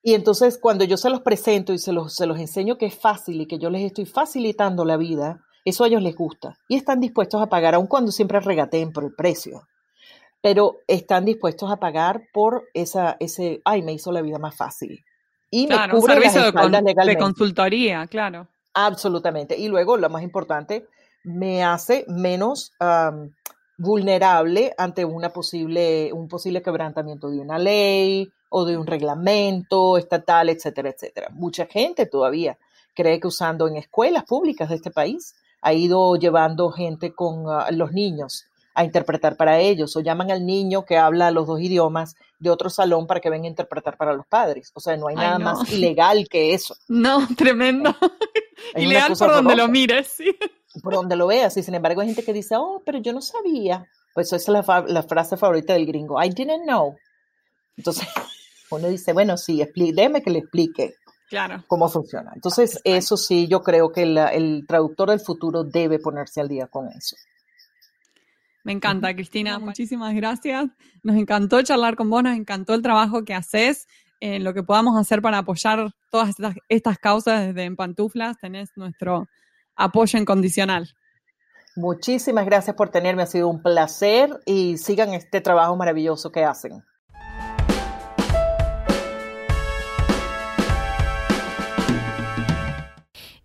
Y 0.01 0.13
entonces 0.13 0.57
cuando 0.61 0.85
yo 0.85 0.97
se 0.97 1.09
los 1.09 1.21
presento 1.21 1.73
y 1.73 1.77
se 1.79 1.91
los, 1.91 2.15
se 2.15 2.25
los 2.25 2.39
enseño 2.39 2.77
que 2.77 2.85
es 2.85 2.95
fácil 2.95 3.41
y 3.41 3.47
que 3.47 3.59
yo 3.59 3.69
les 3.69 3.83
estoy 3.83 4.05
facilitando 4.05 4.85
la 4.85 4.95
vida, 4.97 5.41
eso 5.65 5.83
a 5.83 5.87
ellos 5.87 6.01
les 6.01 6.15
gusta. 6.15 6.55
Y 6.69 6.77
están 6.77 6.99
dispuestos 7.01 7.41
a 7.41 7.47
pagar, 7.47 7.75
aun 7.75 7.87
cuando 7.87 8.11
siempre 8.11 8.39
regateen 8.39 8.91
por 8.93 9.03
el 9.03 9.13
precio. 9.13 9.63
Pero 10.41 10.77
están 10.87 11.25
dispuestos 11.25 11.69
a 11.69 11.77
pagar 11.77 12.21
por 12.31 12.63
esa, 12.73 13.17
ese, 13.19 13.61
ay, 13.65 13.81
me 13.81 13.91
hizo 13.91 14.11
la 14.13 14.21
vida 14.21 14.39
más 14.39 14.55
fácil. 14.55 15.03
Y 15.51 15.67
me 15.67 15.75
Claro, 15.75 15.95
un 15.95 15.99
cubre 15.99 16.13
las 16.15 16.23
servicio 16.23 16.41
de, 16.43 16.47
espaldas 16.47 16.79
con- 16.79 16.85
de 16.85 16.89
legalmente. 16.91 17.21
consultoría, 17.23 18.07
claro. 18.07 18.47
Absolutamente. 18.73 19.57
Y 19.57 19.67
luego, 19.67 19.97
lo 19.97 20.09
más 20.09 20.23
importante, 20.23 20.87
me 21.25 21.61
hace 21.63 22.05
menos 22.07 22.71
am, 22.79 23.31
vulnerable 23.77 24.73
ante 24.77 25.03
una 25.03 25.29
posible, 25.31 26.11
un 26.13 26.27
posible 26.29 26.61
quebrantamiento 26.61 27.29
de 27.29 27.39
una 27.39 27.57
ley 27.57 28.31
o 28.49 28.65
de 28.65 28.77
un 28.77 28.87
reglamento 28.87 29.97
estatal, 29.97 30.49
etcétera, 30.49 30.89
etcétera. 30.89 31.29
Mucha 31.31 31.65
gente 31.65 32.05
todavía 32.05 32.57
cree 32.93 33.19
que 33.19 33.27
usando 33.27 33.67
en 33.67 33.77
escuelas 33.77 34.25
públicas 34.25 34.69
de 34.69 34.75
este 34.75 34.91
país 34.91 35.35
ha 35.61 35.73
ido 35.73 36.15
llevando 36.15 36.71
gente 36.71 37.13
con 37.13 37.45
ah, 37.47 37.67
los 37.71 37.91
niños 37.91 38.45
a 38.73 38.83
interpretar 38.83 39.35
para 39.35 39.59
ellos 39.59 39.95
o 39.95 39.99
llaman 39.99 40.31
al 40.31 40.45
niño 40.45 40.85
que 40.85 40.97
habla 40.97 41.31
los 41.31 41.47
dos 41.47 41.59
idiomas 41.59 42.15
de 42.39 42.49
otro 42.49 42.69
salón 42.69 43.07
para 43.07 43.19
que 43.19 43.29
venga 43.29 43.45
a 43.45 43.49
interpretar 43.49 43.97
para 43.97 44.13
los 44.13 44.25
padres. 44.25 44.71
O 44.73 44.79
sea, 44.79 44.95
no 44.95 45.07
hay 45.07 45.15
Ay, 45.17 45.25
nada 45.25 45.39
no. 45.39 45.45
más 45.45 45.69
ilegal 45.73 46.27
que 46.29 46.53
eso. 46.53 46.75
No, 46.87 47.27
tremendo. 47.37 47.95
Es 48.73 48.83
Ilegal 48.83 49.13
por 49.17 49.31
donde 49.31 49.55
lo 49.55 49.69
mires, 49.69 50.07
sí. 50.17 50.37
por 50.83 50.93
donde 50.93 51.15
lo 51.15 51.27
veas. 51.27 51.55
Y 51.55 51.63
sin 51.63 51.75
embargo, 51.75 52.01
hay 52.01 52.07
gente 52.07 52.23
que 52.23 52.33
dice, 52.33 52.55
oh, 52.57 52.83
pero 52.85 52.99
yo 52.99 53.13
no 53.13 53.21
sabía. 53.21 53.87
Pues 54.13 54.27
esa 54.33 54.35
es 54.35 54.47
la, 54.49 54.83
la 54.85 55.03
frase 55.03 55.37
favorita 55.37 55.73
del 55.73 55.85
gringo. 55.85 56.21
I 56.21 56.29
didn't 56.29 56.63
know. 56.63 56.97
Entonces, 57.77 58.05
uno 58.69 58.87
dice, 58.87 59.13
bueno, 59.13 59.37
sí, 59.37 59.61
déjeme 59.75 60.21
que 60.21 60.29
le 60.31 60.39
explique 60.39 60.95
Claro. 61.29 61.63
cómo 61.67 61.89
funciona. 61.89 62.31
Entonces, 62.33 62.79
eso 62.83 63.15
sí, 63.17 63.47
yo 63.47 63.61
creo 63.61 63.91
que 63.91 64.05
la- 64.05 64.29
el 64.29 64.65
traductor 64.67 65.09
del 65.09 65.19
futuro 65.19 65.63
debe 65.63 65.99
ponerse 65.99 66.41
al 66.41 66.47
día 66.47 66.67
con 66.67 66.87
eso. 66.89 67.15
Me 68.63 68.73
encanta, 68.73 69.13
Cristina. 69.13 69.57
Muchísimas 69.57 70.13
gracias. 70.13 70.65
Nos 71.03 71.15
encantó 71.15 71.61
charlar 71.61 71.95
con 71.95 72.09
vos, 72.09 72.23
nos 72.23 72.35
encantó 72.35 72.73
el 72.73 72.81
trabajo 72.81 73.23
que 73.23 73.33
haces, 73.33 73.87
en 74.19 74.43
lo 74.43 74.53
que 74.53 74.63
podamos 74.63 74.99
hacer 74.99 75.21
para 75.21 75.37
apoyar 75.39 75.91
todas 76.11 76.29
estas, 76.29 76.55
estas 76.67 76.97
causas 76.97 77.47
desde 77.47 77.63
En 77.63 77.75
Pantuflas. 77.77 78.37
Tenés 78.37 78.69
nuestro 78.75 79.27
apoyo 79.75 80.19
incondicional. 80.19 80.93
Muchísimas 81.77 82.45
gracias 82.45 82.75
por 82.75 82.89
tenerme, 82.89 83.21
ha 83.23 83.27
sido 83.27 83.47
un 83.47 83.61
placer 83.63 84.37
y 84.45 84.77
sigan 84.77 85.13
este 85.13 85.39
trabajo 85.39 85.75
maravilloso 85.77 86.31
que 86.31 86.43
hacen. 86.43 86.83